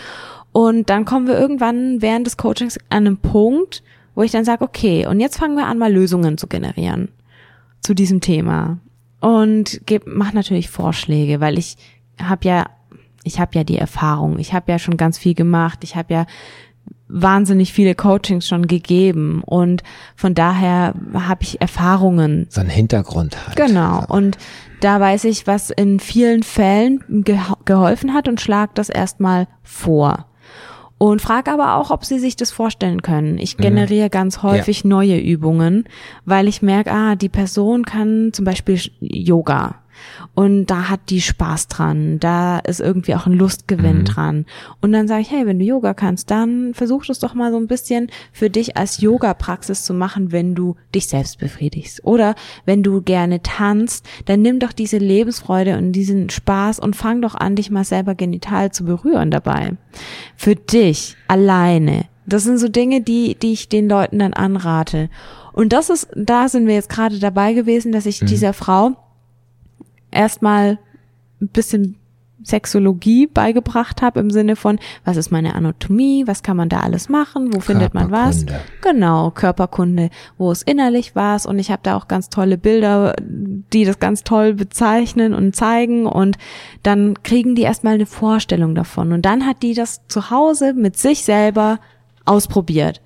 Und 0.52 0.88
dann 0.88 1.04
kommen 1.04 1.26
wir 1.26 1.38
irgendwann 1.38 2.00
während 2.00 2.26
des 2.26 2.38
Coachings 2.38 2.78
an 2.88 3.06
einen 3.06 3.16
Punkt, 3.18 3.82
wo 4.14 4.22
ich 4.22 4.30
dann 4.30 4.46
sage, 4.46 4.64
okay, 4.64 5.06
und 5.06 5.20
jetzt 5.20 5.36
fangen 5.36 5.56
wir 5.56 5.66
an, 5.66 5.78
mal 5.78 5.92
Lösungen 5.92 6.38
zu 6.38 6.46
generieren 6.46 7.08
zu 7.82 7.94
diesem 7.94 8.20
Thema. 8.20 8.78
Und 9.20 9.82
mache 10.06 10.34
natürlich 10.34 10.70
Vorschläge, 10.70 11.40
weil 11.40 11.58
ich 11.58 11.76
habe 12.20 12.48
ja, 12.48 12.66
ich 13.26 13.40
habe 13.40 13.50
ja 13.54 13.64
die 13.64 13.76
Erfahrung, 13.76 14.38
ich 14.38 14.54
habe 14.54 14.70
ja 14.70 14.78
schon 14.78 14.96
ganz 14.96 15.18
viel 15.18 15.34
gemacht, 15.34 15.80
ich 15.82 15.96
habe 15.96 16.14
ja 16.14 16.26
wahnsinnig 17.08 17.72
viele 17.72 17.94
Coachings 17.94 18.46
schon 18.46 18.66
gegeben 18.66 19.42
und 19.44 19.82
von 20.14 20.34
daher 20.34 20.94
habe 21.12 21.42
ich 21.42 21.60
Erfahrungen. 21.60 22.46
So 22.50 22.60
ein 22.60 22.68
Hintergrund 22.68 23.36
halt. 23.46 23.56
Genau. 23.56 24.04
Und 24.08 24.38
da 24.80 25.00
weiß 25.00 25.24
ich, 25.24 25.46
was 25.46 25.70
in 25.70 26.00
vielen 26.00 26.42
Fällen 26.42 27.24
geholfen 27.64 28.14
hat 28.14 28.28
und 28.28 28.40
schlag 28.40 28.74
das 28.74 28.88
erstmal 28.88 29.48
vor. 29.62 30.26
Und 30.98 31.20
frage 31.20 31.52
aber 31.52 31.76
auch, 31.76 31.90
ob 31.90 32.04
sie 32.04 32.18
sich 32.18 32.36
das 32.36 32.50
vorstellen 32.50 33.02
können. 33.02 33.38
Ich 33.38 33.58
mhm. 33.58 33.62
generiere 33.62 34.06
mhm. 34.06 34.10
ganz 34.10 34.42
häufig 34.42 34.82
ja. 34.82 34.88
neue 34.88 35.18
Übungen, 35.18 35.84
weil 36.24 36.48
ich 36.48 36.62
merke, 36.62 36.90
ah, 36.92 37.16
die 37.16 37.28
Person 37.28 37.84
kann 37.84 38.30
zum 38.32 38.44
Beispiel 38.44 38.80
Yoga 39.00 39.76
und 40.34 40.66
da 40.66 40.88
hat 40.88 41.10
die 41.10 41.20
Spaß 41.20 41.68
dran, 41.68 42.18
da 42.20 42.58
ist 42.58 42.80
irgendwie 42.80 43.14
auch 43.14 43.26
ein 43.26 43.32
Lustgewinn 43.32 43.98
mhm. 43.98 44.04
dran. 44.04 44.46
Und 44.80 44.92
dann 44.92 45.08
sage 45.08 45.22
ich, 45.22 45.30
hey, 45.30 45.46
wenn 45.46 45.58
du 45.58 45.64
Yoga 45.64 45.94
kannst, 45.94 46.30
dann 46.30 46.74
versuch 46.74 47.06
das 47.06 47.18
doch 47.18 47.34
mal 47.34 47.52
so 47.52 47.58
ein 47.58 47.66
bisschen 47.66 48.08
für 48.32 48.50
dich 48.50 48.76
als 48.76 49.00
Yoga-Praxis 49.00 49.84
zu 49.84 49.94
machen, 49.94 50.32
wenn 50.32 50.54
du 50.54 50.76
dich 50.94 51.06
selbst 51.08 51.38
befriedigst. 51.38 52.04
Oder 52.04 52.34
wenn 52.64 52.82
du 52.82 53.02
gerne 53.02 53.42
tanzt, 53.42 54.06
dann 54.26 54.42
nimm 54.42 54.58
doch 54.58 54.72
diese 54.72 54.98
Lebensfreude 54.98 55.78
und 55.78 55.92
diesen 55.92 56.30
Spaß 56.30 56.78
und 56.78 56.96
fang 56.96 57.22
doch 57.22 57.34
an, 57.34 57.56
dich 57.56 57.70
mal 57.70 57.84
selber 57.84 58.14
genital 58.14 58.72
zu 58.72 58.84
berühren 58.84 59.30
dabei. 59.30 59.72
Für 60.36 60.54
dich 60.54 61.16
alleine. 61.28 62.06
Das 62.26 62.42
sind 62.42 62.58
so 62.58 62.68
Dinge, 62.68 63.00
die, 63.00 63.36
die 63.36 63.52
ich 63.52 63.68
den 63.68 63.88
Leuten 63.88 64.18
dann 64.18 64.32
anrate. 64.32 65.08
Und 65.52 65.72
das 65.72 65.88
ist, 65.88 66.08
da 66.14 66.48
sind 66.48 66.66
wir 66.66 66.74
jetzt 66.74 66.90
gerade 66.90 67.18
dabei 67.18 67.54
gewesen, 67.54 67.92
dass 67.92 68.04
ich 68.04 68.20
mhm. 68.20 68.26
dieser 68.26 68.52
Frau 68.52 68.96
erstmal 70.10 70.78
ein 71.40 71.48
bisschen 71.48 71.96
Sexologie 72.46 73.26
beigebracht 73.26 74.02
habe 74.02 74.20
im 74.20 74.30
Sinne 74.30 74.56
von, 74.56 74.78
was 75.04 75.16
ist 75.16 75.32
meine 75.32 75.54
Anatomie, 75.54 76.26
was 76.26 76.42
kann 76.42 76.56
man 76.56 76.68
da 76.68 76.80
alles 76.80 77.08
machen, 77.08 77.52
wo 77.52 77.60
findet 77.60 77.92
man 77.92 78.12
was? 78.12 78.46
Genau, 78.82 79.32
Körperkunde, 79.32 80.10
wo 80.38 80.52
es 80.52 80.62
innerlich 80.62 81.16
war 81.16 81.40
und 81.46 81.58
ich 81.58 81.70
habe 81.70 81.80
da 81.82 81.96
auch 81.96 82.06
ganz 82.06 82.28
tolle 82.28 82.56
Bilder, 82.56 83.16
die 83.20 83.84
das 83.84 83.98
ganz 83.98 84.22
toll 84.22 84.54
bezeichnen 84.54 85.34
und 85.34 85.56
zeigen 85.56 86.06
und 86.06 86.38
dann 86.84 87.20
kriegen 87.24 87.56
die 87.56 87.62
erstmal 87.62 87.94
eine 87.94 88.06
Vorstellung 88.06 88.76
davon 88.76 89.12
und 89.12 89.22
dann 89.22 89.44
hat 89.44 89.62
die 89.62 89.74
das 89.74 90.06
zu 90.06 90.30
Hause 90.30 90.72
mit 90.72 90.96
sich 90.96 91.24
selber 91.24 91.80
ausprobiert 92.26 93.00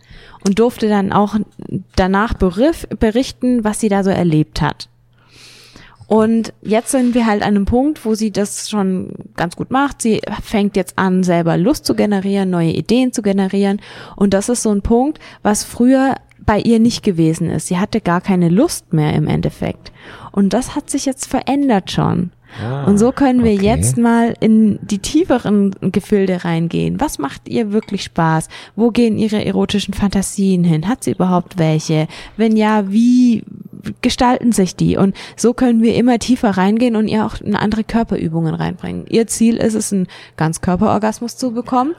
und 0.45 0.59
durfte 0.59 0.89
dann 0.89 1.13
auch 1.13 1.37
danach 1.97 2.35
berichten, 2.35 3.65
was 3.65 3.81
sie 3.81 3.89
da 3.89 4.05
so 4.05 4.11
erlebt 4.11 4.61
hat. 4.61 4.90
Und 6.11 6.53
jetzt 6.61 6.91
sind 6.91 7.15
wir 7.15 7.25
halt 7.25 7.43
an 7.43 7.51
einem 7.55 7.67
Punkt, 7.67 8.05
wo 8.05 8.17
sie 8.17 8.33
das 8.33 8.69
schon 8.69 9.13
ganz 9.37 9.55
gut 9.55 9.71
macht. 9.71 10.03
Sie 10.03 10.21
fängt 10.43 10.75
jetzt 10.75 10.99
an, 10.99 11.23
selber 11.23 11.57
Lust 11.57 11.87
zu 11.87 11.95
generieren, 11.95 12.51
neue 12.51 12.73
Ideen 12.73 13.13
zu 13.13 13.23
generieren. 13.23 13.81
Und 14.17 14.35
das 14.35 14.49
ist 14.49 14.65
so 14.65 14.73
ein 14.73 14.83
Punkt, 14.83 15.21
was 15.45 15.63
früher 15.63 16.17
bei 16.45 16.59
ihr 16.59 16.81
nicht 16.81 17.05
gewesen 17.05 17.49
ist. 17.49 17.69
Sie 17.69 17.79
hatte 17.79 18.01
gar 18.01 18.21
keine 18.21 18.49
Lust 18.49 18.93
mehr 18.93 19.15
im 19.15 19.29
Endeffekt. 19.29 19.93
Und 20.33 20.53
das 20.53 20.75
hat 20.75 20.91
sich 20.91 21.07
jetzt 21.07 21.27
verändert 21.27 21.93
schon. 21.93 22.33
Ah, 22.63 22.85
und 22.85 22.99
so 22.99 23.13
können 23.13 23.45
wir 23.45 23.53
okay. 23.55 23.65
jetzt 23.65 23.97
mal 23.97 24.35
in 24.41 24.79
die 24.83 24.99
tieferen 24.99 25.75
Gefilde 25.81 26.45
reingehen. 26.45 27.01
Was 27.01 27.19
macht 27.19 27.49
ihr 27.49 27.73
wirklich 27.73 28.05
Spaß? 28.05 28.49
Wo 28.77 28.91
gehen 28.91 29.19
ihre 29.19 29.45
erotischen 29.45 29.95
Fantasien 29.95 30.65
hin? 30.65 30.89
Hat 30.89 31.05
sie 31.05 31.13
überhaupt 31.13 31.59
welche? 31.59 32.09
Wenn 32.37 32.57
ja, 32.57 32.91
wie 32.91 33.45
gestalten 34.03 34.53
sich 34.53 34.77
die? 34.77 34.97
Und 34.97 35.17
so 35.37 35.55
können 35.55 35.83
wir 35.83 35.95
immer 35.95 36.19
tiefer 36.19 36.51
reingehen 36.51 36.97
und 36.97 37.09
ihr 37.09 37.25
auch 37.25 37.37
andere 37.55 37.85
Körperübungen 37.85 38.55
reinbringen. 38.55 39.07
Ihr 39.09 39.27
Ziel 39.27 39.57
ist 39.57 39.75
es, 39.75 39.93
einen 39.93 40.07
Ganzkörperorgasmus 40.37 41.37
zu 41.37 41.53
bekommen. 41.53 41.95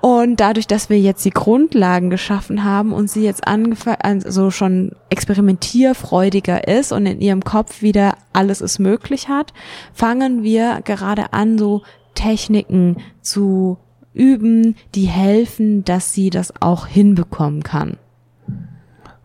Und 0.00 0.38
dadurch, 0.38 0.66
dass 0.66 0.90
wir 0.90 0.98
jetzt 0.98 1.24
die 1.24 1.30
Grundlagen 1.30 2.08
geschaffen 2.08 2.62
haben 2.62 2.92
und 2.92 3.10
sie 3.10 3.24
jetzt 3.24 3.48
angefangen, 3.48 3.98
also 4.00 4.50
schon 4.50 4.92
experimentierfreudiger 5.10 6.68
ist 6.68 6.92
und 6.92 7.06
in 7.06 7.20
ihrem 7.20 7.42
Kopf 7.42 7.82
wieder 7.82 8.14
alles 8.32 8.60
ist 8.60 8.78
möglich 8.78 9.28
hat, 9.28 9.52
fangen 9.92 10.42
wir 10.44 10.80
gerade 10.84 11.32
an, 11.32 11.58
so 11.58 11.82
Techniken 12.14 12.98
zu 13.22 13.78
üben, 14.12 14.76
die 14.94 15.06
helfen, 15.06 15.84
dass 15.84 16.12
sie 16.12 16.30
das 16.30 16.52
auch 16.60 16.86
hinbekommen 16.86 17.62
kann. 17.62 17.96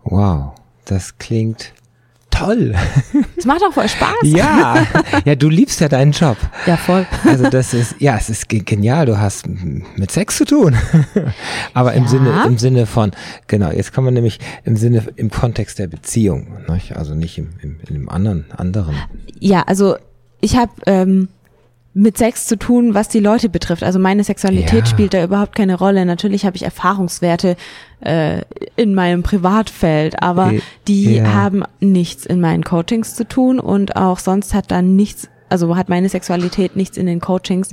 Wow, 0.02 0.52
das 0.84 1.18
klingt 1.18 1.72
toll. 2.34 2.74
Es 3.36 3.44
macht 3.46 3.62
auch 3.62 3.72
voll 3.72 3.88
Spaß. 3.88 4.22
Ja, 4.22 4.86
ja, 5.24 5.34
du 5.34 5.48
liebst 5.48 5.80
ja 5.80 5.88
deinen 5.88 6.12
Job. 6.12 6.36
Ja, 6.66 6.76
voll. 6.76 7.06
Also 7.24 7.50
das 7.50 7.74
ist, 7.74 7.96
ja, 7.98 8.16
es 8.16 8.30
ist 8.30 8.48
genial. 8.48 9.06
Du 9.06 9.18
hast 9.18 9.46
mit 9.46 10.10
Sex 10.10 10.38
zu 10.38 10.44
tun. 10.44 10.76
Aber 11.74 11.92
im 11.92 12.04
ja. 12.04 12.08
Sinne, 12.08 12.44
im 12.46 12.58
Sinne 12.58 12.86
von, 12.86 13.12
genau, 13.46 13.70
jetzt 13.70 13.92
kann 13.92 14.04
man 14.04 14.14
nämlich 14.14 14.38
im 14.64 14.76
Sinne, 14.76 15.04
im 15.16 15.30
Kontext 15.30 15.78
der 15.78 15.88
Beziehung, 15.88 16.46
nicht? 16.68 16.96
also 16.96 17.14
nicht 17.14 17.38
im, 17.38 17.50
im, 17.60 17.80
in 17.86 17.96
einem 17.96 18.08
anderen, 18.08 18.46
anderen. 18.56 18.94
Ja, 19.40 19.62
also 19.62 19.96
ich 20.40 20.56
habe 20.56 20.72
ähm, 20.86 21.28
mit 21.94 22.18
Sex 22.18 22.46
zu 22.46 22.58
tun, 22.58 22.94
was 22.94 23.08
die 23.08 23.20
Leute 23.20 23.48
betrifft. 23.48 23.84
Also 23.84 24.00
meine 24.00 24.24
Sexualität 24.24 24.80
ja. 24.80 24.86
spielt 24.86 25.14
da 25.14 25.22
überhaupt 25.22 25.54
keine 25.54 25.76
Rolle. 25.76 26.04
Natürlich 26.04 26.44
habe 26.44 26.56
ich 26.56 26.64
Erfahrungswerte 26.64 27.56
äh, 28.00 28.42
in 28.74 28.94
meinem 28.94 29.22
Privatfeld, 29.22 30.20
aber 30.20 30.52
die 30.88 31.16
ja. 31.16 31.32
haben 31.32 31.62
nichts 31.78 32.26
in 32.26 32.40
meinen 32.40 32.64
Coachings 32.64 33.14
zu 33.14 33.26
tun 33.26 33.60
und 33.60 33.94
auch 33.96 34.18
sonst 34.18 34.54
hat 34.54 34.72
da 34.72 34.82
nichts, 34.82 35.28
also 35.48 35.76
hat 35.76 35.88
meine 35.88 36.08
Sexualität 36.08 36.74
nichts 36.74 36.96
in 36.96 37.06
den 37.06 37.20
Coachings 37.20 37.70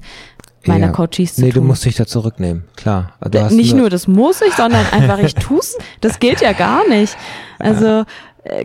meiner 0.67 0.87
ja. 0.87 0.91
Coaches 0.91 1.35
zu 1.35 1.41
nee, 1.41 1.47
tun. 1.47 1.47
Nee, 1.47 1.51
du 1.51 1.61
musst 1.61 1.85
dich 1.85 1.95
da 1.95 2.05
zurücknehmen, 2.05 2.63
klar. 2.75 3.13
Nicht 3.49 3.75
nur, 3.75 3.89
das 3.89 4.07
muss 4.07 4.41
ich, 4.41 4.53
sondern 4.53 4.85
einfach 4.91 5.19
ich 5.19 5.33
tu's. 5.35 5.77
Das 6.01 6.19
gilt 6.19 6.41
ja 6.41 6.53
gar 6.53 6.87
nicht. 6.87 7.17
Also 7.57 8.01
äh, 8.01 8.05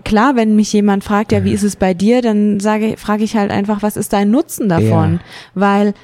klar, 0.04 0.36
wenn 0.36 0.56
mich 0.56 0.72
jemand 0.72 1.04
fragt, 1.04 1.32
ja, 1.32 1.44
wie 1.44 1.52
ist 1.52 1.62
es 1.62 1.76
bei 1.76 1.94
dir, 1.94 2.22
dann 2.22 2.60
sage, 2.60 2.96
frage 2.96 3.24
ich 3.24 3.36
halt 3.36 3.50
einfach, 3.50 3.82
was 3.82 3.96
ist 3.96 4.12
dein 4.12 4.30
Nutzen 4.30 4.68
davon? 4.68 5.14
Ja. 5.14 5.20
Weil 5.54 5.94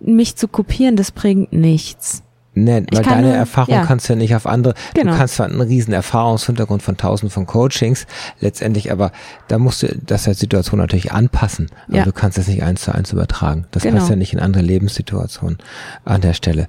mich 0.00 0.36
zu 0.36 0.48
kopieren, 0.48 0.96
das 0.96 1.12
bringt 1.12 1.52
nichts. 1.52 2.22
Nee, 2.54 2.84
weil 2.92 3.02
deine 3.02 3.28
nur, 3.28 3.34
Erfahrung 3.34 3.74
ja. 3.74 3.86
kannst 3.86 4.08
du 4.08 4.12
ja 4.12 4.18
nicht 4.18 4.34
auf 4.34 4.46
andere. 4.46 4.74
Genau. 4.92 5.12
Du 5.12 5.18
kannst 5.18 5.36
zwar 5.36 5.46
einen 5.46 5.62
riesen 5.62 5.94
Erfahrungshintergrund 5.94 6.82
von 6.82 6.98
tausend 6.98 7.32
von 7.32 7.46
Coachings, 7.46 8.06
letztendlich, 8.40 8.92
aber 8.92 9.10
da 9.48 9.58
musst 9.58 9.82
du 9.82 9.88
das 10.04 10.24
der 10.24 10.34
Situation 10.34 10.78
natürlich 10.78 11.12
anpassen. 11.12 11.70
Aber 11.88 11.98
ja. 11.98 12.04
du 12.04 12.12
kannst 12.12 12.36
das 12.36 12.48
nicht 12.48 12.62
eins 12.62 12.82
zu 12.82 12.94
eins 12.94 13.12
übertragen. 13.12 13.66
Das 13.70 13.84
genau. 13.84 13.96
passt 13.96 14.10
ja 14.10 14.16
nicht 14.16 14.34
in 14.34 14.40
andere 14.40 14.62
Lebenssituationen 14.62 15.56
an 16.04 16.20
der 16.20 16.34
Stelle 16.34 16.68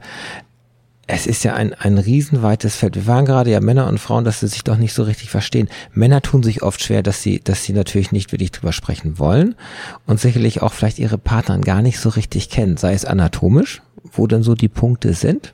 es 1.05 1.27
ist 1.27 1.43
ja 1.43 1.53
ein, 1.53 1.73
ein 1.73 1.97
riesenweites 1.97 2.77
Feld. 2.77 2.95
Wir 2.95 3.07
waren 3.07 3.25
gerade 3.25 3.51
ja 3.51 3.59
Männer 3.59 3.87
und 3.87 3.99
Frauen, 3.99 4.23
dass 4.23 4.39
sie 4.39 4.47
sich 4.47 4.63
doch 4.63 4.77
nicht 4.77 4.93
so 4.93 5.03
richtig 5.03 5.29
verstehen. 5.29 5.67
Männer 5.91 6.21
tun 6.21 6.43
sich 6.43 6.63
oft 6.63 6.81
schwer, 6.81 7.03
dass 7.03 7.21
sie, 7.21 7.39
dass 7.39 7.63
sie 7.63 7.73
natürlich 7.73 8.11
nicht 8.11 8.31
wirklich 8.31 8.51
drüber 8.51 8.71
sprechen 8.71 9.19
wollen 9.19 9.55
und 10.05 10.19
sicherlich 10.19 10.61
auch 10.61 10.71
vielleicht 10.71 10.99
ihre 10.99 11.17
Partner 11.17 11.59
gar 11.59 11.81
nicht 11.81 11.99
so 11.99 12.09
richtig 12.09 12.49
kennen, 12.49 12.77
sei 12.77 12.93
es 12.93 13.03
anatomisch, 13.03 13.81
wo 14.13 14.27
denn 14.27 14.43
so 14.43 14.55
die 14.55 14.69
Punkte 14.69 15.13
sind. 15.13 15.53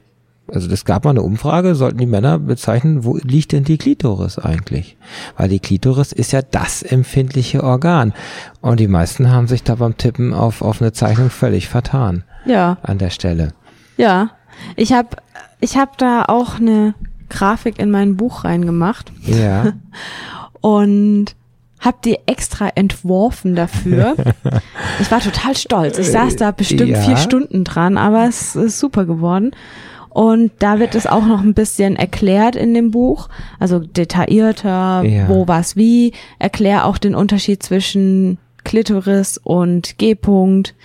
Also 0.54 0.68
das 0.68 0.86
gab 0.86 1.04
mal 1.04 1.12
eine 1.12 1.22
Umfrage, 1.22 1.76
sollten 1.76 2.00
die 2.00 2.06
Männer 2.06 2.40
bezeichnen, 2.40 3.04
wo 3.04 3.18
liegt 3.18 3.52
denn 3.52 3.64
die 3.64 3.78
Klitoris 3.78 4.40
eigentlich? 4.40 4.98
Weil 5.38 5.50
die 5.50 5.60
Klitoris 5.60 6.12
ist 6.12 6.32
ja 6.32 6.42
das 6.42 6.82
empfindliche 6.82 7.64
Organ. 7.64 8.14
Und 8.62 8.80
die 8.80 8.88
meisten 8.88 9.30
haben 9.30 9.48
sich 9.48 9.64
da 9.64 9.76
beim 9.76 9.98
Tippen 9.98 10.34
auf, 10.34 10.62
auf 10.62 10.82
eine 10.82 10.92
Zeichnung 10.92 11.30
völlig 11.30 11.68
vertan. 11.68 12.24
Ja. 12.46 12.78
An 12.82 12.98
der 12.98 13.12
Stelle. 13.12 13.54
Ja. 13.98 14.32
Ich 14.76 14.94
habe 14.94 15.10
ich 15.60 15.78
hab 15.78 15.98
da 15.98 16.26
auch 16.26 16.60
eine 16.60 16.94
Grafik 17.30 17.80
in 17.80 17.92
mein 17.92 18.18
Buch 18.18 18.44
reingemacht. 18.44 19.12
Ja. 19.26 19.74
Und 20.62 21.36
habe 21.80 21.98
die 22.04 22.18
extra 22.26 22.70
entworfen 22.76 23.56
dafür. 23.56 24.16
ich 25.00 25.10
war 25.10 25.22
total 25.22 25.56
stolz. 25.56 25.98
Ich 25.98 26.12
saß 26.12 26.36
da 26.36 26.52
bestimmt 26.52 26.90
ja. 26.90 27.02
vier 27.02 27.18
Stunden 27.18 27.64
dran, 27.64 27.98
aber 27.98 28.28
es 28.28 28.56
ist 28.56 28.80
super 28.80 29.06
geworden. 29.06 29.52
Und 30.10 30.52
da 30.60 30.80
wird 30.80 30.96
es 30.96 31.08
auch 31.08 31.26
noch 31.26 31.42
ein 31.42 31.54
bisschen 31.54 31.96
erklärt 31.96 32.56
in 32.56 32.74
dem 32.74 32.92
Buch, 32.92 33.30
also 33.60 33.80
detaillierter, 33.80 35.04
ja. 35.04 35.30
wo 35.30 35.48
was 35.48 35.76
wie. 35.76 36.14
Erklär 36.40 36.86
auch 36.86 36.98
den 36.98 37.16
Unterschied 37.16 37.64
zwischen 37.64 38.40
Klitoris 38.64 39.40
und 39.42 39.98
G-Punkt. 39.98 40.76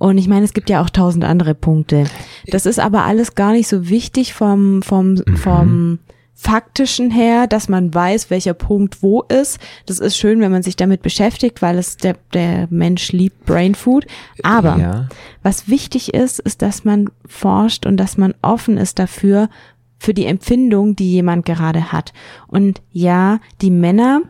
Und 0.00 0.18
ich 0.18 0.26
meine, 0.28 0.44
es 0.46 0.54
gibt 0.54 0.70
ja 0.70 0.82
auch 0.82 0.90
tausend 0.90 1.24
andere 1.24 1.54
Punkte. 1.54 2.04
Das 2.48 2.64
ist 2.66 2.80
aber 2.80 3.04
alles 3.04 3.34
gar 3.34 3.52
nicht 3.52 3.68
so 3.68 3.88
wichtig 3.88 4.32
vom, 4.34 4.80
vom, 4.82 5.12
Mhm. 5.26 5.36
vom 5.36 5.98
faktischen 6.34 7.10
her, 7.10 7.46
dass 7.46 7.68
man 7.68 7.92
weiß, 7.92 8.30
welcher 8.30 8.54
Punkt 8.54 9.02
wo 9.02 9.20
ist. 9.24 9.58
Das 9.84 9.98
ist 9.98 10.16
schön, 10.16 10.40
wenn 10.40 10.50
man 10.50 10.62
sich 10.62 10.74
damit 10.74 11.02
beschäftigt, 11.02 11.60
weil 11.60 11.76
es 11.76 11.98
der, 11.98 12.16
der 12.32 12.66
Mensch 12.70 13.12
liebt 13.12 13.44
Brain 13.44 13.74
Food. 13.74 14.06
Aber 14.42 14.78
Ja. 14.78 15.08
was 15.42 15.68
wichtig 15.68 16.14
ist, 16.14 16.38
ist, 16.40 16.62
dass 16.62 16.82
man 16.82 17.10
forscht 17.26 17.84
und 17.84 17.98
dass 17.98 18.16
man 18.16 18.32
offen 18.40 18.78
ist 18.78 18.98
dafür, 18.98 19.50
für 19.98 20.14
die 20.14 20.24
Empfindung, 20.24 20.96
die 20.96 21.12
jemand 21.12 21.44
gerade 21.44 21.92
hat. 21.92 22.14
Und 22.46 22.80
ja, 22.90 23.38
die 23.60 23.70
Männer 23.70 24.22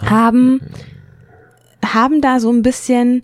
haben, 0.00 0.60
haben 1.84 2.20
da 2.20 2.38
so 2.38 2.50
ein 2.52 2.62
bisschen 2.62 3.22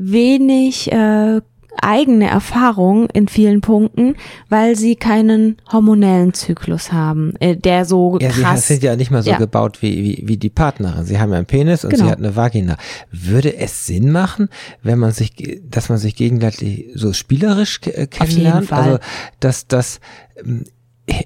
wenig 0.00 0.90
äh, 0.92 1.40
eigene 1.80 2.26
Erfahrung 2.28 3.08
in 3.10 3.28
vielen 3.28 3.60
Punkten, 3.60 4.16
weil 4.48 4.74
sie 4.74 4.96
keinen 4.96 5.58
hormonellen 5.70 6.34
Zyklus 6.34 6.90
haben, 6.92 7.34
äh, 7.38 7.56
der 7.56 7.84
so 7.84 8.18
Ja, 8.20 8.32
sie 8.32 8.42
krass. 8.42 8.66
sind 8.66 8.82
ja 8.82 8.96
nicht 8.96 9.12
mal 9.12 9.22
so 9.22 9.30
Ja. 9.30 9.38
gebaut 9.38 9.80
wie, 9.80 10.02
wie, 10.02 10.22
wie 10.26 10.36
die 10.38 10.50
Partnerin. 10.50 11.04
Sie 11.04 11.20
haben 11.20 11.30
ja 11.30 11.36
einen 11.36 11.46
Penis 11.46 11.84
und 11.84 11.90
Genau. 11.90 12.06
sie 12.06 12.10
hat 12.10 12.18
eine 12.18 12.34
Vagina. 12.34 12.76
Würde 13.12 13.56
es 13.56 13.86
Sinn 13.86 14.10
machen, 14.10 14.48
wenn 14.82 14.98
man 14.98 15.12
sich, 15.12 15.60
dass 15.70 15.88
man 15.88 15.98
sich 15.98 16.16
gegenseitig 16.16 16.86
so 16.94 17.12
spielerisch 17.12 17.80
kennenlernt? 17.80 18.72
Also, 18.72 18.98
dass 19.38 19.68
das 19.68 20.00
ähm, 20.44 20.64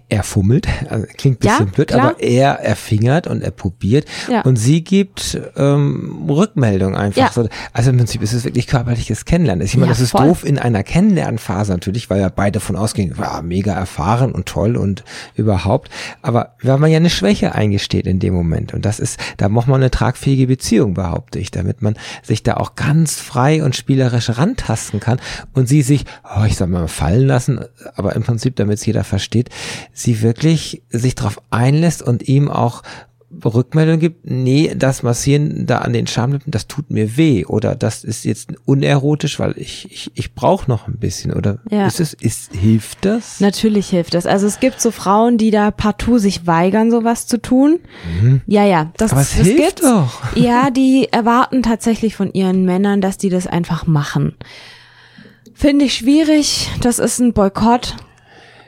er 0.08 0.22
fummelt, 0.22 0.66
also 0.88 1.06
klingt 1.16 1.42
ein 1.42 1.46
Ja, 1.46 1.52
bisschen 1.58 1.72
blöd, 1.72 1.88
klar. 1.88 2.10
aber 2.10 2.20
er 2.20 2.52
erfingert 2.60 3.26
und 3.26 3.42
er 3.42 3.50
probiert 3.50 4.06
Ja. 4.30 4.42
und 4.42 4.56
sie 4.56 4.84
gibt 4.84 5.40
ähm, 5.56 6.26
Rückmeldung 6.28 6.94
einfach. 6.96 7.20
Ja. 7.22 7.32
So. 7.32 7.48
Also 7.72 7.90
im 7.90 7.96
Prinzip 7.96 8.22
ist 8.22 8.32
es 8.32 8.44
wirklich 8.44 8.66
körperliches 8.66 9.24
Kennenlernen. 9.24 9.64
Ich 9.64 9.76
meine, 9.76 9.88
das 9.88 10.00
ist 10.00 10.10
voll. 10.12 10.26
doof 10.28 10.44
in 10.44 10.58
einer 10.58 10.82
Kennenlernphase 10.82 11.72
natürlich, 11.72 12.10
weil 12.10 12.20
ja 12.20 12.28
beide 12.28 12.52
davon 12.58 12.76
ausgehen, 12.76 13.14
wow, 13.16 13.42
mega 13.42 13.72
erfahren 13.72 14.32
und 14.32 14.46
toll 14.46 14.76
und 14.76 15.02
überhaupt. 15.34 15.90
Aber 16.20 16.54
wenn 16.60 16.78
man 16.80 16.90
ja 16.90 16.98
eine 16.98 17.10
Schwäche 17.10 17.54
eingesteht 17.54 18.06
in 18.06 18.18
dem 18.20 18.34
Moment 18.34 18.74
und 18.74 18.84
das 18.84 19.00
ist, 19.00 19.18
da 19.38 19.48
braucht 19.48 19.66
man 19.68 19.80
eine 19.80 19.90
tragfähige 19.90 20.46
Beziehung, 20.46 20.94
behaupte 20.94 21.38
ich, 21.38 21.50
damit 21.50 21.82
man 21.82 21.94
sich 22.22 22.42
da 22.42 22.54
auch 22.54 22.74
ganz 22.76 23.16
frei 23.20 23.64
und 23.64 23.74
spielerisch 23.74 24.30
rantasten 24.38 25.00
kann 25.00 25.18
und 25.54 25.68
sie 25.68 25.82
sich, 25.82 26.04
oh, 26.36 26.44
ich 26.44 26.56
sag 26.56 26.68
mal, 26.68 26.86
fallen 26.88 27.26
lassen, 27.26 27.60
aber 27.96 28.14
im 28.14 28.22
Prinzip, 28.22 28.56
damit 28.56 28.78
es 28.78 28.86
jeder 28.86 29.04
versteht, 29.04 29.48
sie 29.92 30.22
wirklich 30.22 30.82
sich 30.90 31.14
darauf 31.14 31.40
einlässt 31.50 32.02
und 32.02 32.28
ihm 32.28 32.50
auch 32.50 32.82
Rückmeldung 33.44 33.98
gibt, 33.98 34.28
nee, 34.30 34.74
das 34.76 35.02
Massieren 35.02 35.64
da 35.64 35.78
an 35.78 35.94
den 35.94 36.06
Schamlippen, 36.06 36.50
das 36.50 36.66
tut 36.68 36.90
mir 36.90 37.16
weh 37.16 37.46
oder 37.46 37.74
das 37.74 38.04
ist 38.04 38.26
jetzt 38.26 38.50
unerotisch, 38.66 39.38
weil 39.38 39.54
ich, 39.56 39.90
ich, 39.90 40.10
ich 40.12 40.34
brauche 40.34 40.70
noch 40.70 40.86
ein 40.86 40.98
bisschen 40.98 41.32
oder 41.32 41.58
Ja. 41.70 41.86
ist 41.86 41.98
es, 41.98 42.12
ist, 42.12 42.52
hilft 42.54 42.98
das? 43.06 43.40
Natürlich 43.40 43.88
hilft 43.88 44.12
das. 44.12 44.26
Also 44.26 44.46
es 44.46 44.60
gibt 44.60 44.82
so 44.82 44.90
Frauen, 44.90 45.38
die 45.38 45.50
da 45.50 45.70
partout 45.70 46.18
sich 46.18 46.46
weigern, 46.46 46.90
sowas 46.90 47.26
zu 47.26 47.40
tun. 47.40 47.80
Ja, 48.46 48.66
ja, 48.66 48.92
das, 48.98 49.12
Mhm. 49.12 49.16
Aber 49.16 49.22
es 49.22 49.34
das 49.36 49.46
hilft 49.46 49.56
gibt's. 49.62 49.80
doch. 49.80 50.20
Ja, 50.36 50.68
die 50.70 51.08
erwarten 51.10 51.62
tatsächlich 51.62 52.14
von 52.14 52.34
ihren 52.34 52.66
Männern, 52.66 53.00
dass 53.00 53.16
die 53.16 53.30
das 53.30 53.46
einfach 53.46 53.86
machen. 53.86 54.34
Finde 55.54 55.86
ich 55.86 55.94
schwierig. 55.94 56.70
Das 56.82 56.98
ist 56.98 57.18
ein 57.18 57.32
Boykott 57.32 57.96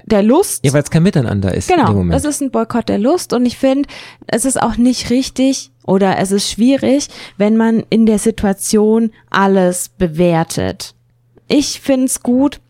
der 0.07 0.23
Lust. 0.23 0.65
Ja, 0.65 0.73
weil 0.73 0.83
es 0.83 0.91
kein 0.91 1.03
Miteinander 1.03 1.55
ist 1.55 1.69
Genau, 1.69 2.05
es 2.15 2.25
ist 2.25 2.41
ein 2.41 2.51
Boykott 2.51 2.89
der 2.89 2.99
Lust 2.99 3.33
und 3.33 3.47
ich 3.47 3.57
finde, 3.57 3.89
es 4.27 4.45
ist 4.45 4.61
auch 4.61 4.77
nicht 4.77 5.11
richtig 5.11 5.71
oder 5.85 6.19
es 6.19 6.31
ist 6.31 6.51
schwierig, 6.51 7.09
wenn 7.37 7.57
man 7.57 7.85
in 7.91 8.07
der 8.07 8.19
Situation 8.19 9.11
alles 9.31 9.89
bewertet. 9.89 10.95
Ich 11.49 11.81
finde 11.81 12.07
es 12.07 12.23
gut 12.23 12.61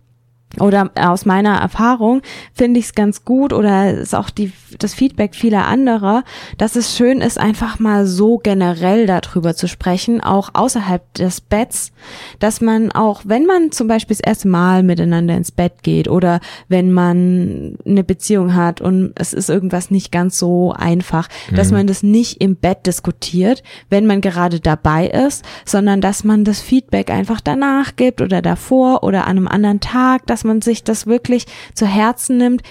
oder 0.60 0.90
aus 0.94 1.26
meiner 1.26 1.56
Erfahrung 1.56 2.22
finde 2.52 2.80
ich 2.80 2.86
es 2.86 2.94
ganz 2.94 3.24
gut 3.24 3.52
oder 3.52 3.92
ist 3.92 4.14
auch 4.14 4.30
die, 4.30 4.52
das 4.78 4.94
Feedback 4.94 5.34
vieler 5.34 5.66
anderer, 5.66 6.24
dass 6.58 6.76
es 6.76 6.96
schön 6.96 7.20
ist, 7.20 7.38
einfach 7.38 7.78
mal 7.78 8.06
so 8.06 8.38
generell 8.38 9.06
darüber 9.06 9.54
zu 9.54 9.68
sprechen, 9.68 10.20
auch 10.20 10.50
außerhalb 10.52 11.14
des 11.14 11.40
Betts, 11.40 11.92
dass 12.38 12.60
man 12.60 12.92
auch, 12.92 13.22
wenn 13.24 13.46
man 13.46 13.72
zum 13.72 13.88
Beispiel 13.88 14.16
das 14.16 14.26
erste 14.26 14.48
Mal 14.48 14.82
miteinander 14.82 15.36
ins 15.36 15.52
Bett 15.52 15.82
geht 15.82 16.08
oder 16.08 16.40
wenn 16.68 16.92
man 16.92 17.76
eine 17.86 18.04
Beziehung 18.04 18.54
hat 18.54 18.80
und 18.80 19.12
es 19.16 19.32
ist 19.32 19.50
irgendwas 19.50 19.90
nicht 19.90 20.12
ganz 20.12 20.38
so 20.38 20.72
einfach, 20.72 21.28
dass 21.52 21.70
man 21.70 21.86
das 21.86 22.02
nicht 22.02 22.40
im 22.40 22.56
Bett 22.56 22.86
diskutiert, 22.86 23.62
wenn 23.90 24.06
man 24.06 24.20
gerade 24.20 24.60
dabei 24.60 25.06
ist, 25.08 25.44
sondern 25.64 26.00
dass 26.00 26.24
man 26.24 26.44
das 26.44 26.60
Feedback 26.60 27.10
einfach 27.10 27.40
danach 27.40 27.96
gibt 27.96 28.20
oder 28.20 28.42
davor 28.42 29.02
oder 29.02 29.26
an 29.26 29.38
einem 29.38 29.48
anderen 29.48 29.80
Tag, 29.80 30.26
dass 30.26 30.43
man 30.44 30.62
sich 30.62 30.84
das 30.84 31.06
wirklich 31.06 31.46
zu 31.74 31.86
Herzen 31.86 32.38
nimmt, 32.38 32.62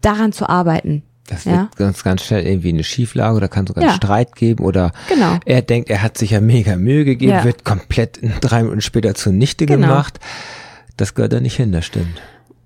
daran 0.00 0.32
zu 0.32 0.48
arbeiten. 0.48 1.02
Das 1.28 1.44
Ja. 1.44 1.62
wird 1.62 1.76
ganz, 1.76 2.04
ganz 2.04 2.22
schnell 2.22 2.46
irgendwie 2.46 2.68
eine 2.68 2.84
Schieflage 2.84 3.36
oder 3.36 3.48
kann 3.48 3.66
sogar 3.66 3.82
Ja. 3.82 3.90
einen 3.90 3.96
Streit 3.96 4.36
geben 4.36 4.64
oder 4.64 4.92
Genau. 5.08 5.38
er 5.44 5.62
denkt, 5.62 5.90
er 5.90 6.02
hat 6.02 6.16
sich 6.18 6.30
ja 6.30 6.40
mega 6.40 6.76
Mühe 6.76 7.04
gegeben, 7.04 7.32
Ja. 7.32 7.44
wird 7.44 7.64
komplett 7.64 8.20
drei 8.40 8.62
Minuten 8.62 8.80
später 8.80 9.14
zunichte 9.14 9.66
Genau. 9.66 9.88
gemacht. 9.88 10.20
Das 10.96 11.14
gehört 11.14 11.32
da 11.32 11.40
nicht 11.40 11.56
hin, 11.56 11.72
das 11.72 11.84
stimmt. 11.84 12.20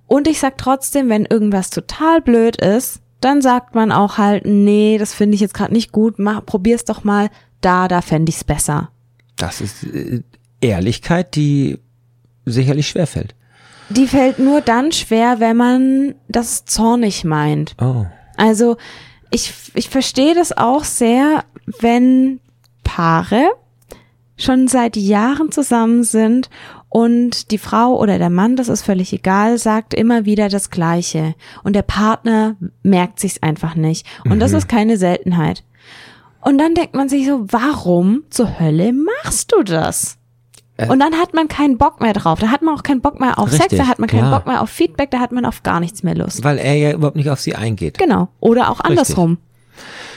Und 0.07 0.28
ich 0.28 0.41
sag 0.41 0.59
trotzdem, 0.59 1.09
wenn 1.09 1.24
irgendwas 1.24 1.70
total 1.70 2.20
blöd 2.20 2.57
ist, 2.57 3.01
dann 3.20 3.41
sagt 3.43 3.74
man 3.74 3.93
auch 3.93 4.18
halt, 4.18 4.45
nee, 4.45 4.99
das 4.99 5.14
finde 5.14 5.34
ich 5.36 5.41
jetzt 5.41 5.55
gerade 5.55 5.72
nicht 5.72 5.93
gut, 5.93 6.18
mach, 6.18 6.45
probier's 6.45 6.84
doch 6.84 7.05
mal 7.05 7.28
da, 7.61 7.86
da 7.88 8.01
fände 8.03 8.30
ich's 8.30 8.45
besser. 8.45 8.91
Das 9.36 9.61
ist 9.61 9.84
äh, 9.84 10.22
Ehrlichkeit, 10.61 11.34
die 11.36 11.78
sicherlich 12.45 12.88
schwerfällt. 12.88 13.34
Die 13.91 14.07
fällt 14.07 14.38
nur 14.38 14.61
dann 14.61 14.93
schwer, 14.93 15.41
wenn 15.41 15.57
man 15.57 16.14
das 16.28 16.64
zornig 16.64 17.24
meint. 17.24 17.74
Oh. 17.80 18.07
Also 18.36 18.76
ich, 19.30 19.53
ich 19.74 19.88
verstehe 19.88 20.34
das 20.34 20.57
auch 20.57 20.84
sehr, 20.84 21.45
wenn 21.80 22.41
Paare 22.84 23.51
schon 24.36 24.68
seit 24.68 24.97
Jahren 24.97 25.53
zusammen 25.53 26.05
sind 26.05 26.51
und 26.88 27.51
die 27.51 27.59
Frau 27.59 27.99
oder 27.99 28.18
der 28.18 28.30
Mann, 28.30 28.57
das 28.57 28.68
ist 28.68 28.82
völlig 28.82 29.12
egal, 29.12 29.59
sagt 29.59 29.93
immer 29.93 30.24
wieder 30.24 30.49
das 30.49 30.70
Gleiche 30.70 31.34
und 31.62 31.74
der 31.74 31.82
Partner 31.82 32.57
merkt 32.82 33.20
sich's 33.20 33.43
einfach 33.43 33.74
nicht 33.74 34.07
und 34.24 34.41
das 34.41 34.53
ist 34.53 34.68
keine 34.68 34.97
Seltenheit. 34.97 35.64
Und 36.43 36.59
dann 36.59 36.74
denkt 36.74 36.95
man 36.95 37.09
sich 37.09 37.26
so, 37.26 37.45
warum 37.49 38.24
zur 38.30 38.59
Hölle 38.59 38.93
machst 38.93 39.53
du 39.53 39.62
das? 39.62 40.16
Äh. 40.81 40.89
Und 40.89 40.99
dann 41.01 41.14
hat 41.14 41.35
man 41.35 41.49
keinen 41.49 41.76
Bock 41.76 42.01
mehr 42.01 42.12
drauf. 42.14 42.39
Da 42.41 42.49
hat 42.49 42.62
man 42.62 42.74
auch 42.74 42.83
keinen 42.83 43.01
Bock 43.01 43.20
mehr 43.20 43.39
auf 43.39 43.51
Sex, 43.51 43.64
Richtig, 43.64 43.78
da 43.81 43.87
hat 43.87 43.99
man 43.99 44.09
keinen 44.09 44.20
klar. 44.28 44.39
Bock 44.39 44.47
mehr 44.47 44.62
auf 44.62 44.70
Feedback, 44.70 45.11
da 45.11 45.18
hat 45.20 45.33
man 45.33 45.45
auf 45.45 45.62
gar 45.62 45.81
nichts 45.81 46.03
mehr 46.03 46.14
Lust. 46.14 46.43
Weil 46.43 46.59
er 46.59 46.74
ja 46.74 46.93
überhaupt 46.93 47.16
nicht 47.16 47.28
auf 47.28 47.41
sie 47.41 47.55
eingeht. 47.55 47.99
Genau. 47.99 48.28
Oder 48.41 48.70
auch 48.70 48.81
andersrum. 48.81 49.39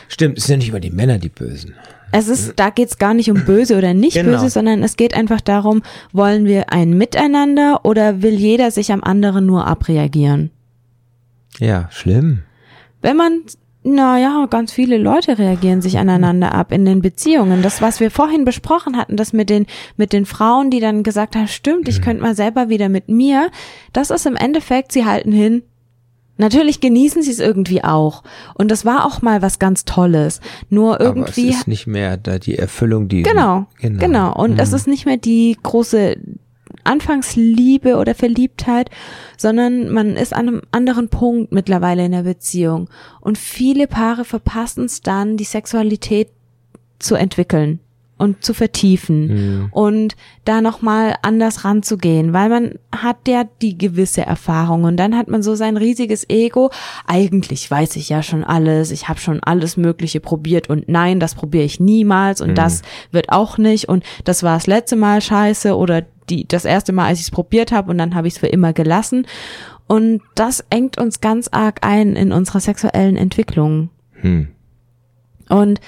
Stimmt, 0.08 0.38
es 0.38 0.46
sind 0.46 0.54
ja 0.54 0.58
nicht 0.60 0.70
immer 0.70 0.80
die 0.80 0.92
Männer 0.92 1.18
die 1.18 1.30
Bösen. 1.30 1.76
Es 2.16 2.28
ist, 2.28 2.54
da 2.58 2.70
geht's 2.70 3.00
gar 3.00 3.16
nicht 3.16 3.32
um 3.32 3.44
böse 3.44 3.76
oder 3.76 3.96
nicht 3.96 4.14
Genau. 4.14 4.34
böse, 4.34 4.50
sondern 4.52 4.84
es 4.84 4.96
geht 4.98 5.16
einfach 5.16 5.42
darum, 5.42 5.82
wollen 6.12 6.46
wir 6.46 6.72
ein 6.72 6.96
Miteinander 6.96 7.82
oder 7.84 8.22
will 8.22 8.36
jeder 8.36 8.70
sich 8.70 8.92
am 8.94 9.04
anderen 9.04 9.48
nur 9.48 9.66
abreagieren? 9.66 10.52
Ja, 11.60 11.88
schlimm. 11.92 12.44
Wenn 13.02 13.18
man, 13.18 13.42
naja, 13.84 14.48
ganz 14.50 14.72
viele 14.72 14.98
Leute 14.98 15.38
reagieren 15.38 15.82
sich 15.82 15.98
aneinander 15.98 16.54
ab 16.54 16.72
in 16.72 16.86
den 16.86 17.02
Beziehungen. 17.02 17.62
Das, 17.62 17.82
was 17.82 18.00
wir 18.00 18.12
vorhin 18.12 18.46
besprochen 18.46 18.98
hatten, 18.98 19.18
das 19.18 19.34
mit 19.34 19.50
den, 19.50 19.66
mit 19.98 20.14
den 20.14 20.26
Frauen, 20.26 20.70
die 20.70 20.80
dann 20.80 21.04
gesagt 21.04 21.36
haben, 21.36 21.48
stimmt, 21.48 21.88
ich 21.90 22.02
könnte 22.02 22.24
mal 22.24 22.36
selber 22.36 22.70
wieder 22.70 22.90
mit 22.90 23.10
mir, 23.10 23.52
das 23.92 24.10
ist 24.10 24.26
im 24.26 24.36
Endeffekt, 24.36 24.92
sie 24.92 25.06
halten 25.06 25.32
hin, 25.32 25.64
Natürlich 26.38 26.82
genießen 26.82 27.22
sie 27.22 27.30
es 27.30 27.40
irgendwie 27.40 27.84
auch. 27.84 28.24
Und 28.56 28.72
das 28.72 28.86
war 28.86 29.06
auch 29.06 29.22
mal 29.22 29.44
was 29.44 29.60
ganz 29.60 29.86
Tolles. 29.86 30.42
Nur 30.70 31.00
irgendwie. 31.00 31.42
Aber 31.42 31.50
es 31.52 31.58
ist 31.60 31.68
nicht 31.68 31.86
mehr 31.86 32.18
da 32.18 32.40
die 32.40 32.58
Erfüllung, 32.58 33.08
die. 33.08 33.22
Genau, 33.22 33.68
genau. 33.80 34.34
Und 34.34 34.60
es 34.60 34.74
ist 34.74 34.88
nicht 34.88 35.06
mehr 35.06 35.18
die 35.18 35.56
große 35.62 36.18
Anfangsliebe 36.84 37.98
oder 37.98 38.16
Verliebtheit, 38.16 38.90
sondern 39.38 39.90
man 39.90 40.16
ist 40.16 40.34
an 40.34 40.48
einem 40.48 40.62
anderen 40.72 41.10
Punkt 41.10 41.52
mittlerweile 41.52 42.06
in 42.06 42.12
der 42.12 42.24
Beziehung. 42.24 42.90
Und 43.22 43.38
viele 43.38 43.88
Paare 43.88 44.26
verpassen 44.26 44.86
es 44.86 45.02
dann, 45.02 45.38
die 45.38 45.44
Sexualität 45.44 46.30
zu 47.00 47.16
entwickeln 47.16 47.80
und 48.18 48.44
zu 48.46 48.54
vertiefen 48.54 49.70
und 49.72 50.16
da 50.46 50.62
nochmal 50.62 51.16
anders 51.24 51.66
ranzugehen, 51.66 52.32
weil 52.32 52.48
man 52.48 52.76
hat 52.96 53.28
ja 53.28 53.44
die 53.62 53.78
gewisse 53.78 54.22
Erfahrung 54.22 54.84
und 54.86 54.98
dann 54.98 55.18
hat 55.18 55.28
man 55.28 55.44
so 55.44 55.56
sein 55.56 55.78
riesiges 55.78 56.30
Ego. 56.30 56.70
Eigentlich 57.06 57.70
weiß 57.70 57.96
ich 57.98 58.10
ja 58.10 58.24
schon 58.24 58.44
alles, 58.44 58.92
ich 58.92 59.10
habe 59.10 59.20
schon 59.20 59.42
alles 59.42 59.76
Mögliche 59.78 60.22
probiert 60.22 60.70
und 60.70 60.88
nein, 60.88 61.20
das 61.20 61.36
probiere 61.36 61.66
ich 61.66 61.80
niemals 61.80 62.40
und 62.40 62.56
das 62.56 62.82
wird 63.12 63.30
auch 63.30 63.58
nicht 63.58 63.90
und 63.90 64.06
das 64.24 64.44
war 64.44 64.56
das 64.56 64.68
letzte 64.68 64.96
Mal 64.96 65.20
scheiße 65.20 65.76
oder 65.76 66.04
die 66.30 66.48
das 66.48 66.66
erste 66.66 66.94
Mal, 66.94 67.08
als 67.08 67.20
ich 67.20 67.26
es 67.26 67.32
probiert 67.32 67.72
habe 67.72 67.92
und 67.92 67.98
dann 67.98 68.16
habe 68.16 68.28
ich 68.28 68.36
es 68.36 68.40
für 68.40 68.48
immer 68.48 68.74
gelassen 68.74 69.26
und 69.88 70.22
das 70.36 70.64
engt 70.70 70.98
uns 70.98 71.22
ganz 71.22 71.50
arg 71.50 71.80
ein 71.82 72.16
in 72.16 72.32
unserer 72.32 72.60
sexuellen 72.60 73.18
Entwicklung. 73.18 73.90
Hm. 74.22 74.48
Und 75.50 75.82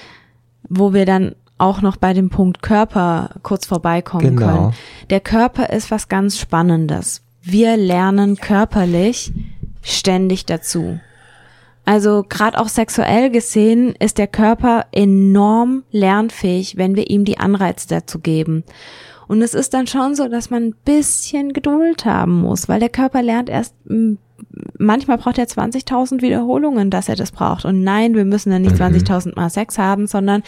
wo 0.68 0.92
wir 0.92 1.06
dann 1.06 1.34
auch 1.58 1.80
noch 1.80 1.96
bei 1.96 2.12
dem 2.12 2.28
Punkt 2.28 2.62
Körper 2.62 3.30
kurz 3.42 3.66
vorbeikommen 3.66 4.36
Genau. 4.36 4.46
können. 4.46 4.72
Der 5.10 5.20
Körper 5.20 5.70
ist 5.70 5.90
was 5.90 6.08
ganz 6.08 6.38
Spannendes. 6.38 7.22
Wir 7.42 7.76
lernen 7.76 8.36
körperlich 8.36 9.32
ständig 9.82 10.44
dazu. 10.44 11.00
Also 11.84 12.24
gerade 12.28 12.58
auch 12.58 12.68
sexuell 12.68 13.30
gesehen 13.30 13.94
ist 13.98 14.18
der 14.18 14.26
Körper 14.26 14.86
enorm 14.92 15.84
lernfähig, 15.92 16.76
wenn 16.76 16.96
wir 16.96 17.08
ihm 17.08 17.24
die 17.24 17.38
Anreize 17.38 17.86
dazu 17.88 18.18
geben. 18.18 18.64
Und 19.28 19.42
es 19.42 19.54
ist 19.54 19.74
dann 19.74 19.86
schon 19.86 20.14
so, 20.14 20.28
dass 20.28 20.50
man 20.50 20.64
ein 20.64 20.74
bisschen 20.84 21.52
Geduld 21.52 22.04
haben 22.04 22.40
muss, 22.40 22.68
weil 22.68 22.80
der 22.80 22.88
Körper 22.88 23.22
lernt 23.22 23.48
erst, 23.48 23.74
manchmal 24.78 25.18
braucht 25.18 25.38
er 25.38 25.46
20.000 25.46 26.22
Wiederholungen, 26.22 26.90
dass 26.90 27.08
er 27.08 27.16
das 27.16 27.32
braucht. 27.32 27.64
Und 27.64 27.82
nein, 27.82 28.14
wir 28.14 28.24
müssen 28.24 28.50
dann 28.50 28.62
nicht 28.62 28.76
20.000 28.76 29.34
mal 29.36 29.50
Sex 29.50 29.78
haben, 29.78 30.06
sondern 30.06 30.42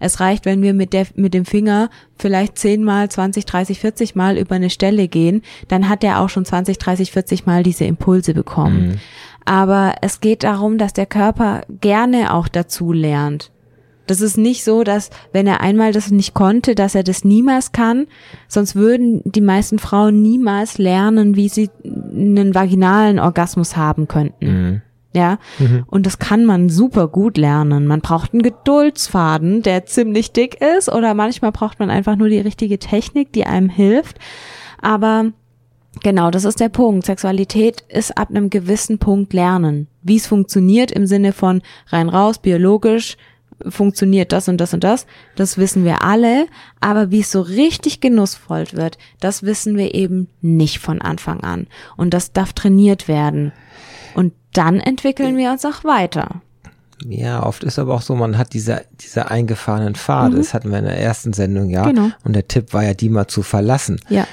es 0.00 0.20
reicht, 0.20 0.44
wenn 0.44 0.62
wir 0.62 0.74
mit, 0.74 0.92
der, 0.92 1.06
mit 1.14 1.34
dem 1.34 1.44
Finger 1.44 1.90
vielleicht 2.18 2.58
10 2.58 2.82
mal, 2.82 3.08
20, 3.08 3.46
30, 3.46 3.78
40 3.78 4.14
mal 4.14 4.38
über 4.38 4.54
eine 4.54 4.70
Stelle 4.70 5.08
gehen, 5.08 5.42
dann 5.68 5.88
hat 5.88 6.04
er 6.04 6.20
auch 6.20 6.28
schon 6.28 6.44
20, 6.44 6.78
30, 6.78 7.12
40 7.12 7.46
mal 7.46 7.62
diese 7.62 7.84
Impulse 7.84 8.34
bekommen. 8.34 9.00
Aber 9.44 9.96
es 10.00 10.20
geht 10.20 10.42
darum, 10.42 10.78
dass 10.78 10.94
der 10.94 11.06
Körper 11.06 11.62
gerne 11.80 12.32
auch 12.32 12.48
dazu 12.48 12.92
lernt. 12.92 13.50
Das 14.06 14.20
ist 14.20 14.36
nicht 14.36 14.64
so, 14.64 14.84
dass 14.84 15.10
wenn 15.32 15.46
er 15.46 15.60
einmal 15.60 15.92
das 15.92 16.10
nicht 16.10 16.34
konnte, 16.34 16.74
dass 16.74 16.94
er 16.94 17.04
das 17.04 17.24
niemals 17.24 17.72
kann. 17.72 18.06
Sonst 18.48 18.76
würden 18.76 19.22
die 19.24 19.40
meisten 19.40 19.78
Frauen 19.78 20.22
niemals 20.22 20.78
lernen, 20.78 21.36
wie 21.36 21.48
sie 21.48 21.70
einen 21.84 22.54
vaginalen 22.54 23.18
Orgasmus 23.18 23.76
haben 23.76 24.08
könnten. 24.08 24.46
Mhm. 24.46 24.82
Ja, 25.16 25.38
und 25.86 26.06
das 26.06 26.18
kann 26.18 26.44
man 26.44 26.68
super 26.68 27.06
gut 27.06 27.38
lernen. 27.38 27.86
Man 27.86 28.00
braucht 28.00 28.32
einen 28.32 28.42
Geduldsfaden, 28.42 29.62
der 29.62 29.86
ziemlich 29.86 30.32
dick 30.32 30.60
ist, 30.60 30.90
oder 30.90 31.14
manchmal 31.14 31.52
braucht 31.52 31.78
man 31.78 31.88
einfach 31.88 32.16
nur 32.16 32.28
die 32.28 32.40
richtige 32.40 32.80
Technik, 32.80 33.32
die 33.32 33.46
einem 33.46 33.68
hilft. 33.68 34.18
Aber 34.82 35.26
genau, 36.02 36.32
das 36.32 36.44
ist 36.44 36.58
der 36.58 36.68
Punkt. 36.68 37.06
Sexualität 37.06 37.84
ist 37.88 38.18
ab 38.18 38.30
einem 38.30 38.50
gewissen 38.50 38.98
Punkt 38.98 39.32
lernen. 39.32 39.86
Wie 40.02 40.16
es 40.16 40.26
funktioniert 40.26 40.90
im 40.90 41.06
Sinne 41.06 41.32
von 41.32 41.62
rein 41.90 42.08
raus, 42.08 42.38
biologisch, 42.38 43.16
funktioniert 43.68 44.32
das 44.32 44.48
und 44.48 44.58
das 44.58 44.74
und 44.74 44.84
das, 44.84 45.06
das 45.36 45.58
wissen 45.58 45.84
wir 45.84 46.02
alle, 46.02 46.46
aber 46.80 47.10
wie 47.10 47.20
es 47.20 47.30
so 47.30 47.40
richtig 47.40 48.00
genussvoll 48.00 48.66
wird, 48.72 48.98
das 49.20 49.42
wissen 49.42 49.76
wir 49.76 49.94
eben 49.94 50.28
nicht 50.40 50.78
von 50.78 51.00
Anfang 51.00 51.40
an. 51.40 51.66
Und 51.96 52.14
das 52.14 52.32
darf 52.32 52.52
trainiert 52.52 53.08
werden. 53.08 53.52
Und 54.14 54.32
dann 54.52 54.80
entwickeln 54.80 55.36
wir 55.36 55.50
uns 55.50 55.64
auch 55.64 55.84
weiter. 55.84 56.42
Ja, 57.06 57.44
oft 57.44 57.64
ist 57.64 57.78
aber 57.78 57.94
auch 57.94 58.02
so, 58.02 58.14
man 58.14 58.38
hat 58.38 58.52
diese, 58.54 58.82
diese 59.00 59.30
eingefahrenen 59.30 59.94
Pfade. 59.94 60.36
Das 60.36 60.54
hatten 60.54 60.70
wir 60.70 60.78
in 60.78 60.84
der 60.84 60.98
ersten 60.98 61.32
Sendung, 61.32 61.68
ja. 61.68 61.84
Mhm. 61.84 61.94
Genau. 61.94 62.08
Und 62.24 62.34
der 62.34 62.48
Tipp 62.48 62.72
war 62.72 62.84
ja, 62.84 62.94
die 62.94 63.08
mal 63.08 63.26
zu 63.26 63.42
verlassen. 63.42 64.00
Ja. 64.08 64.26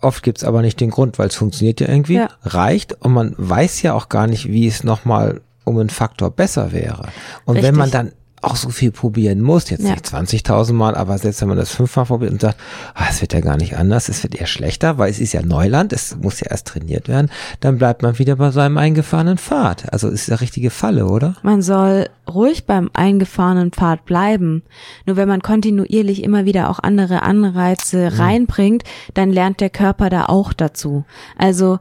Oft 0.00 0.22
gibt's 0.22 0.44
aber 0.44 0.62
nicht 0.62 0.78
den 0.80 0.90
Grund, 0.90 1.18
weil 1.18 1.28
es 1.28 1.34
funktioniert 1.34 1.80
ja 1.80 1.88
irgendwie, 1.88 2.14
Ja. 2.14 2.28
reicht 2.42 2.92
und 3.02 3.12
man 3.12 3.34
weiß 3.36 3.82
ja 3.82 3.94
auch 3.94 4.08
gar 4.08 4.26
nicht, 4.28 4.48
wie 4.48 4.66
es 4.68 4.84
nochmal 4.84 5.40
um 5.64 5.78
einen 5.78 5.90
Faktor 5.90 6.30
besser 6.30 6.70
wäre. 6.70 7.08
Und 7.44 7.56
wenn 7.56 7.74
Richtig. 7.74 7.78
man 7.78 7.90
dann 7.90 8.12
auch 8.46 8.56
so 8.56 8.70
viel 8.70 8.92
probieren 8.92 9.40
muss, 9.42 9.68
jetzt 9.70 9.84
Ja. 9.84 9.90
nicht 9.90 10.06
20.000 10.06 10.72
Mal, 10.72 10.94
aber 10.94 11.18
selbst 11.18 11.40
wenn 11.40 11.48
man 11.48 11.56
das 11.58 11.70
fünfmal 11.70 12.06
probiert 12.06 12.32
und 12.32 12.40
sagt, 12.40 12.58
ah, 12.94 13.04
es 13.10 13.20
wird 13.20 13.32
ja 13.32 13.40
gar 13.40 13.56
nicht 13.56 13.76
anders, 13.76 14.08
es 14.08 14.22
wird 14.22 14.34
eher 14.34 14.46
schlechter, 14.46 14.98
weil 14.98 15.10
es 15.10 15.18
ist 15.18 15.32
ja 15.32 15.42
Neuland, 15.42 15.92
es 15.92 16.16
muss 16.16 16.40
ja 16.40 16.48
erst 16.50 16.68
trainiert 16.68 17.08
werden, 17.08 17.30
dann 17.60 17.78
bleibt 17.78 18.02
man 18.02 18.18
wieder 18.18 18.36
bei 18.36 18.50
seinem 18.50 18.78
eingefahrenen 18.78 19.36
Pfad. 19.38 19.92
Also 19.92 20.08
ist 20.08 20.28
ja 20.28 20.36
richtige 20.36 20.70
Falle, 20.70 21.06
oder? 21.06 21.34
Man 21.42 21.60
soll 21.62 22.08
ruhig 22.32 22.66
beim 22.66 22.90
eingefahrenen 22.92 23.72
Pfad 23.72 24.04
bleiben. 24.04 24.62
Nur 25.06 25.16
wenn 25.16 25.28
man 25.28 25.42
kontinuierlich 25.42 26.22
immer 26.24 26.44
wieder 26.44 26.70
auch 26.70 26.78
andere 26.80 27.22
Anreize 27.22 28.18
reinbringt, 28.18 28.84
dann 29.14 29.30
lernt 29.30 29.60
der 29.60 29.70
Körper 29.70 30.10
da 30.10 30.26
auch 30.26 30.52
dazu. 30.52 31.04
Also 31.36 31.78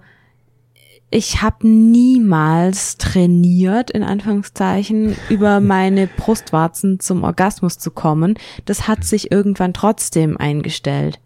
ich 1.11 1.41
habe 1.41 1.67
niemals 1.67 2.97
trainiert, 2.97 3.91
in 3.91 4.03
Anführungszeichen, 4.03 5.15
über 5.29 5.59
meine 5.59 6.07
Brustwarzen 6.07 6.99
zum 6.99 7.23
Orgasmus 7.23 7.77
zu 7.77 7.91
kommen. 7.91 8.35
Das 8.65 8.87
hat 8.87 9.03
sich 9.03 9.31
irgendwann 9.31 9.73
trotzdem 9.73 10.37
eingestellt. 10.37 11.19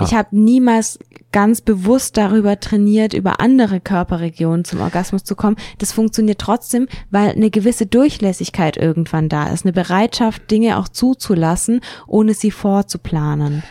Ich 0.00 0.14
habe 0.14 0.28
niemals 0.30 0.98
ganz 1.32 1.60
bewusst 1.60 2.16
darüber 2.16 2.60
trainiert, 2.60 3.12
über 3.12 3.40
andere 3.40 3.80
Körperregionen 3.80 4.64
zum 4.64 4.80
Orgasmus 4.80 5.24
zu 5.24 5.36
kommen. 5.36 5.56
Das 5.78 5.92
funktioniert 5.92 6.40
trotzdem, 6.40 6.86
weil 7.10 7.30
eine 7.30 7.50
gewisse 7.50 7.86
Durchlässigkeit 7.86 8.76
irgendwann 8.76 9.28
da 9.28 9.48
ist, 9.48 9.64
eine 9.64 9.72
Bereitschaft, 9.72 10.50
Dinge 10.50 10.78
auch 10.78 10.88
zuzulassen, 10.88 11.80
ohne 12.06 12.34
sie 12.34 12.50
vorzuplanen. 12.50 13.62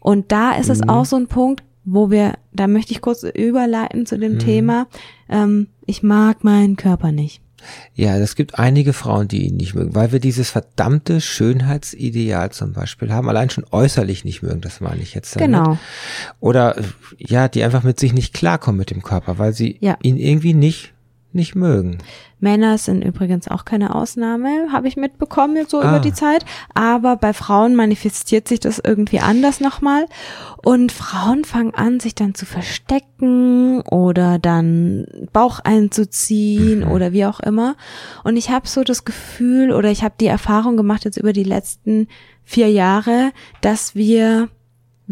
Und 0.00 0.32
da 0.32 0.52
ist 0.52 0.70
es 0.70 0.88
auch 0.88 1.04
so 1.04 1.16
ein 1.16 1.26
Punkt, 1.26 1.62
wo 1.92 2.10
wir, 2.10 2.34
da 2.52 2.66
möchte 2.66 2.92
ich 2.92 3.00
kurz 3.00 3.22
überleiten 3.24 4.06
zu 4.06 4.18
dem 4.18 4.38
Thema, 4.38 4.86
ähm, 5.28 5.68
ich 5.86 6.02
mag 6.02 6.44
meinen 6.44 6.76
Körper 6.76 7.10
nicht. 7.12 7.40
Ja, 7.94 8.16
es 8.16 8.36
gibt 8.36 8.58
einige 8.58 8.92
Frauen, 8.94 9.28
die 9.28 9.46
ihn 9.48 9.56
nicht 9.56 9.74
mögen, 9.74 9.94
weil 9.94 10.12
wir 10.12 10.20
dieses 10.20 10.48
verdammte 10.48 11.20
Schönheitsideal 11.20 12.50
zum 12.52 12.72
Beispiel 12.72 13.12
haben, 13.12 13.28
allein 13.28 13.50
schon 13.50 13.66
äußerlich 13.70 14.24
nicht 14.24 14.42
mögen, 14.42 14.60
das 14.62 14.80
meine 14.80 15.02
ich 15.02 15.14
jetzt. 15.14 15.36
damit. 15.36 15.48
Genau. 15.48 15.78
Oder 16.40 16.76
ja, 17.18 17.48
die 17.48 17.62
einfach 17.62 17.82
mit 17.82 18.00
sich 18.00 18.12
nicht 18.12 18.32
klarkommen 18.32 18.78
mit 18.78 18.90
dem 18.90 19.02
Körper, 19.02 19.38
weil 19.38 19.52
sie 19.52 19.76
Ja. 19.80 19.98
ihn 20.02 20.16
irgendwie 20.16 20.54
nicht 20.54 20.94
nicht 21.32 21.54
mögen. 21.54 21.98
Männer 22.40 22.78
sind 22.78 23.02
übrigens 23.04 23.48
auch 23.48 23.64
keine 23.64 23.94
Ausnahme, 23.94 24.72
habe 24.72 24.88
ich 24.88 24.96
mitbekommen 24.96 25.56
jetzt 25.56 25.70
so 25.70 25.80
Ah. 25.80 25.88
über 25.88 25.98
die 26.00 26.12
Zeit. 26.12 26.44
Aber 26.74 27.16
bei 27.16 27.32
Frauen 27.32 27.74
manifestiert 27.76 28.48
sich 28.48 28.60
das 28.60 28.80
irgendwie 28.82 29.20
anders 29.20 29.60
nochmal. 29.60 30.06
Und 30.64 30.90
Frauen 30.90 31.44
fangen 31.44 31.74
an, 31.74 32.00
sich 32.00 32.14
dann 32.14 32.34
zu 32.34 32.46
verstecken 32.46 33.82
oder 33.82 34.38
dann 34.38 35.06
Bauch 35.32 35.60
einzuziehen 35.60 36.82
oder 36.84 37.12
wie 37.12 37.26
auch 37.26 37.40
immer. 37.40 37.76
Und 38.24 38.36
ich 38.36 38.50
habe 38.50 38.66
so 38.68 38.82
das 38.84 39.04
Gefühl 39.04 39.72
oder 39.72 39.90
ich 39.90 40.02
habe 40.02 40.14
die 40.20 40.26
Erfahrung 40.26 40.76
gemacht 40.76 41.04
jetzt 41.04 41.16
über 41.18 41.32
die 41.32 41.44
letzten 41.44 42.08
vier 42.44 42.70
Jahre, 42.70 43.32
dass 43.60 43.94
wir 43.94 44.48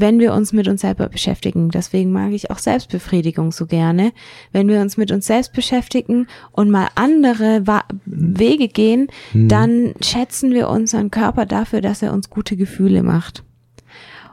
wenn 0.01 0.21
wir 0.21 0.33
uns 0.33 0.53
mit 0.53 0.69
uns 0.69 0.83
selber 0.83 1.09
beschäftigen. 1.09 1.71
Deswegen 1.71 2.13
mag 2.13 2.33
ich 2.33 2.51
auch 2.51 2.59
Selbstbefriedigung 2.59 3.51
so 3.51 3.67
gerne. 3.67 4.13
Wenn 4.53 4.69
wir 4.69 4.81
uns 4.81 4.97
mit 4.97 5.11
uns 5.11 5.27
selbst 5.27 5.53
beschäftigen 5.53 6.29
und 6.53 6.71
mal 6.71 6.89
andere 6.95 7.67
Wa 7.67 7.83
Wege 8.05 8.69
gehen, 8.69 9.09
dann 9.35 9.95
schätzen 10.01 10.53
wir 10.53 10.69
unseren 10.69 11.11
Körper 11.11 11.47
dafür, 11.47 11.81
dass 11.81 12.03
er 12.03 12.13
uns 12.13 12.31
gute 12.31 12.57
Gefühle 12.57 13.03
macht. 13.03 13.43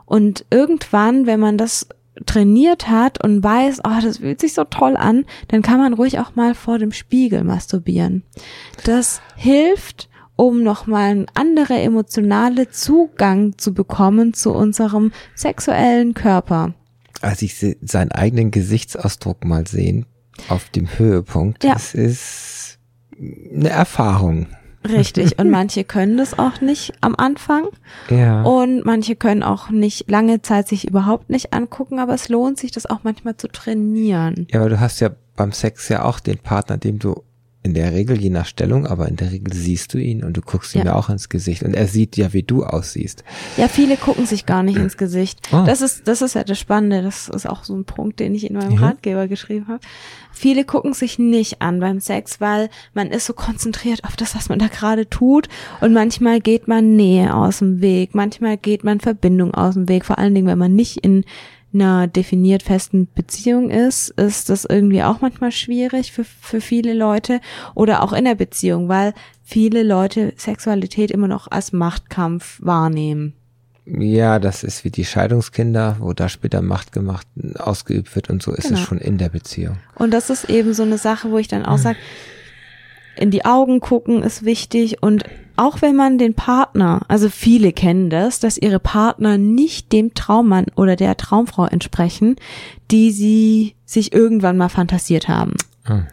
Und 0.05 0.45
irgendwann, 0.51 1.25
wenn 1.25 1.39
man 1.39 1.57
das 1.57 1.87
trainiert 2.25 2.87
hat 2.87 3.23
und 3.23 3.43
weiß, 3.43 3.81
oh, 3.85 4.01
das 4.01 4.19
fühlt 4.19 4.39
sich 4.39 4.53
so 4.53 4.63
toll 4.63 4.95
an, 4.95 5.25
dann 5.47 5.61
kann 5.61 5.79
man 5.79 5.93
ruhig 5.93 6.19
auch 6.19 6.35
mal 6.35 6.53
vor 6.53 6.77
dem 6.77 6.91
Spiegel 6.91 7.43
masturbieren. 7.43 8.23
Das 8.85 9.21
hilft, 9.35 10.09
um 10.35 10.63
nochmal 10.63 11.11
einen 11.11 11.25
andere 11.33 11.75
emotionale 11.79 12.69
Zugang 12.69 13.57
zu 13.57 13.73
bekommen 13.73 14.33
zu 14.33 14.51
unserem 14.53 15.11
sexuellen 15.35 16.13
Körper. 16.13 16.73
Als 17.21 17.41
ich 17.41 17.55
se- 17.55 17.77
seinen 17.81 18.11
eigenen 18.11 18.51
Gesichtsausdruck 18.51 19.45
mal 19.45 19.65
sehen 19.67 20.05
auf 20.49 20.69
dem 20.69 20.87
Höhepunkt, 20.97 21.63
Ja. 21.63 21.73
das 21.73 21.93
ist 21.93 22.77
eine 23.19 23.69
Erfahrung. 23.69 24.47
Richtig. 24.87 25.39
Und 25.39 25.49
manche 25.49 25.83
können 25.85 26.17
das 26.17 26.37
auch 26.37 26.59
nicht 26.61 26.93
am 27.01 27.15
Anfang. 27.15 27.69
Ja. 28.09 28.43
Und 28.43 28.85
manche 28.85 29.15
können 29.15 29.41
auch 29.41 29.69
nicht 29.69 30.11
lange 30.11 30.41
Zeit 30.41 30.67
sich 30.67 30.87
überhaupt 30.87 31.29
nicht 31.29 31.53
angucken, 31.53 31.97
aber 31.99 32.13
es 32.13 32.29
lohnt 32.29 32.59
sich, 32.59 32.71
das 32.71 32.85
auch 32.85 32.99
manchmal 33.03 33.37
zu 33.37 33.47
trainieren. 33.47 34.45
Ja, 34.51 34.59
aber 34.59 34.69
du 34.69 34.79
hast 34.79 34.99
ja 34.99 35.09
beim 35.35 35.53
Sex 35.53 35.89
ja 35.89 36.03
auch 36.03 36.19
den 36.19 36.37
Partner, 36.37 36.77
dem 36.77 36.99
du 36.99 37.23
in 37.65 37.73
der 37.73 37.93
Regel, 37.93 38.21
je 38.21 38.29
nach 38.29 38.45
Stellung, 38.45 38.85
aber 38.85 39.07
in 39.09 39.15
der 39.15 39.31
Regel 39.31 39.51
siehst 39.51 39.93
du 39.95 39.97
ihn 39.97 40.23
und 40.23 40.37
du 40.37 40.41
guckst 40.41 40.75
ihm 40.75 40.79
Ja. 40.81 40.85
ja 40.85 40.95
auch 40.95 41.09
ins 41.09 41.29
Gesicht 41.29 41.63
und 41.63 41.73
er 41.73 41.87
sieht 41.87 42.15
ja, 42.15 42.31
wie 42.31 42.43
du 42.43 42.63
aussiehst. 42.63 43.23
Ja, 43.57 43.67
viele 43.67 43.97
gucken 43.97 44.27
sich 44.27 44.45
gar 44.45 44.61
nicht 44.61 44.77
ins 44.85 44.97
Gesicht. 44.97 45.39
Oh. 45.51 45.63
Das 45.65 45.81
ist, 45.81 46.07
das 46.07 46.21
ist 46.21 46.35
ja 46.35 46.43
das 46.43 46.59
Spannende. 46.59 47.01
Das 47.01 47.27
ist 47.27 47.49
auch 47.49 47.63
so 47.63 47.75
ein 47.75 47.83
Punkt, 47.85 48.19
den 48.19 48.35
ich 48.35 48.47
in 48.47 48.55
meinem 48.55 48.73
Ja. 48.73 48.81
Ratgeber 48.89 49.27
geschrieben 49.27 49.67
habe. 49.67 49.79
Viele 50.31 50.63
gucken 50.63 50.93
sich 50.93 51.17
nicht 51.17 51.61
an 51.63 51.79
beim 51.79 51.99
Sex, 51.99 52.39
weil 52.39 52.69
man 52.93 53.07
ist 53.07 53.25
so 53.25 53.33
konzentriert 53.33 54.03
auf 54.03 54.15
das, 54.15 54.35
was 54.35 54.47
man 54.47 54.59
da 54.59 54.67
gerade 54.67 55.09
tut. 55.09 55.47
Und 55.81 55.91
manchmal 55.93 56.41
geht 56.41 56.67
man 56.67 56.95
Nähe 56.95 57.33
aus 57.33 57.59
dem 57.59 57.81
Weg. 57.81 58.13
Manchmal 58.13 58.57
geht 58.57 58.83
man 58.83 58.99
Verbindung 58.99 59.53
aus 59.55 59.73
dem 59.73 59.89
Weg. 59.89 60.05
Vor 60.05 60.19
allen 60.19 60.35
Dingen, 60.35 60.47
wenn 60.47 60.57
man 60.59 60.75
nicht 60.75 60.97
in 60.97 61.23
einer 61.73 62.07
definiert 62.07 62.63
festen 62.63 63.07
Beziehung 63.13 63.69
ist, 63.69 64.09
ist 64.11 64.49
das 64.49 64.65
irgendwie 64.65 65.03
auch 65.03 65.21
manchmal 65.21 65.51
schwierig 65.51 66.11
für, 66.11 66.23
für 66.23 66.61
viele 66.61 66.93
Leute 66.93 67.41
oder 67.73 68.01
auch 68.01 68.13
in 68.13 68.25
der 68.25 68.35
Beziehung, 68.35 68.87
weil 68.87 69.13
viele 69.43 69.83
Leute 69.83 70.33
Sexualität 70.37 71.11
immer 71.11 71.27
noch 71.27 71.51
als 71.51 71.73
Machtkampf 71.73 72.59
wahrnehmen. 72.61 73.33
Ja, 73.85 74.39
das 74.39 74.63
ist 74.63 74.83
wie 74.83 74.89
die 74.89 75.05
Scheidungskinder, 75.05 75.97
wo 75.99 76.13
da 76.13 76.27
später 76.27 76.61
Macht 76.63 76.91
gemacht, 76.91 77.27
ausgeübt 77.59 78.15
wird 78.15 78.29
und 78.31 78.41
so 78.41 78.51
ist 78.51 78.69
Genau. 78.69 78.79
es 78.79 78.85
schon 78.85 78.97
in 78.97 79.17
der 79.19 79.29
Beziehung. 79.29 79.77
Und 79.95 80.11
das 80.11 80.29
ist 80.31 80.49
eben 80.49 80.73
so 80.73 80.81
eine 80.83 80.97
Sache, 80.97 81.29
wo 81.29 81.37
ich 81.37 81.47
dann 81.47 81.65
auch 81.65 81.77
sage, 81.77 81.97
in 83.17 83.31
die 83.31 83.45
Augen 83.45 83.79
gucken 83.79 84.23
ist 84.23 84.45
wichtig 84.45 85.01
und 85.01 85.23
auch 85.57 85.81
wenn 85.81 85.95
man 85.95 86.17
den 86.17 86.33
Partner, 86.33 87.01
also 87.07 87.29
viele 87.29 87.71
kennen 87.71 88.09
das, 88.09 88.39
dass 88.39 88.57
ihre 88.57 88.79
Partner 88.79 89.37
nicht 89.37 89.93
dem 89.93 90.13
Traummann 90.13 90.65
oder 90.75 90.95
der 90.95 91.15
Traumfrau 91.15 91.65
entsprechen, 91.65 92.35
die 92.91 93.11
sie 93.11 93.75
sich 93.85 94.11
irgendwann 94.13 94.57
mal 94.57 94.69
fantasiert 94.69 95.29
haben. 95.29 95.53
Hm. 95.83 96.07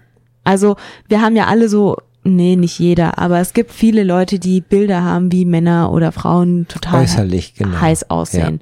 Also 0.44 0.76
wir 1.08 1.22
haben 1.22 1.34
ja 1.34 1.46
alle 1.46 1.68
so, 1.68 1.96
nee, 2.22 2.54
nicht 2.54 2.78
jeder, 2.78 3.18
aber 3.18 3.40
es 3.40 3.52
gibt 3.52 3.72
viele 3.72 4.04
Leute, 4.04 4.38
die 4.38 4.60
Bilder 4.60 5.02
haben, 5.02 5.32
wie 5.32 5.44
Männer 5.44 5.90
oder 5.92 6.12
Frauen 6.12 6.66
total 6.68 7.02
Äußerlich, 7.02 7.54
genau. 7.54 7.80
heiß 7.80 8.10
aussehen. 8.10 8.60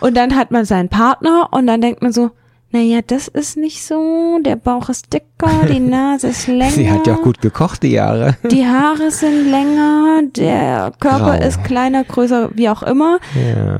Und 0.00 0.16
dann 0.16 0.36
hat 0.36 0.50
man 0.50 0.64
seinen 0.64 0.88
Partner 0.88 1.48
und 1.50 1.66
dann 1.66 1.80
denkt 1.80 2.02
man 2.02 2.12
so, 2.12 2.30
naja, 2.72 3.00
das 3.06 3.28
ist 3.28 3.56
nicht 3.56 3.84
so, 3.84 4.38
der 4.44 4.56
Bauch 4.56 4.88
ist 4.88 5.12
dicker, 5.12 5.66
die 5.72 5.80
Nase 5.96 6.28
ist 6.28 6.46
länger. 6.48 6.70
Sie 6.70 6.90
hat 6.90 7.06
ja 7.06 7.14
auch 7.16 7.22
gut 7.22 7.40
gekocht, 7.40 7.82
die 7.82 7.92
Jahre. 7.92 8.36
Die 8.50 8.66
Haare 8.66 9.10
sind 9.10 9.50
länger, 9.50 10.22
der 10.36 10.92
Körper 11.00 11.38
Grau. 11.38 11.46
ist 11.46 11.64
kleiner, 11.64 12.04
größer, 12.04 12.50
wie 12.54 12.68
auch 12.68 12.82
immer. 12.82 13.18
Ja. 13.34 13.78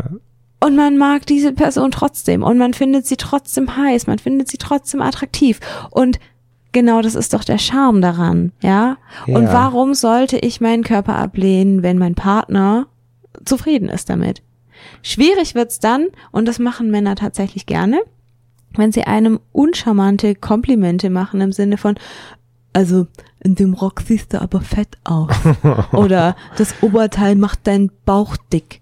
Und 0.60 0.74
man 0.76 0.96
mag 0.96 1.26
diese 1.26 1.52
Person 1.52 1.90
trotzdem 1.90 2.42
und 2.42 2.56
man 2.58 2.72
findet 2.74 3.06
sie 3.06 3.16
trotzdem 3.16 3.76
heiß, 3.76 4.06
man 4.06 4.18
findet 4.18 4.48
sie 4.48 4.56
trotzdem 4.56 5.02
attraktiv. 5.02 5.60
Und 5.90 6.18
genau 6.72 7.02
das 7.02 7.14
ist 7.14 7.34
doch 7.34 7.44
der 7.44 7.58
Charme 7.58 8.00
daran, 8.00 8.52
ja? 8.62 8.96
Und 9.26 9.44
Ja. 9.44 9.52
warum 9.52 9.92
sollte 9.94 10.38
ich 10.38 10.60
meinen 10.62 10.82
Körper 10.82 11.16
ablehnen, 11.16 11.82
wenn 11.82 11.98
mein 11.98 12.14
Partner 12.14 12.86
zufrieden 13.44 13.88
ist 13.90 14.08
damit? 14.08 14.42
Schwierig 15.02 15.54
wird's 15.54 15.78
dann, 15.78 16.06
und 16.32 16.46
das 16.48 16.58
machen 16.58 16.90
Männer 16.90 17.16
tatsächlich 17.16 17.66
gerne, 17.66 18.00
wenn 18.74 18.92
sie 18.92 19.04
einem 19.04 19.40
uncharmante 19.52 20.34
Komplimente 20.34 21.10
machen 21.10 21.40
im 21.40 21.52
Sinne 21.52 21.76
von, 21.78 21.96
also 22.72 23.06
in 23.42 23.54
dem 23.54 23.74
Rock 23.74 24.02
siehst 24.06 24.32
du 24.34 24.40
aber 24.42 24.60
fett 24.60 24.98
aus. 25.04 25.32
Oder 25.92 26.36
das 26.58 26.74
Oberteil 26.82 27.36
macht 27.36 27.66
deinen 27.66 27.90
Bauch 28.04 28.36
dick. 28.52 28.80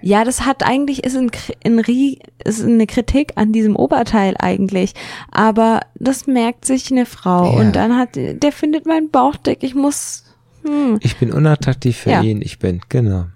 Ja, 0.00 0.22
das 0.24 0.46
hat 0.46 0.64
eigentlich, 0.64 1.04
ist, 1.04 1.16
ein, 1.16 1.30
ein, 1.64 1.80
Rie- 1.80 2.20
ist 2.44 2.62
eine 2.64 2.86
Kritik 2.86 3.32
an 3.34 3.52
diesem 3.52 3.74
Oberteil 3.74 4.36
eigentlich. 4.38 4.94
Aber 5.32 5.80
das 5.96 6.26
merkt 6.28 6.64
sich 6.64 6.90
eine 6.92 7.04
Frau. 7.04 7.52
Ja. 7.52 7.58
Und 7.60 7.74
dann 7.74 7.96
hat, 7.96 8.10
der 8.14 8.52
findet 8.52 8.86
meinen 8.86 9.10
Bauch 9.10 9.34
dick. 9.36 9.62
Ich 9.62 9.74
muss, 9.74 10.24
hm. 10.64 10.98
Ich 11.02 11.16
bin 11.16 11.32
unattraktiv 11.32 11.96
für 11.98 12.10
Ja. 12.10 12.22
ihn, 12.22 12.42
ich 12.42 12.60
bin, 12.60 12.80
genau. 12.88 13.26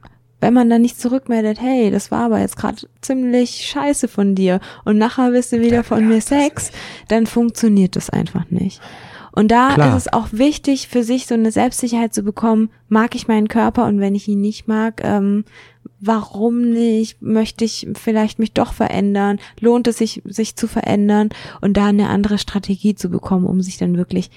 Wenn 0.42 0.54
man 0.54 0.68
dann 0.68 0.82
nicht 0.82 1.00
zurückmeldet, 1.00 1.60
hey, 1.60 1.92
das 1.92 2.10
war 2.10 2.24
aber 2.24 2.40
jetzt 2.40 2.56
gerade 2.56 2.88
ziemlich 3.00 3.64
scheiße 3.64 4.08
von 4.08 4.34
dir 4.34 4.58
und 4.84 4.98
nachher 4.98 5.32
willst 5.32 5.52
du 5.52 5.60
wieder 5.60 5.84
von 5.84 6.08
mir 6.08 6.20
Sex, 6.20 6.72
dann 7.06 7.26
funktioniert 7.26 7.94
das 7.94 8.10
einfach 8.10 8.50
nicht. 8.50 8.80
Und 9.30 9.52
da 9.52 9.74
Klar. 9.74 9.96
ist 9.96 10.06
es 10.06 10.12
auch 10.12 10.28
wichtig, 10.32 10.88
für 10.88 11.04
sich 11.04 11.28
so 11.28 11.34
eine 11.34 11.52
Selbstsicherheit 11.52 12.12
zu 12.12 12.24
bekommen, 12.24 12.70
mag 12.88 13.14
ich 13.14 13.28
meinen 13.28 13.46
Körper 13.46 13.86
und 13.86 14.00
wenn 14.00 14.16
ich 14.16 14.26
ihn 14.26 14.40
nicht 14.40 14.66
mag, 14.66 15.00
ähm, 15.04 15.44
warum 16.00 16.70
nicht? 16.70 17.22
Möchte 17.22 17.64
ich 17.64 17.86
vielleicht 17.94 18.40
mich 18.40 18.52
doch 18.52 18.72
verändern? 18.72 19.38
Lohnt 19.60 19.86
es 19.86 19.98
sich, 19.98 20.22
sich 20.24 20.56
zu 20.56 20.66
verändern 20.66 21.28
und 21.60 21.76
da 21.76 21.86
eine 21.86 22.08
andere 22.08 22.38
Strategie 22.38 22.96
zu 22.96 23.10
bekommen, 23.10 23.46
um 23.46 23.62
sich 23.62 23.78
dann 23.78 23.96
wirklich 23.96 24.28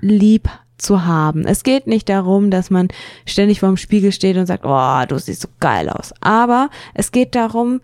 lieb 0.00 0.48
zu 0.78 1.04
haben. 1.04 1.44
Es 1.46 1.62
geht 1.62 1.86
nicht 1.86 2.08
darum, 2.08 2.50
dass 2.50 2.70
man 2.70 2.88
ständig 3.26 3.60
vorm 3.60 3.76
Spiegel 3.76 4.12
steht 4.12 4.36
und 4.36 4.46
sagt, 4.46 4.64
oh, 4.64 5.02
du 5.08 5.18
siehst 5.18 5.42
so 5.42 5.48
geil 5.60 5.88
aus. 5.88 6.12
Aber 6.20 6.70
es 6.94 7.12
geht 7.12 7.34
darum, 7.34 7.80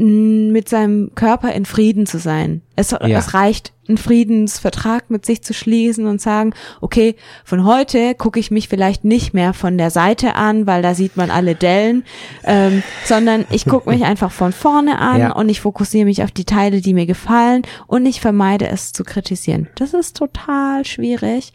mit 0.00 0.68
seinem 0.68 1.10
Körper 1.16 1.52
in 1.52 1.64
Frieden 1.64 2.06
zu 2.06 2.20
sein. 2.20 2.62
Es, 2.76 2.92
es 2.92 3.34
reicht, 3.34 3.72
einen 3.88 3.98
Friedensvertrag 3.98 5.10
mit 5.10 5.26
sich 5.26 5.42
zu 5.42 5.52
schließen 5.52 6.06
und 6.06 6.20
sagen, 6.20 6.54
okay, 6.80 7.16
von 7.44 7.64
heute 7.64 8.14
gucke 8.14 8.38
ich 8.38 8.52
mich 8.52 8.68
vielleicht 8.68 9.02
nicht 9.04 9.34
mehr 9.34 9.54
von 9.54 9.76
der 9.76 9.90
Seite 9.90 10.36
an, 10.36 10.68
weil 10.68 10.82
da 10.82 10.94
sieht 10.94 11.16
man 11.16 11.32
alle 11.32 11.56
Dellen, 11.56 12.04
ähm, 12.44 12.84
sondern 13.06 13.44
ich 13.50 13.64
gucke 13.64 13.90
mich 13.90 14.04
einfach 14.04 14.30
von 14.30 14.52
vorne 14.52 15.00
an 15.00 15.18
Ja. 15.20 15.32
und 15.32 15.48
ich 15.48 15.60
fokussiere 15.60 16.04
mich 16.04 16.22
auf 16.22 16.30
die 16.30 16.44
Teile, 16.44 16.80
die 16.80 16.94
mir 16.94 17.06
gefallen 17.06 17.62
und 17.88 18.06
ich 18.06 18.20
vermeide 18.20 18.68
es 18.68 18.92
zu 18.92 19.02
kritisieren. 19.02 19.68
Das 19.74 19.94
ist 19.94 20.16
total 20.16 20.84
schwierig, 20.84 21.52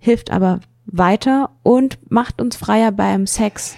hilft 0.00 0.32
aber 0.32 0.60
weiter 0.86 1.50
und 1.62 1.98
macht 2.10 2.40
uns 2.40 2.56
freier 2.56 2.90
beim 2.90 3.26
Sex. 3.28 3.76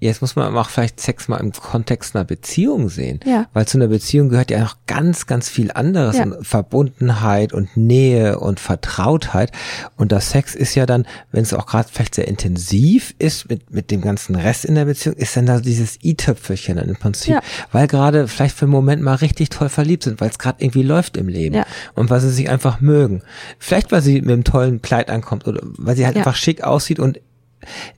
Jetzt 0.00 0.22
muss 0.22 0.34
man 0.34 0.46
aber 0.46 0.62
auch 0.62 0.70
vielleicht 0.70 0.98
Sex 0.98 1.28
mal 1.28 1.36
im 1.36 1.52
Kontext 1.52 2.16
einer 2.16 2.24
Beziehung 2.24 2.88
sehen. 2.88 3.20
Ja. 3.24 3.46
Weil 3.52 3.66
zu 3.66 3.76
einer 3.76 3.88
Beziehung 3.88 4.30
gehört 4.30 4.50
ja 4.50 4.58
noch 4.58 4.76
ganz, 4.86 5.26
ganz 5.26 5.50
viel 5.50 5.70
anderes. 5.70 6.16
Ja. 6.16 6.24
Und 6.24 6.46
Verbundenheit 6.46 7.52
und 7.52 7.76
Nähe 7.76 8.38
und 8.38 8.60
Vertrautheit. 8.60 9.52
Und 9.96 10.10
das 10.10 10.30
Sex 10.30 10.54
ist 10.54 10.74
ja 10.74 10.86
dann, 10.86 11.06
wenn 11.32 11.42
es 11.42 11.52
auch 11.52 11.66
gerade 11.66 11.88
vielleicht 11.92 12.14
sehr 12.14 12.26
intensiv 12.26 13.14
ist 13.18 13.50
mit, 13.50 13.70
mit 13.70 13.90
dem 13.90 14.00
ganzen 14.00 14.36
Rest 14.36 14.64
in 14.64 14.74
der 14.74 14.86
Beziehung, 14.86 15.16
ist 15.16 15.36
dann 15.36 15.44
da 15.44 15.60
dieses 15.60 16.02
i-Töpfelchen 16.02 16.78
im 16.78 16.96
Prinzip. 16.96 17.34
Ja. 17.34 17.42
Weil 17.70 17.86
gerade 17.86 18.26
vielleicht 18.26 18.56
für 18.56 18.64
einen 18.64 18.72
Moment 18.72 19.02
mal 19.02 19.16
richtig 19.16 19.50
toll 19.50 19.68
verliebt 19.68 20.04
sind, 20.04 20.20
weil 20.20 20.30
es 20.30 20.38
gerade 20.38 20.64
irgendwie 20.64 20.82
läuft 20.82 21.18
im 21.18 21.28
Leben. 21.28 21.56
Ja. 21.56 21.66
Und 21.94 22.08
weil 22.08 22.20
sie 22.20 22.30
sich 22.30 22.48
einfach 22.48 22.80
mögen. 22.80 23.22
Vielleicht, 23.58 23.92
weil 23.92 24.00
sie 24.00 24.22
mit 24.22 24.30
einem 24.30 24.44
tollen 24.44 24.80
Kleid 24.80 25.10
ankommt 25.10 25.46
oder 25.46 25.60
weil 25.62 25.94
sie 25.94 26.06
halt 26.06 26.16
einfach 26.16 26.36
schick 26.36 26.64
aussieht 26.64 26.98
und 26.98 27.20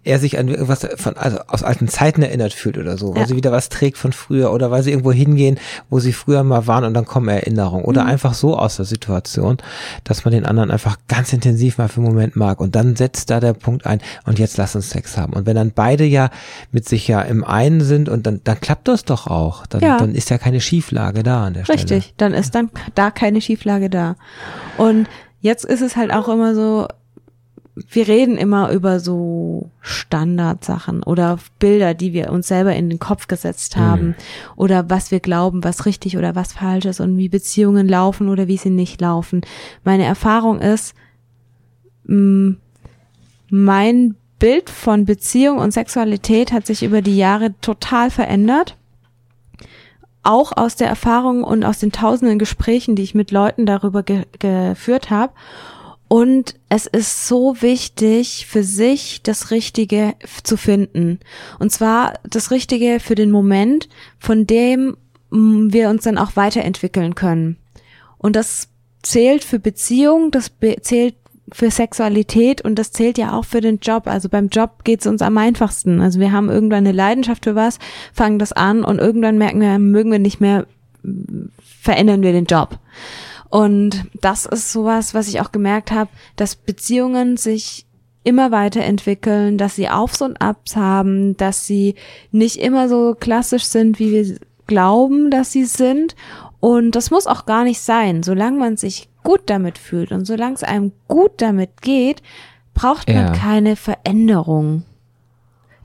er 0.05 0.19
sich 0.19 0.39
an 0.39 0.49
irgendwas 0.49 0.87
von, 0.97 1.17
also 1.17 1.39
aus 1.47 1.63
alten 1.63 1.87
Zeiten 1.89 2.23
erinnert 2.23 2.53
fühlt 2.53 2.79
oder 2.79 2.97
so, 2.99 3.15
weil 3.15 3.23
Ja. 3.23 3.29
sie 3.29 3.37
wieder 3.37 3.53
was 3.53 3.69
trägt 3.69 3.97
von 3.99 4.13
früher 4.13 4.53
oder 4.53 4.71
weil 4.71 4.83
sie 4.83 4.91
irgendwo 4.91 5.13
hingehen, 5.13 5.59
wo 5.91 6.01
sie 6.01 6.13
früher 6.13 6.43
mal 6.43 6.67
waren 6.67 6.85
und 6.85 6.95
dann 6.95 7.05
kommen 7.05 7.29
Erinnerungen 7.29 7.83
Mhm. 7.83 7.89
oder 7.89 8.05
einfach 8.05 8.35
so 8.35 8.57
aus 8.59 8.77
der 8.77 8.85
Situation, 8.87 9.59
dass 10.05 10.25
man 10.25 10.33
den 10.33 10.45
anderen 10.47 10.71
einfach 10.71 10.97
ganz 11.09 11.33
intensiv 11.33 11.79
mal 11.79 11.89
für 11.89 12.01
einen 12.01 12.09
Moment 12.09 12.35
mag 12.37 12.61
und 12.61 12.75
dann 12.75 12.97
setzt 12.97 13.31
da 13.31 13.39
der 13.41 13.53
Punkt 13.53 13.87
ein 13.87 14.01
und 14.27 14.39
jetzt 14.39 14.57
lass 14.57 14.75
uns 14.75 14.91
Sex 14.91 15.17
haben 15.17 15.33
und 15.33 15.47
wenn 15.47 15.57
dann 15.57 15.71
beide 15.73 16.05
ja 16.05 16.31
mit 16.73 16.89
sich 16.89 17.07
ja 17.09 17.21
im 17.23 17.45
einen 17.45 17.81
sind 17.83 18.09
und 18.09 18.27
dann, 18.27 18.41
dann 18.45 18.61
klappt 18.61 18.89
das 18.89 19.05
doch 19.05 19.27
auch, 19.29 19.67
dann, 19.67 19.81
Ja. 19.81 19.99
dann 19.99 20.15
ist 20.15 20.31
ja 20.31 20.39
keine 20.39 20.61
Schieflage 20.61 21.23
da 21.23 21.45
an 21.45 21.55
der 21.55 21.65
Stelle. 21.65 21.79
Richtig, 21.79 22.15
dann 22.17 22.35
ist 22.35 22.55
dann 22.55 22.71
da 22.95 23.11
keine 23.11 23.41
Schieflage 23.41 23.89
da. 23.91 24.17
Und 24.77 25.07
jetzt 25.41 25.65
ist 25.65 25.81
es 25.83 25.97
halt 25.97 26.13
auch 26.13 26.29
immer 26.29 26.55
so, 26.55 26.89
wir 27.75 28.07
reden 28.07 28.37
immer 28.37 28.71
über 28.71 29.01
so 29.01 29.71
Standardsachen 29.81 31.03
oder 31.03 31.39
Bilder, 31.59 31.95
die 31.95 32.13
wir 32.13 32.31
uns 32.31 32.49
selber 32.49 32.75
in 32.75 32.91
den 32.91 32.99
Kopf 32.99 33.29
gesetzt 33.29 33.77
haben 33.77 34.15
oder 34.57 34.91
was 34.91 35.11
wir 35.11 35.21
glauben, 35.21 35.65
was 35.65 35.87
richtig 35.87 36.19
oder 36.19 36.35
was 36.35 36.53
falsch 36.53 36.85
ist 36.85 37.01
und 37.01 37.17
wie 37.17 37.31
Beziehungen 37.31 37.89
laufen 37.89 38.29
oder 38.29 38.47
wie 38.47 38.59
sie 38.59 38.71
nicht 38.71 39.01
laufen. 39.01 39.41
Meine 39.85 40.05
Erfahrung 40.05 40.61
ist, 40.61 40.95
mh, 42.05 42.57
mein 43.49 44.17
Bild 44.39 44.69
von 44.69 45.07
Beziehung 45.07 45.59
und 45.59 45.73
Sexualität 45.73 46.53
hat 46.53 46.67
sich 46.67 46.83
über 46.83 47.01
die 47.01 47.17
Jahre 47.17 47.55
total 47.61 48.11
verändert 48.11 48.77
auch 50.23 50.57
aus 50.57 50.77
der 50.77 50.89
Erfahrung 50.89 51.43
und 51.43 51.65
aus 51.65 51.79
den 51.79 51.93
tausenden 51.93 52.39
Gesprächen, 52.39 52.95
die 52.95 53.03
ich 53.03 53.15
mit 53.15 53.31
Leuten 53.31 53.67
darüber 53.67 54.03
ge 54.03 54.25
geführt 54.39 55.11
habe. 55.11 55.33
Und 56.13 56.57
es 56.69 56.87
ist 56.87 57.27
so 57.27 57.63
wichtig 57.63 58.45
für 58.47 58.65
sich 58.65 59.23
das 59.23 59.51
Richtige 59.51 60.13
zu 60.43 60.59
finden. 60.59 61.21
Und 61.59 61.73
zwar 61.73 62.19
das 62.29 62.51
Richtige 62.51 63.01
für 63.01 63.15
den 63.15 63.31
Moment, 63.31 63.89
von 64.19 64.47
dem 64.47 64.99
mm, 65.31 65.73
wir 65.73 65.89
uns 65.89 66.03
dann 66.03 66.19
auch 66.19 66.37
weiterentwickeln 66.37 67.15
können. 67.15 67.57
Und 68.19 68.37
das 68.37 68.69
zählt 69.03 69.43
für 69.43 69.59
Beziehung, 69.59 70.31
das 70.31 70.51
be 70.51 70.77
zählt 70.83 71.15
für 71.51 71.71
Sexualität 71.71 72.61
und 72.61 72.79
das 72.79 72.93
zählt 72.93 73.17
ja 73.17 73.33
auch 73.33 73.47
für 73.47 73.63
den 73.63 73.79
Job. 73.79 74.07
Also 74.07 74.29
beim 74.29 74.49
Job 74.49 74.85
geht's 74.85 75.07
uns 75.07 75.23
am 75.23 75.39
einfachsten. 75.39 76.03
Also 76.03 76.21
wir 76.21 76.31
haben 76.31 76.51
irgendwann 76.51 76.87
eine 76.87 76.93
Leidenschaft 76.93 77.45
für 77.45 77.55
was, 77.55 77.79
fangen 78.13 78.39
das 78.39 78.53
an 78.53 78.85
und 78.85 78.99
irgendwann 78.99 79.39
merken 79.39 79.63
wir, 79.63 79.79
mögen 79.79 80.13
wir 80.13 80.19
nicht 80.19 80.43
mehr, 80.43 80.67
verändern 81.81 82.21
wir 82.21 82.33
den 82.33 82.45
Job. 82.45 82.79
Und 83.53 84.07
das 84.19 84.47
ist 84.47 84.73
sowas, 84.73 85.13
was 85.13 85.29
ich 85.29 85.43
auch 85.43 85.53
gemerkt 85.53 85.93
habe, 85.93 86.09
dass 86.37 86.57
Beziehungen 86.57 87.37
sich 87.37 87.85
immer 88.25 88.51
weiterentwickeln, 88.51 89.59
dass 89.59 89.77
sie 89.77 89.91
Aufs 89.91 90.23
und 90.23 90.41
Abs 90.41 90.75
haben, 90.75 91.37
dass 91.37 91.67
sie 91.67 91.95
nicht 92.31 92.57
immer 92.57 92.89
so 92.89 93.15
klassisch 93.15 93.65
sind, 93.65 93.99
wie 93.99 94.11
wir 94.11 94.39
glauben, 94.67 95.31
dass 95.31 95.53
sie 95.53 95.67
sind. 95.67 96.17
Und 96.61 96.93
das 96.93 97.11
muss 97.11 97.27
auch 97.27 97.45
gar 97.45 97.65
nicht 97.65 97.81
sein. 97.83 98.23
Solange 98.23 98.59
man 98.59 98.79
sich 98.79 99.11
gut 99.23 99.43
damit 99.47 99.77
fühlt 99.77 100.13
und 100.13 100.25
solange 100.25 100.55
es 100.55 100.63
einem 100.65 100.93
gut 101.07 101.33
damit 101.37 101.83
geht, 101.83 102.23
braucht 102.73 103.07
man 103.07 103.17
Ja. 103.27 103.33
keine 103.33 103.77
Veränderung. 103.77 104.85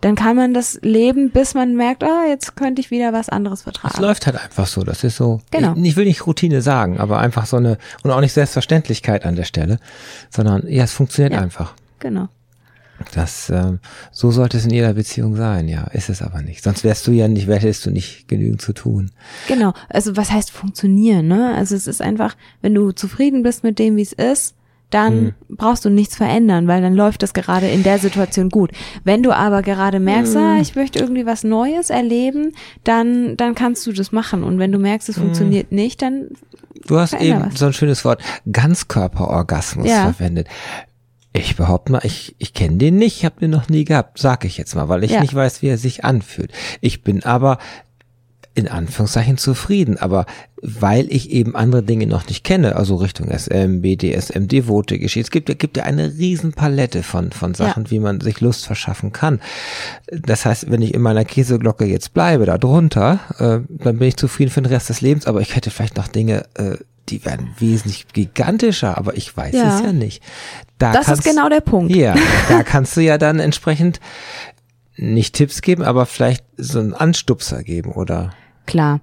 Dann 0.01 0.15
kann 0.15 0.35
man 0.35 0.53
das 0.53 0.79
leben, 0.83 1.31
bis 1.31 1.53
man 1.55 1.75
merkt, 1.75 2.03
ah, 2.03 2.25
jetzt 2.27 2.55
könnte 2.55 2.79
ich 2.81 2.91
wieder 2.91 3.13
was 3.13 3.29
anderes 3.29 3.59
Es 3.59 3.63
vertragen. 3.63 4.01
läuft 4.01 4.27
halt 4.27 4.39
einfach 4.39 4.67
so. 4.67 4.83
Das 4.83 5.03
ist 5.03 5.17
so, 5.17 5.41
Genau. 5.51 5.73
ich, 5.75 5.83
ich 5.83 5.95
will 5.95 6.05
nicht 6.05 6.27
Routine 6.27 6.61
sagen, 6.61 6.99
aber 6.99 7.19
einfach 7.19 7.45
so 7.47 7.57
eine, 7.57 7.77
und 8.03 8.11
auch 8.11 8.21
nicht 8.21 8.33
Selbstverständlichkeit 8.33 9.25
an 9.25 9.35
der 9.35 9.45
Stelle, 9.45 9.79
sondern 10.29 10.67
ja, 10.67 10.83
es 10.83 10.93
funktioniert 10.93 11.33
Ja. 11.33 11.39
einfach. 11.41 11.73
Genau. 11.99 12.27
Das, 13.13 13.49
ähm, 13.51 13.79
so 14.11 14.31
sollte 14.31 14.57
es 14.57 14.65
in 14.65 14.71
jeder 14.71 14.93
Beziehung 14.93 15.35
sein, 15.35 15.67
ja. 15.67 15.83
Ist 15.93 16.09
es 16.09 16.21
aber 16.23 16.41
nicht. 16.41 16.63
Sonst 16.63 16.83
wärst 16.83 17.05
du 17.05 17.11
ja 17.11 17.27
nicht, 17.27 17.47
hättest 17.47 17.85
du 17.85 17.91
nicht 17.91 18.27
genügend 18.27 18.61
zu 18.61 18.73
tun. 18.73 19.11
Genau. 19.47 19.73
Also 19.89 20.17
was 20.17 20.31
heißt 20.31 20.49
funktionieren, 20.51 21.27
ne? 21.27 21.53
Also 21.55 21.75
es 21.75 21.85
ist 21.85 22.01
einfach, 22.01 22.35
wenn 22.61 22.73
du 22.73 22.91
zufrieden 22.91 23.43
bist 23.43 23.63
mit 23.63 23.77
dem, 23.77 23.95
wie 23.97 24.01
es 24.01 24.13
ist, 24.13 24.55
dann 24.89 25.13
Hm. 25.13 25.33
brauchst 25.57 25.83
du 25.85 25.89
nichts 25.89 26.15
verändern, 26.15 26.67
weil 26.67 26.81
dann 26.81 26.93
läuft 26.95 27.21
das 27.23 27.33
gerade 27.33 27.67
in 27.67 27.83
der 27.83 27.99
Situation 27.99 28.49
gut. 28.49 28.71
Wenn 29.03 29.21
du 29.23 29.31
aber 29.35 29.61
gerade 29.61 29.99
merkst, 29.99 30.35
Hm. 30.35 30.41
ah, 30.41 30.57
ich 30.61 30.75
möchte 30.75 30.99
irgendwie 30.99 31.25
was 31.25 31.43
Neues 31.43 31.89
erleben, 31.89 32.53
dann, 32.85 33.35
dann 33.37 33.53
kannst 33.55 33.85
du 33.85 33.91
das 33.91 34.11
machen. 34.11 34.43
Und 34.43 34.59
wenn 34.59 34.71
du 34.71 34.79
merkst, 34.79 35.09
es 35.09 35.17
funktioniert 35.17 35.71
nicht, 35.71 36.01
dann 36.01 36.29
Du 36.87 36.97
hast 36.97 37.13
eben 37.15 37.41
was. 37.51 37.59
so 37.59 37.65
ein 37.65 37.73
schönes 37.73 38.05
Wort 38.05 38.21
Ganzkörperorgasmus 38.51 39.87
Ja. 39.87 40.11
verwendet. 40.13 40.47
Ich 41.33 41.55
behaupte 41.55 41.91
mal, 41.91 42.01
ich, 42.03 42.35
ich 42.39 42.53
kenne 42.53 42.77
den 42.77 42.95
nicht, 42.95 43.17
ich 43.17 43.25
habe 43.25 43.39
den 43.39 43.51
noch 43.51 43.69
nie 43.69 43.83
gehabt, 43.83 44.17
sag 44.17 44.43
ich 44.45 44.57
jetzt 44.57 44.73
mal, 44.75 44.89
weil 44.89 45.03
ich 45.03 45.11
Ja. 45.11 45.21
nicht 45.21 45.35
weiß, 45.35 45.61
wie 45.61 45.67
er 45.67 45.77
sich 45.77 46.03
anfühlt. 46.03 46.51
Ich 46.81 47.03
bin 47.03 47.23
aber 47.23 47.59
in 48.57 48.67
Anführungszeichen 48.67 49.37
zufrieden, 49.37 49.97
aber 49.97 50.25
weil 50.63 51.05
ich 51.13 51.29
eben 51.29 51.55
andere 51.55 51.83
Dinge 51.83 52.07
noch 52.07 52.25
nicht 52.27 52.43
kenne, 52.43 52.75
also 52.75 52.95
Richtung 52.95 53.29
SM, 53.29 53.81
BDSM, 53.81 54.47
Devote 54.47 54.97
Geschichte, 54.97 55.27
es 55.27 55.31
gibt, 55.31 55.49
ja- 55.49 55.55
gibt 55.55 55.77
ja 55.77 55.83
eine 55.83 56.13
riesen 56.17 56.53
Palette 56.53 57.03
von, 57.03 57.31
von 57.31 57.53
Sachen, 57.53 57.91
wie 57.91 57.99
man 57.99 58.19
sich 58.19 58.41
Lust 58.41 58.65
verschaffen 58.65 59.13
kann. 59.13 59.39
Das 60.11 60.45
heißt, 60.45 60.71
wenn 60.71 60.81
ich 60.81 60.95
in 60.95 61.01
meiner 61.01 61.23
Käseglocke 61.23 61.85
jetzt 61.85 62.15
bleibe, 62.15 62.47
da 62.47 62.57
drunter, 62.57 63.19
äh, 63.37 63.59
dann 63.83 63.99
bin 63.99 64.07
ich 64.07 64.17
zufrieden 64.17 64.49
für 64.49 64.61
den 64.61 64.71
Rest 64.73 64.89
des 64.89 65.01
Lebens, 65.01 65.27
aber 65.27 65.41
ich 65.41 65.55
hätte 65.55 65.69
vielleicht 65.69 65.95
noch 65.97 66.07
Dinge, 66.07 66.45
äh, 66.55 66.77
die 67.09 67.23
werden 67.23 67.49
wesentlich 67.59 68.07
gigantischer, 68.11 68.97
aber 68.97 69.15
ich 69.15 69.37
weiß 69.37 69.53
Ja. 69.53 69.75
es 69.77 69.81
ja 69.83 69.93
nicht. 69.93 70.23
Da 70.79 70.91
das 70.93 71.07
ist 71.09 71.23
genau 71.23 71.47
der 71.47 71.61
Punkt. 71.61 71.95
ja, 71.95 72.15
da 72.49 72.63
kannst 72.63 72.97
du 72.97 73.01
ja 73.01 73.19
dann 73.19 73.39
entsprechend 73.39 73.99
nicht 74.99 75.35
Tipps 75.35 75.61
geben, 75.61 75.83
aber 75.83 76.07
vielleicht 76.07 76.43
so 76.57 76.79
einen 76.79 76.95
Anstupser 76.95 77.61
geben 77.63 77.91
oder 77.91 78.33
Klar. 78.67 78.99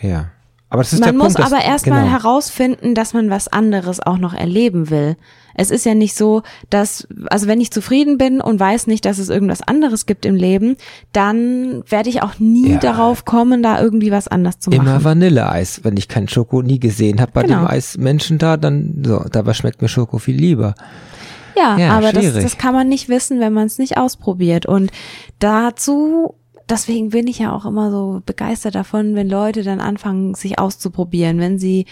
ja. 0.00 0.30
Aber 0.70 0.82
das 0.82 0.92
ist 0.92 1.00
Man 1.00 1.14
der 1.14 1.24
muss 1.24 1.32
Punkt, 1.32 1.50
aber 1.50 1.64
erstmal 1.64 2.02
genau. 2.04 2.12
herausfinden, 2.12 2.94
dass 2.94 3.14
man 3.14 3.30
was 3.30 3.48
anderes 3.48 4.00
auch 4.00 4.18
noch 4.18 4.34
erleben 4.34 4.90
will. 4.90 5.16
Es 5.54 5.70
ist 5.70 5.86
ja 5.86 5.94
nicht 5.94 6.14
so, 6.14 6.42
dass, 6.68 7.08
also 7.30 7.46
wenn 7.46 7.58
ich 7.62 7.70
zufrieden 7.70 8.18
bin 8.18 8.42
und 8.42 8.60
weiß 8.60 8.86
nicht, 8.86 9.06
dass 9.06 9.16
es 9.16 9.30
irgendwas 9.30 9.62
anderes 9.62 10.04
gibt 10.04 10.26
im 10.26 10.34
Leben, 10.34 10.76
dann 11.14 11.82
werde 11.88 12.10
ich 12.10 12.22
auch 12.22 12.38
nie 12.38 12.72
Ja. 12.72 12.78
darauf 12.80 13.24
kommen, 13.24 13.62
da 13.62 13.80
irgendwie 13.80 14.10
was 14.12 14.28
anders 14.28 14.58
zu 14.58 14.70
Immer 14.70 14.84
machen. 14.84 15.04
Vanilleeis. 15.04 15.84
Wenn 15.84 15.96
ich 15.96 16.06
kein 16.06 16.28
Schoko 16.28 16.60
nie 16.60 16.78
gesehen 16.78 17.22
habe 17.22 17.32
bei 17.32 17.44
Genau. 17.44 17.60
dem 17.60 17.66
Eismenschen 17.66 18.36
da, 18.36 18.58
dann 18.58 19.02
so, 19.06 19.24
dabei 19.32 19.54
schmeckt 19.54 19.80
mir 19.80 19.88
Schoko 19.88 20.18
viel 20.18 20.36
lieber. 20.36 20.74
Ja, 21.56 21.78
Ja, 21.78 21.92
aber 21.96 22.12
das, 22.12 22.34
das 22.34 22.58
kann 22.58 22.74
man 22.74 22.90
nicht 22.90 23.08
wissen, 23.08 23.40
wenn 23.40 23.54
man 23.54 23.64
es 23.68 23.78
nicht 23.78 23.96
ausprobiert. 23.96 24.66
Und 24.66 24.90
dazu, 25.38 26.34
deswegen 26.68 27.10
bin 27.10 27.26
ich 27.26 27.38
ja 27.38 27.52
auch 27.52 27.64
immer 27.64 27.90
so 27.90 28.22
begeistert 28.24 28.74
davon, 28.74 29.14
wenn 29.14 29.28
Leute 29.28 29.62
dann 29.62 29.80
anfangen, 29.80 30.34
sich 30.34 30.58
auszuprobieren, 30.58 31.38
wenn 31.38 31.58
sie 31.58 31.86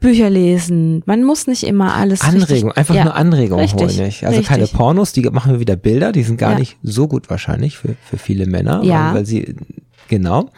Bücher 0.00 0.30
lesen. 0.30 1.02
Man 1.06 1.24
muss 1.24 1.46
nicht 1.46 1.64
immer 1.64 1.94
alles 1.94 2.20
Anregung, 2.20 2.68
richtig, 2.68 2.76
einfach 2.76 2.94
ja, 2.94 3.04
nur 3.04 3.16
Anregung 3.16 3.58
richtig, 3.58 3.80
holen. 3.80 4.06
Nicht? 4.06 4.24
Also 4.24 4.42
keine 4.42 4.62
richtig. 4.62 4.78
Pornos, 4.78 5.12
die 5.12 5.22
machen 5.22 5.52
wir 5.52 5.60
wieder 5.60 5.76
Bilder, 5.76 6.12
die 6.12 6.22
sind 6.22 6.36
gar 6.38 6.52
Ja. 6.52 6.58
nicht 6.58 6.76
so 6.82 7.08
gut 7.08 7.28
wahrscheinlich 7.30 7.78
für, 7.78 7.96
für 8.04 8.16
viele 8.16 8.46
Männer, 8.46 8.82
Ja. 8.84 9.12
weil 9.14 9.26
sie 9.26 9.56
genau, 10.12 10.50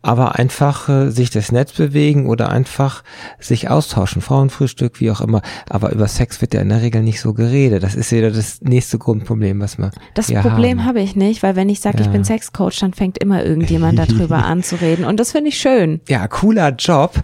aber 0.00 0.36
einfach 0.36 0.88
äh, 0.88 1.10
sich 1.10 1.30
das 1.30 1.50
Netz 1.50 1.72
bewegen 1.72 2.26
oder 2.28 2.50
einfach 2.50 3.02
sich 3.40 3.68
austauschen, 3.68 4.22
Frauenfrühstück, 4.22 5.00
wie 5.00 5.10
auch 5.10 5.20
immer. 5.20 5.42
Aber 5.68 5.90
über 5.92 6.06
Sex 6.06 6.40
wird 6.40 6.54
ja 6.54 6.60
in 6.60 6.68
der 6.68 6.82
Regel 6.82 7.02
nicht 7.02 7.20
so 7.20 7.34
geredet. 7.34 7.82
Das 7.82 7.96
ist 7.96 8.12
wieder 8.12 8.30
das 8.30 8.60
nächste 8.62 8.98
Grundproblem, 8.98 9.58
was 9.60 9.76
wir 9.78 9.90
Das 10.14 10.32
Problem 10.32 10.84
habe 10.84 11.00
ich 11.00 11.16
nicht, 11.16 11.42
weil 11.42 11.56
wenn 11.56 11.68
ich 11.68 11.80
sage, 11.80 11.98
ich 11.98 12.06
Ja. 12.06 12.12
bin 12.12 12.24
Sexcoach, 12.24 12.78
dann 12.80 12.94
fängt 12.94 13.18
immer 13.18 13.44
irgendjemand 13.44 13.98
darüber 13.98 14.44
an 14.44 14.62
zu 14.62 14.76
reden. 14.80 15.04
Und 15.04 15.18
das 15.18 15.32
finde 15.32 15.48
ich 15.48 15.58
schön. 15.58 16.00
Ja, 16.08 16.28
cooler 16.28 16.70
Job. 16.70 17.14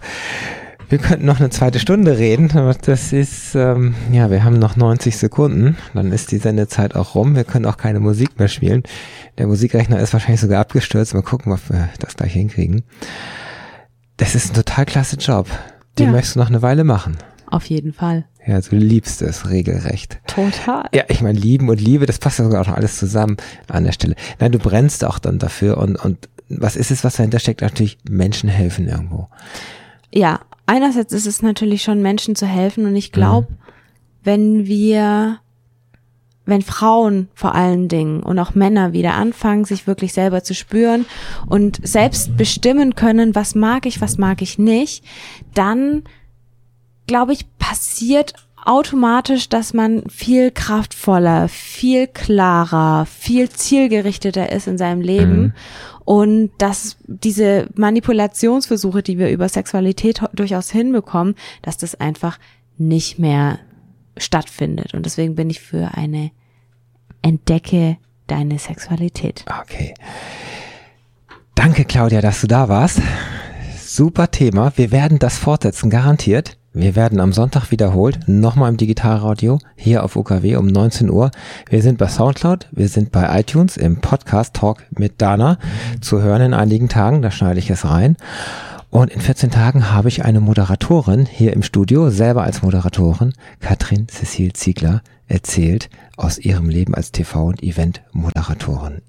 Wir 0.93 0.99
könnten 0.99 1.25
noch 1.25 1.39
eine 1.39 1.49
zweite 1.49 1.79
Stunde 1.79 2.19
reden, 2.19 2.51
aber 2.51 2.75
das 2.75 3.13
ist, 3.13 3.55
ähm, 3.55 3.95
ja, 4.11 4.29
wir 4.29 4.43
haben 4.43 4.59
noch 4.59 4.75
90 4.75 5.17
Sekunden, 5.17 5.75
dann 5.95 6.11
ist 6.11 6.31
die 6.31 6.37
Sendezeit 6.37 6.93
auch 6.93 7.15
rum. 7.15 7.35
Wir 7.35 7.45
können 7.45 7.65
auch 7.65 7.77
keine 7.77 7.99
Musik 7.99 8.37
mehr 8.37 8.47
spielen. 8.47 8.83
Der 9.39 9.47
Musikrechner 9.47 9.99
ist 9.99 10.13
wahrscheinlich 10.13 10.41
sogar 10.41 10.61
abgestürzt. 10.61 11.15
Mal 11.15 11.23
gucken, 11.23 11.51
ob 11.51 11.67
wir 11.67 11.89
das 11.97 12.15
gleich 12.15 12.33
hinkriegen. 12.33 12.83
Das 14.17 14.35
ist 14.35 14.51
ein 14.51 14.53
total 14.53 14.85
klasse 14.85 15.15
Job. 15.15 15.47
Den 15.97 16.05
Ja. 16.05 16.11
möchtest 16.11 16.35
du 16.35 16.41
noch 16.41 16.49
eine 16.49 16.61
Weile 16.61 16.83
machen. 16.83 17.17
Auf 17.47 17.65
jeden 17.65 17.91
Fall. 17.93 18.25
Ja, 18.45 18.61
du 18.61 18.75
liebst 18.75 19.23
es 19.23 19.49
regelrecht. 19.49 20.19
Total. 20.27 20.89
Ja, 20.93 21.05
ich 21.07 21.21
meine, 21.23 21.39
lieben 21.39 21.69
und 21.69 21.81
Liebe, 21.81 22.05
das 22.05 22.19
passt 22.19 22.37
ja 22.37 22.45
sogar 22.45 22.61
auch 22.61 22.67
noch 22.67 22.77
alles 22.77 22.99
zusammen 22.99 23.37
an 23.67 23.85
der 23.85 23.93
Stelle. 23.93 24.13
Nein, 24.37 24.51
du 24.51 24.59
brennst 24.59 25.03
auch 25.05 25.17
dann 25.17 25.39
dafür 25.39 25.79
und, 25.79 25.95
und 25.95 26.29
was 26.49 26.75
ist 26.75 26.91
es, 26.91 27.03
was 27.03 27.15
dahinter 27.15 27.39
steckt? 27.39 27.61
Natürlich 27.61 27.97
Menschen 28.07 28.47
helfen 28.47 28.87
irgendwo. 28.87 29.27
Ja, 30.11 30.41
einerseits 30.65 31.13
ist 31.13 31.27
es 31.27 31.41
natürlich 31.41 31.83
schon 31.83 32.01
Menschen 32.01 32.35
zu 32.35 32.45
helfen 32.45 32.85
und 32.85 32.95
ich 32.95 33.11
glaube, 33.11 33.47
wenn 34.23 34.65
wir, 34.65 35.39
wenn 36.45 36.61
Frauen 36.61 37.29
vor 37.33 37.55
allen 37.55 37.87
Dingen 37.87 38.21
und 38.21 38.39
auch 38.39 38.55
Männer 38.55 38.93
wieder 38.93 39.13
anfangen, 39.13 39.65
sich 39.65 39.87
wirklich 39.87 40.13
selber 40.13 40.43
zu 40.43 40.55
spüren 40.55 41.05
und 41.47 41.85
selbst 41.85 42.37
bestimmen 42.37 42.95
können, 42.95 43.35
was 43.35 43.55
mag 43.55 43.85
ich, 43.85 44.01
was 44.01 44.17
mag 44.17 44.41
ich 44.41 44.57
nicht, 44.57 45.03
dann 45.53 46.03
glaube 47.07 47.33
ich, 47.33 47.45
passiert 47.57 48.33
automatisch, 48.65 49.49
dass 49.49 49.73
man 49.73 50.03
viel 50.09 50.51
kraftvoller, 50.51 51.49
viel 51.49 52.07
klarer, 52.07 53.05
viel 53.05 53.49
zielgerichteter 53.49 54.51
ist 54.51 54.67
in 54.67 54.77
seinem 54.77 55.01
Leben 55.01 55.53
und 56.05 56.51
dass 56.57 56.97
diese 57.07 57.69
Manipulationsversuche, 57.75 59.03
die 59.03 59.17
wir 59.17 59.29
über 59.29 59.47
Sexualität 59.49 60.21
durchaus 60.33 60.69
hinbekommen, 60.71 61.35
dass 61.61 61.77
das 61.77 61.95
einfach 61.95 62.39
nicht 62.77 63.19
mehr 63.19 63.59
stattfindet. 64.17 64.93
Und 64.93 65.05
deswegen 65.05 65.35
bin 65.35 65.49
ich 65.49 65.61
für 65.61 65.95
eine 65.95 66.31
Entdecke 67.21 67.97
deine 68.27 68.59
Sexualität. 68.59 69.45
Okay. 69.61 69.93
Danke, 71.55 71.85
Claudia, 71.85 72.21
dass 72.21 72.41
du 72.41 72.47
da 72.47 72.67
warst. 72.67 73.01
Super 73.77 74.31
Thema. 74.31 74.73
Wir 74.75 74.91
werden 74.91 75.19
das 75.19 75.37
fortsetzen, 75.37 75.89
garantiert. 75.89 76.57
Wir 76.75 76.95
werden 76.95 77.19
am 77.19 77.33
Sonntag 77.33 77.69
wiederholt, 77.69 78.27
nochmal 78.27 78.71
im 78.71 78.77
Digitalradio, 78.77 79.59
hier 79.75 80.03
auf 80.03 80.15
UKW 80.15 80.55
um 80.55 80.65
19 80.65 81.07
Uhr. 81.11 81.29
Wir 81.69 81.83
sind 81.83 81.99
bei 81.99 82.07
Soundcloud, 82.07 82.67
wir 82.71 82.87
sind 82.87 83.11
bei 83.11 83.39
iTunes 83.39 83.77
im 83.77 83.97
Podcast 83.97 84.55
Talk 84.55 84.83
mit 84.89 85.21
Dana 85.21 85.59
zu 86.01 86.23
hören 86.23 86.41
in 86.41 86.53
einigen 86.55 86.89
Tagen, 86.89 87.21
da 87.21 87.29
schneide 87.29 87.59
ich 87.59 87.69
es 87.69 87.85
rein. 87.85 88.17
Und 88.89 89.11
in 89.11 89.21
14 89.21 89.51
Tagen 89.51 89.91
habe 89.91 90.07
ich 90.07 90.25
eine 90.25 90.39
Moderatorin 90.39 91.27
hier 91.27 91.53
im 91.53 91.61
Studio, 91.61 92.09
selber 92.09 92.41
als 92.41 92.63
Moderatorin, 92.63 93.33
Katrin 93.59 94.07
Cecil 94.07 94.53
Ziegler, 94.53 95.03
erzählt 95.27 95.91
aus 96.17 96.39
ihrem 96.39 96.69
Leben 96.69 96.95
als 96.95 97.13
TV- 97.13 97.49
und 97.49 97.61
Event-Moderatorin. 97.61 98.97